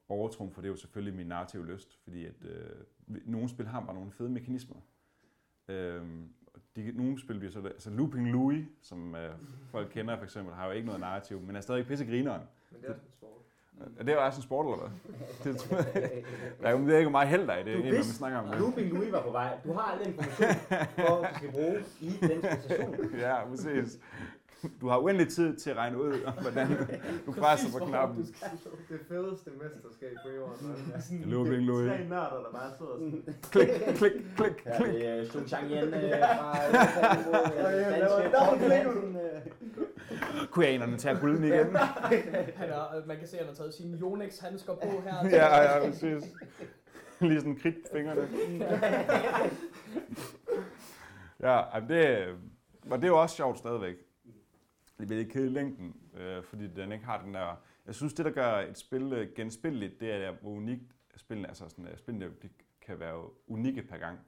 [0.08, 3.80] overtrum for det er jo selvfølgelig min narrative lyst, fordi at øh, nogle spil har
[3.80, 4.80] bare nogle fede mekanismer.
[5.68, 6.26] Øh,
[6.76, 9.30] de, nogle spil bliver så, altså Looping Louis, som øh,
[9.70, 12.42] folk kender for eksempel, har jo ikke noget narrativ, men er stadig pissegrineren.
[12.70, 13.32] Men det er også en sport.
[13.98, 15.22] Er det jo også en sport, eller hvad?
[15.52, 16.12] Det tror jeg.
[16.60, 18.58] Der er jeg ved ikke, meget held er i det, Du vidste- snakker om det.
[18.58, 19.58] Looping Louis var på vej.
[19.64, 20.48] Du har al den information,
[21.06, 23.14] hvor du skal bruge i den situation.
[23.18, 23.98] Ja, præcis.
[24.80, 26.68] Du har uendelig tid til at regne ud, hvordan
[27.26, 28.22] du presser på knappen.
[28.88, 30.92] Det fedeste mesterskab på jorden.
[30.94, 31.88] er sådan Looping Louis.
[31.88, 33.24] Tre nørder, der bare sidder sådan.
[33.52, 34.92] Klik, klik, klik, Ja, klik.
[34.94, 36.74] det er Sun Chang Yen øh, fra øh,
[37.56, 40.48] Ja, ja, dobbelt øh.
[40.50, 41.76] Koreanerne tager gulden igen.
[42.56, 45.28] Han er, øh, man kan se, at han har taget sine Yonex handsker på her.
[45.30, 46.24] ja, ja, præcis.
[47.20, 48.28] Lige sådan kridt på fingrene.
[51.40, 52.26] Ja, men det,
[52.90, 53.96] og det er jo også sjovt stadigvæk.
[54.96, 57.62] Bliver ikke i længden, øh, fordi den ikke har den der...
[57.86, 61.68] Jeg synes, det, der gør et spil øh, genspilleligt, det er, hvor unikt spillene, altså
[61.68, 62.48] sådan, at spillene de
[62.80, 64.18] kan være unikke per gang.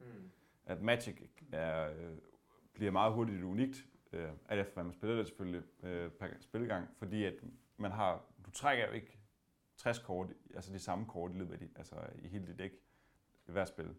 [0.00, 0.30] Mm.
[0.66, 1.16] At Magic
[1.52, 2.16] er, øh,
[2.72, 6.88] bliver meget hurtigt unikt, øh, alt efter hvad man spiller det selvfølgelig øh, per spilgang,
[6.98, 7.34] fordi at
[7.76, 9.18] man har, du trækker jo ikke
[9.76, 12.72] 60 kort, altså de samme kort i løbet af de, altså i hele dit dæk
[13.48, 13.94] i hvert spil.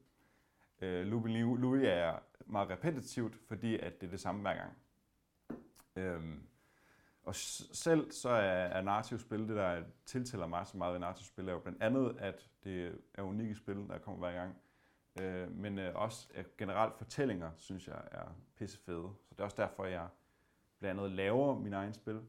[0.81, 4.77] Øh, Louis er meget repetitivt, fordi at det er det samme hver gang.
[5.99, 6.47] Øhm,
[7.23, 11.27] og selv så er, er narrativt spil, det der tiltaler mig så meget ved narrativt
[11.27, 14.57] spil, er jo blandt andet, at det er unikke spil, der kommer hver gang.
[15.21, 19.09] Øh, men øh, også at generelt fortællinger, synes jeg er pissefede.
[19.23, 20.07] Så det er også derfor, jeg
[20.79, 22.21] blandt andet laver min egen spil,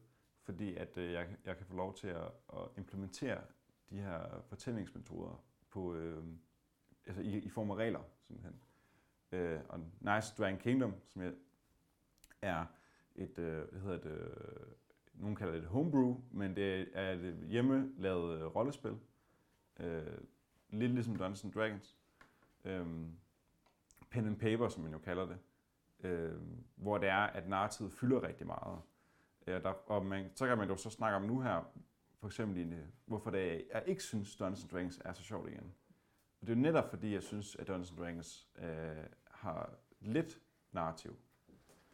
[0.43, 3.41] fordi at øh, jeg, jeg kan få lov til at, at implementere
[3.89, 6.23] de her fortællingsmetoder på, øh,
[7.07, 8.61] altså i, i form af regler, simpelthen.
[9.31, 11.33] Øh, og Nice Dragon Kingdom, som jeg
[12.41, 12.65] er
[13.15, 14.67] et, øh, hvad hedder det, øh,
[15.13, 18.97] nogen kalder det homebrew, men det er et hjemmelavet øh, rollespil.
[19.79, 20.17] Øh,
[20.69, 21.97] lidt ligesom Dungeons and Dragons.
[22.65, 22.85] Øh,
[24.09, 25.37] pen and paper, som man jo kalder det.
[26.03, 26.35] Øh,
[26.75, 28.81] hvor det er, at narrativet fylder rigtig meget.
[29.47, 31.71] Øh, der, og man, så kan man jo så snakke om nu her,
[32.19, 35.23] for eksempel i, øh, hvorfor det er, jeg ikke synes, Dungeons and Dragons er så
[35.23, 35.73] sjovt igen.
[36.41, 40.39] Og det er jo netop fordi, jeg synes, at Dungeons and Dragons øh, har lidt
[40.71, 41.15] narrativ.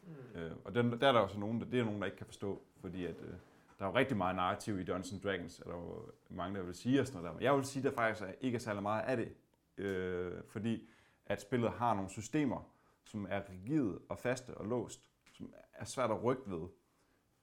[0.08, 0.40] Mm.
[0.40, 2.26] Øh, og den, der er der også nogen, der, det er nogen, der ikke kan
[2.26, 3.34] forstå, fordi at, øh,
[3.80, 6.76] der er jo rigtig meget narrativ i Dungeons and Dragons, eller jo mange, der vil
[6.76, 7.34] sige og sådan noget der.
[7.34, 9.34] Men jeg vil sige, at der faktisk er, ikke er særlig meget af det,
[9.78, 10.90] øh, fordi
[11.26, 12.74] at spillet har nogle systemer,
[13.06, 16.68] som er rigide og faste og låst, som er svært at rykke ved.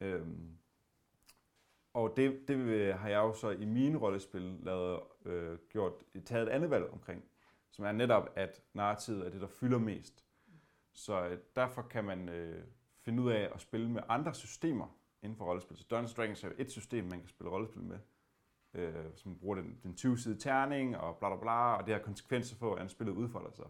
[0.00, 0.26] Øh,
[1.94, 5.92] og det, det har jeg jo så i mine rollespil lavet, øh, gjort,
[6.24, 7.24] taget et andet valg omkring,
[7.70, 10.23] som er netop, at narrativet er det, der fylder mest.
[10.95, 12.64] Så øh, derfor kan man øh,
[13.01, 14.86] finde ud af at spille med andre systemer
[15.22, 15.76] inden for rollespil.
[15.76, 17.99] Så Dungeons Dragons er et system, man kan spille rollespil med,
[18.74, 22.57] øh, som bruger den, den 20-side terning og bla bla bla, og det har konsekvenser
[22.57, 23.66] for, hvordan spillet udfolder sig.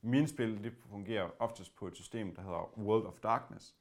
[0.00, 3.76] Mine spil det fungerer oftest på et system, der hedder World of Darkness,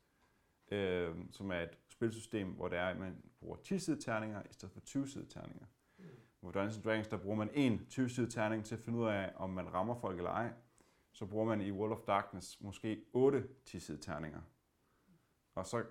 [0.72, 4.74] øh, som er et spilsystem, hvor det er, at man bruger 10-side terninger i stedet
[4.74, 5.66] for 20-side terninger.
[5.98, 6.06] Mm.
[6.40, 9.50] Hvor Dungeons Dragons, der bruger man en 20-side terning til at finde ud af, om
[9.50, 10.54] man rammer folk eller ej.
[11.14, 14.42] Så bruger man i World of Darkness måske 8 tissede terninger.
[15.56, 15.84] Og så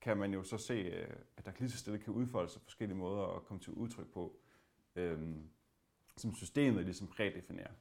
[0.00, 2.98] kan man jo så se, øh, at der lige så stille kan udfolde sig forskellige
[2.98, 4.40] måder at komme til udtryk på,
[4.96, 5.50] øhm,
[6.16, 7.72] som systemet ligesom prædefinerer.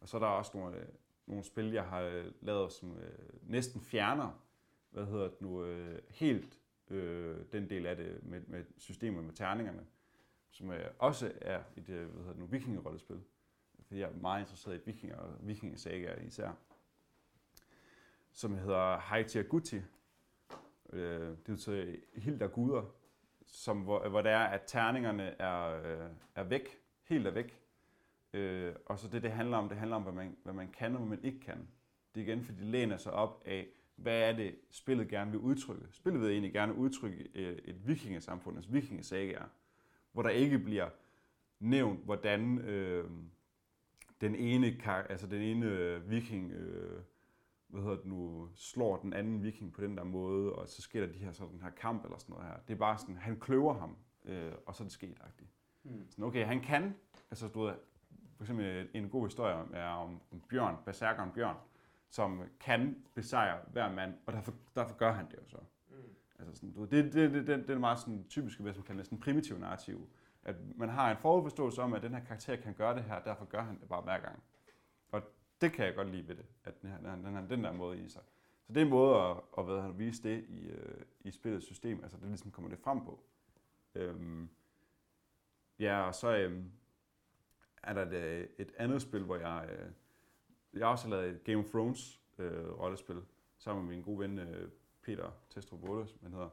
[0.00, 0.88] Og så er der også nogle, øh,
[1.26, 4.44] nogle spil, jeg har øh, lavet, som øh, næsten fjerner,
[4.90, 9.32] hvad hedder det nu, øh, helt øh, den del af det med, med systemet med
[9.32, 9.86] terningerne,
[10.50, 13.22] som øh, også er et øh, hvad hedder det nu, vikingerollespil.
[13.88, 16.50] Fordi jeg er meget interesseret i vikinger og vikingesager især.
[18.32, 19.80] Som hedder Haiti Guti.
[20.92, 22.94] Øh, det betyder helt af guder,
[23.46, 27.60] som, hvor, hvor det er, at terningerne er, øh, er væk, helt er væk.
[28.32, 30.92] Øh, og så det, det handler om, det handler om, hvad man, hvad man kan
[30.92, 31.68] og hvad man ikke kan.
[32.14, 33.66] Det er igen, fordi det læner sig op af,
[33.96, 35.86] hvad er det, spillet gerne vil udtrykke.
[35.90, 39.44] Spillet vil egentlig gerne udtrykke øh, et vikingesamfund, altså vikingesagaer,
[40.12, 40.88] hvor der ikke bliver
[41.60, 43.10] nævnt, hvordan øh,
[44.20, 47.02] den ene, altså den ene øh, viking øh,
[47.68, 51.06] hvad hedder det nu, slår den anden viking på den der måde, og så sker
[51.06, 52.56] der de her, sådan, den her kamp eller sådan noget her.
[52.68, 55.50] Det er bare sådan, han kløver ham, øh, og så er det sket agtigt.
[55.82, 56.10] Mm.
[56.10, 56.94] Sådan, okay, han kan,
[57.30, 57.74] altså du ved,
[58.36, 61.56] for eksempel en god historie er om, om Bjørn, berserkeren Bjørn,
[62.10, 65.58] som kan besejre hver mand, og derfor, derfor gør han det jo så.
[65.90, 65.96] Mm.
[66.38, 69.02] Altså sådan, du, det, det, det, det, det er meget sådan typiske, hvad man kalder
[69.02, 70.08] sådan primitiv narrativ.
[70.48, 73.44] At man har en forudforståelse om, at den her karakter kan gøre det her, derfor
[73.44, 74.42] gør han det bare hver gang.
[75.08, 75.22] Og
[75.60, 77.98] det kan jeg godt lide ved det, at den, her, den, her, den der måde
[77.98, 78.22] i sig.
[78.62, 81.66] Så det er en måde at, at, hvad, at vise det i, øh, i spillets
[81.66, 83.20] system, altså det ligesom kommer det frem på.
[83.94, 84.48] Øhm,
[85.78, 86.72] ja, og så øhm,
[87.82, 89.90] er der et, et andet spil, hvor jeg, øh,
[90.72, 93.22] jeg har også lavet et Game of Thrones øh, rollespil,
[93.58, 94.70] sammen med min gode ven øh,
[95.02, 96.50] Peter Testrup Bolle, som han hedder,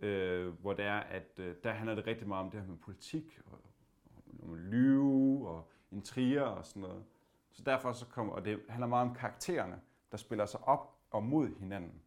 [0.00, 2.76] øh, hvor det er, at øh, der handler det rigtig meget om det her med
[2.76, 3.58] politik, og,
[4.42, 7.04] og om lyve, og intriger og sådan noget.
[7.52, 11.22] Så derfor så kommer, og det handler meget om karaktererne, der spiller sig op og
[11.22, 12.02] mod hinanden.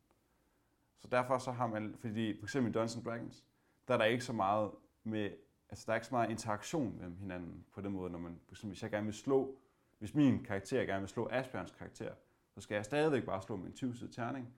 [0.97, 3.45] Så derfor så har man, fordi for eksempel i Dungeons Dragons,
[3.87, 4.71] der er der ikke så meget
[5.03, 5.31] med,
[5.69, 8.53] altså der er ikke så meget interaktion med hinanden på den måde, når man, for
[8.53, 9.57] eksempel hvis jeg gerne vil slå,
[9.99, 12.13] hvis min karakter gerne vil slå Asbjørns karakter,
[12.53, 14.53] så skal jeg stadigvæk bare slå min 20 terning,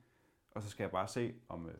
[0.50, 1.74] og så skal jeg bare se, om, øh,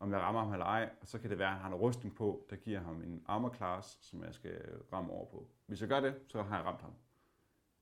[0.00, 1.74] om jeg rammer ham eller ej, og så kan det være, at han har en
[1.74, 5.48] rustning på, der giver ham en armor class, som jeg skal ramme over på.
[5.66, 6.92] Hvis jeg gør det, så har jeg ramt ham.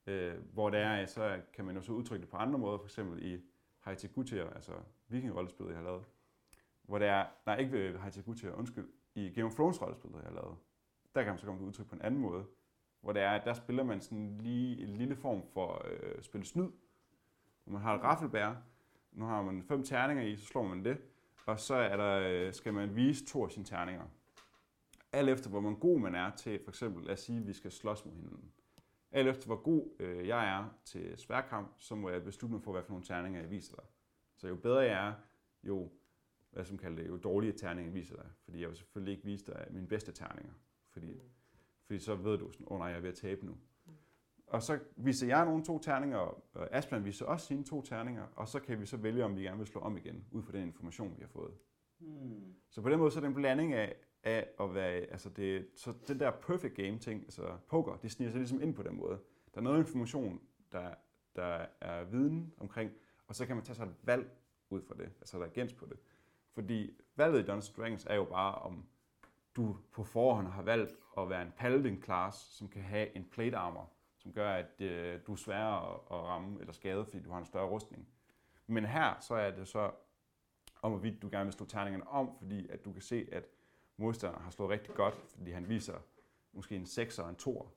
[0.07, 2.85] Øh, hvor det er, så kan man jo så udtrykke det på andre måder, for
[2.85, 3.40] eksempel i
[3.81, 4.73] Haiti Gutier, altså
[5.09, 6.05] vikingrollespillet, jeg har lavet.
[6.82, 10.27] Hvor det er, nej ikke ved Haiti Gutier, undskyld, i Game of Thrones rollespillet, jeg
[10.27, 10.57] har lavet.
[11.15, 12.47] Der kan man så komme til udtryk på en anden måde,
[13.01, 16.45] hvor det er, at der spiller man sådan lige en lille form for øh, spil
[16.45, 16.69] snyd,
[17.65, 18.55] hvor man har et raffelbær,
[19.12, 20.99] nu har man fem terninger i, så slår man det,
[21.48, 24.04] og så er der, øh, skal man vise to af sine terninger.
[25.12, 27.72] Alt efter, hvor man god man er til, for eksempel, at sige, at vi skal
[27.72, 28.52] slås mod hinanden.
[29.10, 32.72] Alt efter hvor god øh, jeg er til sværkamp, så må jeg beslutte mig for,
[32.72, 33.84] hvad for nogle terninger jeg viser dig.
[34.36, 35.14] Så jo bedre jeg er,
[35.62, 35.90] jo,
[36.50, 38.26] hvad som kalder det, jo dårligere terninger jeg viser dig.
[38.44, 40.52] Fordi jeg vil selvfølgelig ikke vise dig mine bedste terninger.
[40.90, 41.20] Fordi,
[41.86, 43.56] fordi så ved du sådan, åh oh, nej, jeg er ved at tabe nu.
[44.50, 48.48] Og så viser jeg nogle to terninger, og Asbjørn viser også sine to terninger, og
[48.48, 50.62] så kan vi så vælge, om vi gerne vil slå om igen, ud fra den
[50.62, 51.54] information, vi har fået.
[51.98, 52.54] Hmm.
[52.70, 55.68] Så på den måde så er det en blanding af, af at være, altså det,
[55.74, 58.96] så den der perfect game ting, altså poker, det sniger sig ligesom ind på den
[58.96, 59.18] måde.
[59.54, 60.40] Der er noget information,
[60.72, 60.94] der,
[61.36, 62.90] der er viden omkring,
[63.26, 64.30] og så kan man tage sig et valg
[64.70, 65.98] ud fra det, altså der er gens på det.
[66.54, 68.86] Fordi valget i Dungeons Dragons er jo bare, om
[69.56, 73.56] du på forhånd har valgt at være en paladin class, som kan have en plate
[73.56, 73.90] armor,
[74.28, 77.38] som gør, at øh, du er sværere at, at ramme eller skade, fordi du har
[77.38, 78.09] en større rustning.
[78.66, 79.90] Men her så er det så
[80.82, 83.44] om, hvorvidt du gerne vil slå terningerne om, fordi at du kan se, at
[83.96, 85.98] modstanderen har slået rigtig godt, fordi han viser
[86.52, 87.68] måske en 6 og en 2.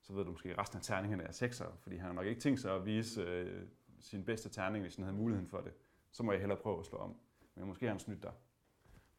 [0.00, 2.40] Så ved du måske, at resten af terningerne er 6'er, fordi han har nok ikke
[2.40, 3.68] tænkt sig at vise øh,
[4.00, 5.72] sin bedste terning, hvis han havde muligheden for det.
[6.10, 7.16] Så må jeg hellere prøve at slå om.
[7.54, 8.32] Men måske har han snydt dig.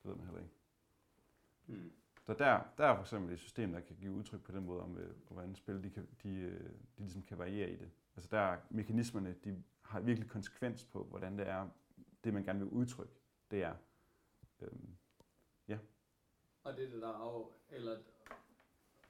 [0.03, 0.53] Det ved man heller ikke.
[1.65, 1.91] Hmm.
[2.29, 4.81] Så der, der er for eksempel et system, der kan give udtryk på den måde,
[4.81, 7.91] om øh, hvordan spil de, kan, de, øh, de ligesom kan variere i det.
[8.15, 11.69] Altså der er mekanismerne, de har virkelig konsekvens på, hvordan det er,
[12.23, 13.13] det man gerne vil udtrykke,
[13.51, 13.75] det er.
[14.61, 14.95] Øhm,
[16.63, 17.97] Og det er det der af, eller,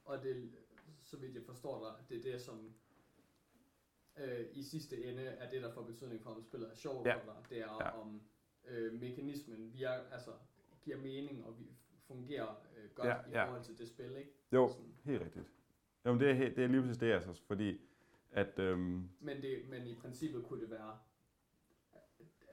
[0.06, 0.52] og det,
[1.04, 2.74] så vidt jeg forstår dig, det er det, som
[4.18, 7.16] øh, i sidste ende er det, der får betydning for, om spillet er sjovt Ja.
[7.16, 7.44] for dig.
[7.50, 7.86] Det er, Ja.
[7.88, 8.02] ja.
[8.02, 8.22] om
[8.66, 10.32] øh, mekanismen virker, altså,
[10.82, 11.66] giver mening og vi
[12.10, 13.46] fungerer øh, godt Ja, ja, i ja.
[13.46, 14.32] forhold til det spil, ikke?
[14.54, 14.94] jo, Sådan.
[15.04, 15.46] helt rigtigt.
[16.06, 17.82] Jo, men det er, det er lige præcis det, altså, fordi
[18.32, 20.98] at, øhm, Men, det, men i princippet kunne det være,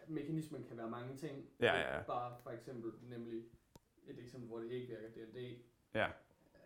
[0.08, 1.44] mekanismen kan være mange ting.
[1.60, 2.02] Ja, ja, ja.
[2.02, 3.44] Bare for eksempel, nemlig
[4.06, 5.58] et eksempel, hvor det ikke virker, D&D.
[5.94, 6.08] Ja.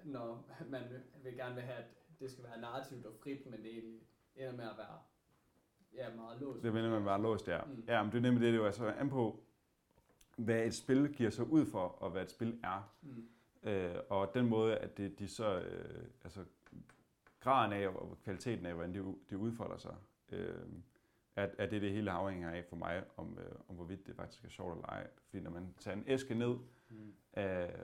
[0.04, 0.82] Når man
[1.22, 1.84] vil gerne vil have, at
[2.20, 4.00] det skal være narrativt og frit, men det
[4.36, 4.98] ender med at være
[5.94, 6.62] ja, meget låst.
[6.62, 7.64] det vender man bare låst der.
[7.64, 7.84] Mm.
[7.88, 9.44] Ja, men det er nemlig det, det er jo altså an på,
[10.36, 12.93] hvad et spil giver sig ud for, og hvad et spil er.
[13.02, 13.28] Mm.
[13.62, 16.44] Øh, og den måde, at det, de så, øh, altså
[17.40, 18.94] graden af og kvaliteten af, hvordan
[19.31, 19.94] det, udfolder sig,
[20.28, 20.55] øh,
[21.36, 24.44] er, er det, det hele afhænger af for mig, om, øh, om hvorvidt det faktisk
[24.44, 25.07] er sjovt eller ej.
[25.28, 26.57] Fordi når man tager en æske ned
[26.90, 27.15] Hmm.
[27.32, 27.77] af,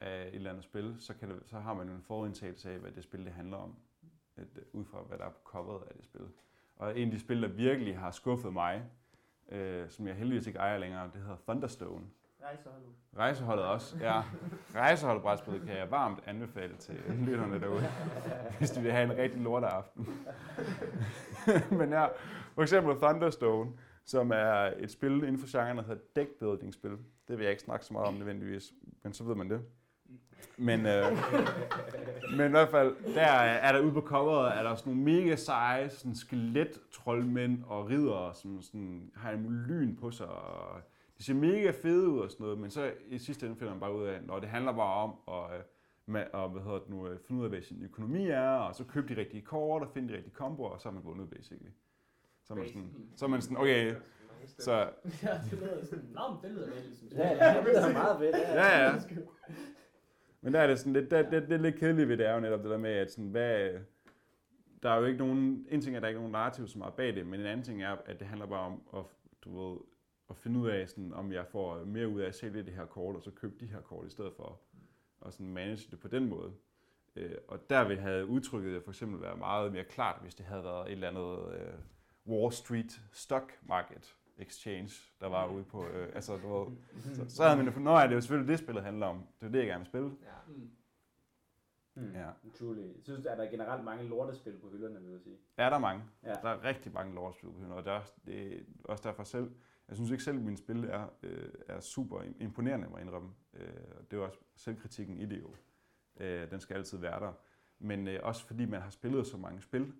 [0.00, 2.78] af et eller andet spil, så, kan det, så har man jo en forudindtagelse af,
[2.78, 3.76] hvad det spil det handler om,
[4.38, 6.28] et, øh, ud fra hvad der er på coveret af det spil.
[6.76, 8.84] Og en af de spil, der virkelig har skuffet mig,
[9.48, 12.04] øh, som jeg heldigvis ikke ejer længere, det hedder Thunderstone.
[12.44, 12.88] Rejseholdet.
[13.16, 14.22] Rejseholdet også, ja.
[14.74, 16.94] Rejseholdet brætspil kan jeg varmt anbefale til
[17.26, 17.84] lytterne derude,
[18.58, 20.08] hvis de vil have en rigtig lorteaften.
[21.78, 22.06] Men ja,
[22.54, 23.72] for eksempel Thunderstone,
[24.04, 26.98] som er et spil inden for genren, der hedder deckbuilding spil.
[27.28, 28.72] Det vil jeg ikke snakke så meget om nødvendigvis,
[29.02, 29.60] men så ved man det.
[30.56, 31.04] Men, øh,
[32.36, 35.36] men i hvert fald, der er der ude på coveret, er der sådan nogle mega
[35.36, 40.80] seje sådan skelet troldmænd og ridere, som sådan, har en lyn på sig, og
[41.18, 43.80] de ser mega fede ud og sådan noget, men så i sidste ende finder man
[43.80, 45.64] bare ud af, når det handler bare om at, øh,
[46.06, 48.74] med, og, hvad hedder det nu, øh, finde ud af, hvad sin økonomi er, og
[48.74, 51.30] så købe de rigtige kort og finde de rigtige komboer, og så er man vundet
[51.30, 51.70] basically.
[52.44, 53.94] Så er man sådan, så er man sådan okay,
[54.58, 58.18] så ja, det lyder sådan, nå, det lyder lidt ligesom Ja, ja, det er meget
[58.18, 58.36] fedt.
[58.36, 58.92] Ja, ja.
[60.40, 62.34] Men der er det sådan lidt, det, det, det er lidt kedeligt ved det er
[62.34, 63.80] jo netop det der med, at sådan, hvad,
[64.82, 66.78] der er jo ikke nogen, en ting er, at der er ikke nogen narrativ så
[66.78, 69.02] meget bag det, men en anden ting er, at det handler bare om at,
[69.44, 69.78] du ved,
[70.30, 72.86] at finde ud af, sådan, om jeg får mere ud af at sælge det her
[72.86, 74.60] kort, og så købe de her kort i stedet for,
[75.20, 76.52] og sådan manage det på den måde.
[77.16, 80.64] Øh, og der ville have udtrykket for eksempel være meget mere klart, hvis det havde
[80.64, 81.74] været et eller andet øh,
[82.26, 86.76] Wall Street Stock Market Exchange, der var ude på, øh, altså du ved,
[87.14, 89.06] så, så havde man jo fundet, nå ja, det er jo selvfølgelig det, spillet handler
[89.06, 89.26] om.
[89.40, 90.10] Det er det, jeg gerne vil spille.
[90.22, 90.52] Ja.
[90.54, 90.70] Mm.
[91.94, 92.14] Hmm.
[92.14, 92.30] Ja.
[92.58, 92.80] Truly.
[92.80, 95.36] Jeg synes, at der er generelt mange lortespil på hylderne, vil jeg sige.
[95.56, 96.04] Er der mange?
[96.22, 96.32] Ja.
[96.32, 99.24] Der er rigtig mange lortespil på hylden, og det er, også, det er også derfor
[99.24, 99.50] selv,
[99.88, 103.30] jeg synes ikke selv, at mine spil er, øh, er super imponerende, må jeg indrømme.
[103.54, 103.66] Øh,
[104.10, 105.54] det er jo også selvkritikken i det jo.
[106.20, 107.32] Øh, den skal altid være der.
[107.78, 109.92] Men øh, også fordi man har spillet så mange spil,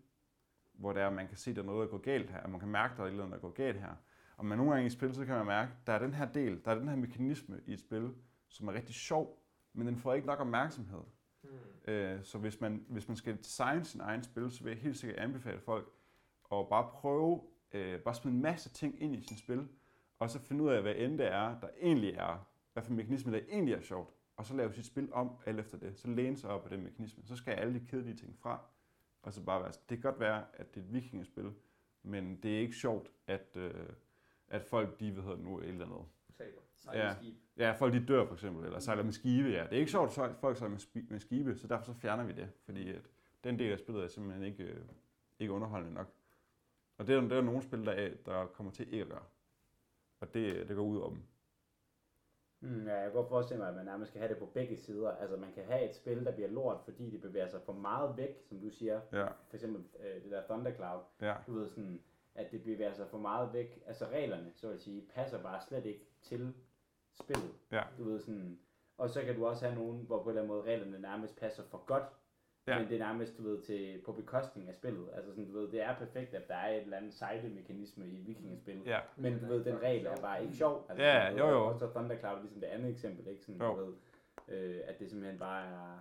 [0.72, 2.50] hvor der er, man kan se, at der er noget, der går galt her, og
[2.50, 3.94] man kan mærke, at der er et eller andet, der går galt her.
[4.38, 6.32] Og man nogle gange i spil, så kan man mærke, at der er den her
[6.32, 8.14] del, der er den her mekanisme i et spil,
[8.48, 9.42] som er rigtig sjov,
[9.72, 11.02] men den får ikke nok opmærksomhed.
[11.88, 14.96] Øh, så hvis man, hvis man skal designe sin egen spil, så vil jeg helt
[14.96, 15.92] sikkert anbefale folk
[16.52, 17.42] at bare prøve,
[17.72, 19.68] øh, bare smide en masse ting ind i sin spil,
[20.18, 23.32] og så finde ud af, hvad end det er, der egentlig er, hvad for mekanisme,
[23.32, 25.98] der egentlig er sjovt, og så lave sit spil om alt efter det.
[25.98, 27.24] Så læne sig op af den mekanisme.
[27.24, 28.60] Så skal alle de kedelige ting fra,
[29.22, 31.52] og så bare være det kan godt være, at det er et vikingespil,
[32.02, 33.88] men det er ikke sjovt, at, øh,
[34.50, 36.04] at folk, de ved nu, et eller andet.
[36.38, 36.60] Taber.
[36.74, 37.34] Sejlskib.
[37.56, 39.62] Ja, folk de dør for eksempel, eller sejler med skibe, ja.
[39.64, 42.24] Det er ikke sjovt, at folk sejler med, spi- med skibe, så derfor så fjerner
[42.24, 43.02] vi det, fordi at
[43.44, 44.80] den del af spillet er simpelthen ikke, øh,
[45.38, 46.06] ikke underholdende nok.
[46.98, 49.24] Og det er, der er nogle spil, der, er, der kommer til ikke at gøre.
[50.20, 51.22] Og det, det går ud om.
[52.60, 54.76] Mm, ja, jeg kan godt forestille mig, at man nærmest skal have det på begge
[54.76, 55.10] sider.
[55.10, 58.16] Altså man kan have et spil, der bliver lort, fordi det bevæger sig for meget
[58.16, 59.00] væk, som du siger.
[59.12, 61.00] Ja, For eksempel øh, det der Thundercloud.
[61.20, 62.00] ja, Du ved sådan,
[62.38, 63.82] at det bevæger sig for meget væk.
[63.86, 66.54] Altså reglerne, så at sige, passer bare slet ikke til
[67.20, 67.50] spillet.
[67.72, 67.82] Ja.
[67.98, 68.58] Du ved sådan,
[68.98, 71.36] og så kan du også have nogen, hvor på en eller anden måde reglerne nærmest
[71.36, 72.04] passer for godt.
[72.66, 72.78] Ja.
[72.78, 75.08] Men det er nærmest, du ved, til, på bekostning af spillet.
[75.12, 78.16] Altså sådan, du ved, det er perfekt, at der er et eller andet sejlemekanisme i
[78.20, 78.82] vikingespil.
[78.86, 79.00] ja.
[79.16, 80.86] Men du ved, den regel er bare ikke sjov.
[80.88, 81.66] Altså, Ja, sådan, jo, jo.
[81.66, 83.44] Og så Thundercloud er ligesom det andet eksempel, ikke?
[83.44, 83.76] Sådan, Jo.
[83.76, 83.94] du ved,
[84.48, 85.98] øh, at det simpelthen bare er...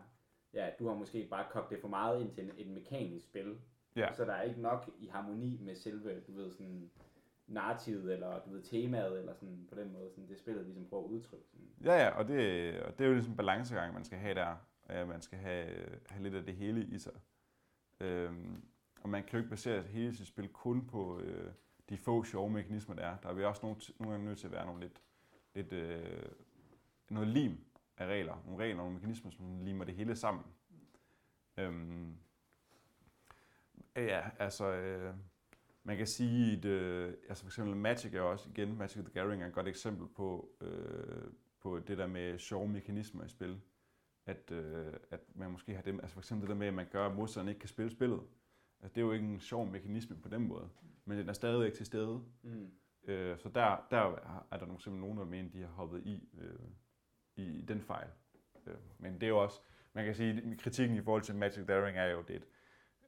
[0.54, 3.58] Ja, du har måske bare kogt det for meget ind til en, et mekanisk spil.
[3.98, 4.14] Ja.
[4.14, 6.90] Så der er ikke nok i harmoni med selve, du ved, sådan
[7.48, 11.03] narrativet, eller du ved, temaet, eller sådan på den måde, sådan det spillet ligesom prøver
[11.03, 11.45] at udtrykke.
[11.48, 11.68] Sådan.
[11.84, 14.56] Ja, ja, og det, og det er jo ligesom en balancegang, man skal have der.
[14.86, 15.69] at man skal have,
[16.10, 17.14] have lidt af det hele i sig.
[17.99, 18.64] Øhm,
[19.02, 21.52] og man kan jo ikke basere hele sit spil kun på øh,
[21.90, 23.18] de få sjove mekanismer, der er.
[23.18, 25.02] Der er vi også nogle, nogle gange nødt til at være nogle lidt,
[25.56, 26.30] lidt øh,
[27.10, 27.57] noget lim
[27.98, 28.44] af regler.
[28.45, 30.44] Nogle regler, nogle mekanismer, som limer det hele sammen.
[31.57, 32.18] Øhm,
[34.03, 34.72] ja, altså...
[34.72, 35.14] Øh,
[35.88, 39.44] man kan sige, at øh, altså for eksempel Magic er også igen, Magic the Gathering
[39.44, 43.61] er et godt eksempel på, øh, på det der med sjove mekanismer i spil.
[44.26, 46.88] At, øh, at man måske har dem, altså for eksempel det der med, at man
[46.91, 48.22] gør, at modstanderen ikke kan spille spillet.
[48.82, 50.69] Altså, det er jo ikke en sjov mekanisme på den måde,
[51.06, 52.24] men den er stadigvæk til stede.
[52.44, 52.72] Mm.
[53.03, 54.15] Øh, så der, der
[54.52, 56.60] er der nogle, simpelthen nogen, der mener, de har hoppet i, øh,
[57.36, 58.07] i den fejl.
[58.68, 59.61] Øh, men det er jo også,
[59.94, 62.48] man kan sige, at kritikken i forhold til Magic the Gathering er jo, det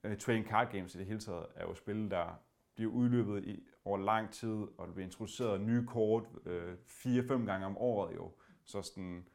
[0.04, 2.40] uh, trading card games i det hele taget er jo spil, der
[2.76, 7.66] bliver udløbet i, over lang tid, og der bliver introduceret nye kort øh, fire-fem gange
[7.66, 8.32] om året jo.
[8.64, 9.26] Så sådan,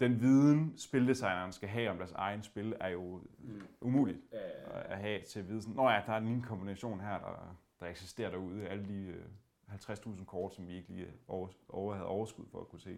[0.00, 3.62] den viden, spildesigneren skal have om deres egen spil, er jo Mm.
[3.80, 7.18] umuligt Øh, at have til at vide sådan, Nå ja, der er en kombination her,
[7.18, 9.24] der, der eksisterer derude, alle de øh,
[9.68, 12.90] 50.000 kort, som vi ikke lige over, over, havde overskud for at kunne se.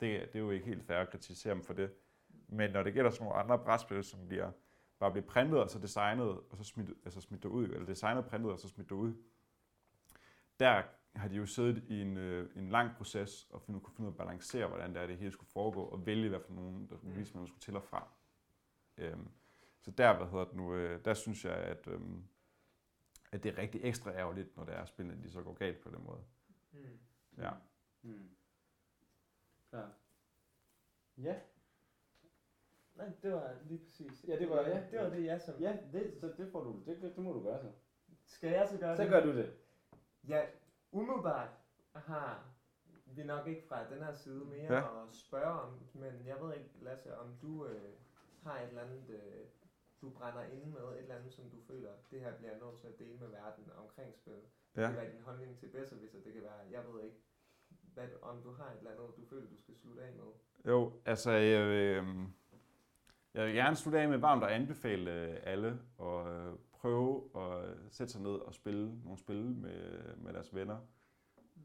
[0.00, 1.90] Det, det er jo ikke helt fair at kritisere dem for det.
[2.48, 4.50] Men når det gælder sådan nogle andre brætspil, som bliver,
[5.02, 8.52] bare bliver printet og så designet, og så smidt, altså smidt ud, eller designet printet
[8.52, 9.14] og så smidt ud,
[10.60, 10.82] der
[11.14, 14.12] har de jo siddet i en, øh, en lang proces og finde, kunne finde ud
[14.12, 16.88] af at balancere, hvordan det, er, det hele skulle foregå, og vælge, hvad for nogle
[16.88, 18.08] der skulle vise, man skulle til og fra.
[18.96, 19.28] Øhm,
[19.80, 22.24] så der, hvad hedder det nu, øh, der synes jeg, at, øhm,
[23.32, 25.90] at det er rigtig ekstra ærgerligt, når det er spillene, de så går galt på
[25.90, 26.24] den måde.
[26.72, 26.98] Mm.
[27.38, 27.50] Ja.
[28.02, 28.30] Mm.
[29.70, 29.92] Klar.
[31.16, 31.40] Ja.
[32.94, 34.24] Nej, det var lige præcis.
[34.28, 34.82] Ja, det var- ja.
[34.90, 35.54] det, var det jeg som...
[35.60, 37.70] Ja, det, så det, får du, det, det må du gøre så.
[38.26, 39.10] Skal jeg så gøre Så det?
[39.10, 39.54] gør du det.
[40.28, 40.46] Ja,
[40.92, 41.50] umiddelbart
[41.94, 42.44] har
[43.06, 45.02] vi nok ikke fra den her side mere Ja.
[45.02, 47.92] at spørge om, men jeg ved ikke, Lasse, om du øh,
[48.42, 49.44] har et eller andet, øh,
[50.02, 52.86] du brænder inde med, et eller andet, som du føler, det her bliver nødt til
[52.88, 54.32] at dele med verden omkring spil.
[54.74, 54.86] Det Ja.
[54.86, 57.16] kan være din holdning til Besserwisser, det kan være, jeg ved ikke,
[57.94, 60.24] hvad, om du har et eller andet, du føler, du skal slutte af med.
[60.72, 62.06] Jo, altså, jeg, øh,
[63.34, 67.76] jeg vil gerne slutte af med varmt at anbefale øh, alle at øh, prøve at
[67.90, 70.78] sætte sig ned og spille nogle spil med, med deres venner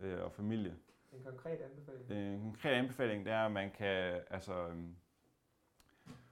[0.02, 0.76] øh, og familie.
[1.14, 2.12] En konkret anbefaling.
[2.12, 4.96] En konkret anbefaling, det er, at man kan, altså, øhm,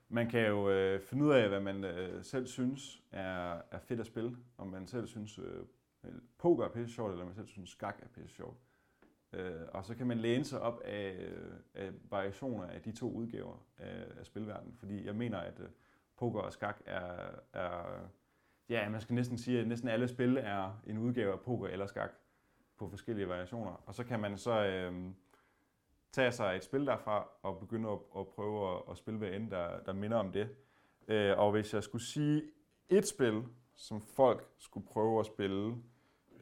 [0.10, 4.00] man kan jo øh, finde ud af, hvad man øh, selv synes er, er fedt
[4.00, 4.38] at spille.
[4.58, 5.66] Om man selv synes, øh,
[6.38, 8.58] poker er pisse sjovt, eller man selv synes, skak er pisse sjovt.
[8.58, 8.75] Øh,
[9.36, 11.30] Øh, og så kan man læne sig op af,
[11.74, 14.76] af variationer af de to udgaver af, af spilverdenen.
[14.80, 15.70] Fordi jeg mener, at øh,
[16.18, 18.00] poker og skak er, er,
[18.70, 21.86] ja, man skal næsten sige, at næsten alle spil er en udgave af poker eller
[21.86, 22.12] skak
[22.78, 23.84] på forskellige variationer.
[23.86, 25.12] Og så kan man så øh,
[26.12, 29.52] tage sig et spil derfra og begynde at, at prøve at, at spille hvad end,
[29.52, 30.50] der, der minder om det.
[31.08, 32.44] Øh, og hvis jeg skulle sige
[32.90, 33.44] et spil,
[33.76, 35.76] som folk skulle prøve at spille,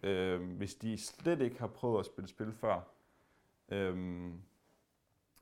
[0.04, 2.82] øh, hvis de slet ikke har prøvet at spille spil før,
[3.70, 4.32] øh,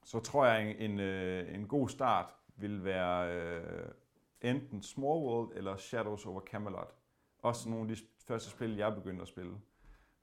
[0.03, 3.91] så tror jeg, en, en, øh, en god start vil være øh,
[4.41, 6.95] enten Small World eller Shadows over Camelot.
[7.39, 9.53] Også nogle af de første spil, jeg begyndte at spille.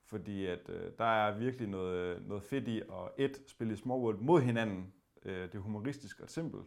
[0.04, 4.00] Fordi at øh, der er virkelig noget, noget fedt i at et, spille i Small
[4.00, 4.92] World mod hinanden.
[5.22, 6.66] Øh, det er humoristisk og simpelt.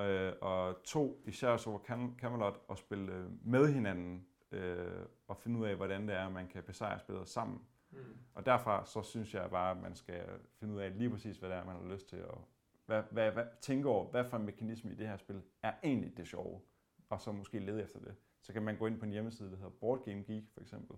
[0.00, 4.26] Øh, og to, i Shadows over Cam- Camelot, at spille øh, med hinanden
[4.56, 7.60] øh, og finde ud af, hvordan det er, man kan besejre spillet sammen.
[7.90, 7.98] Mm.
[8.34, 10.24] Og derfra så synes jeg bare, at man skal
[10.58, 12.38] finde ud af lige præcis, hvad det er, man har lyst til at
[12.86, 16.16] hvad, hvad, hvad, tænke over, hvad for en mekanisme i det her spil er egentlig
[16.16, 16.60] det sjove,
[17.08, 18.14] og så måske lede efter det.
[18.42, 20.96] Så kan man gå ind på en hjemmeside, der hedder Board Game Geek for eksempel,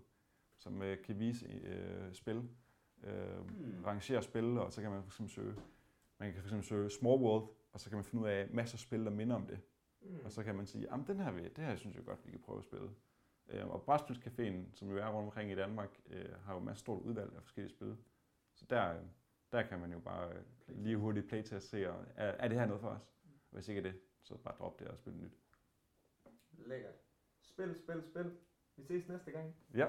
[0.58, 2.48] som øh, kan vise øh, spil,
[3.02, 3.84] øh, Hmm.
[3.84, 5.54] rangere spil, og så kan man for eksempel søge,
[6.18, 8.76] man kan for eksempel søge Small World, og så kan man finde ud af masser
[8.76, 9.60] af spil, der minder om det.
[10.00, 10.18] Mm.
[10.24, 12.40] Og så kan man sige, at den her, det her synes jeg godt, vi kan
[12.40, 12.90] prøve at spille.
[13.48, 17.02] Øh, og Brætspilscaféen, som jo er rundt omkring i Danmark, øh, har jo masser stort
[17.02, 17.96] udvalg af forskellige spil.
[18.54, 19.00] Så der, øh,
[19.52, 22.66] Der kan man jo bare øh, lige hurtigt playtest se, og er, er det her
[22.66, 23.14] noget for os?
[23.50, 25.38] Hvis ikke er det, så bare drop det og spil nyt.
[26.66, 26.94] Lækkert.
[27.42, 28.36] Spil, spil, spil.
[28.76, 29.54] Vi ses næste gang.
[29.74, 29.86] Ja.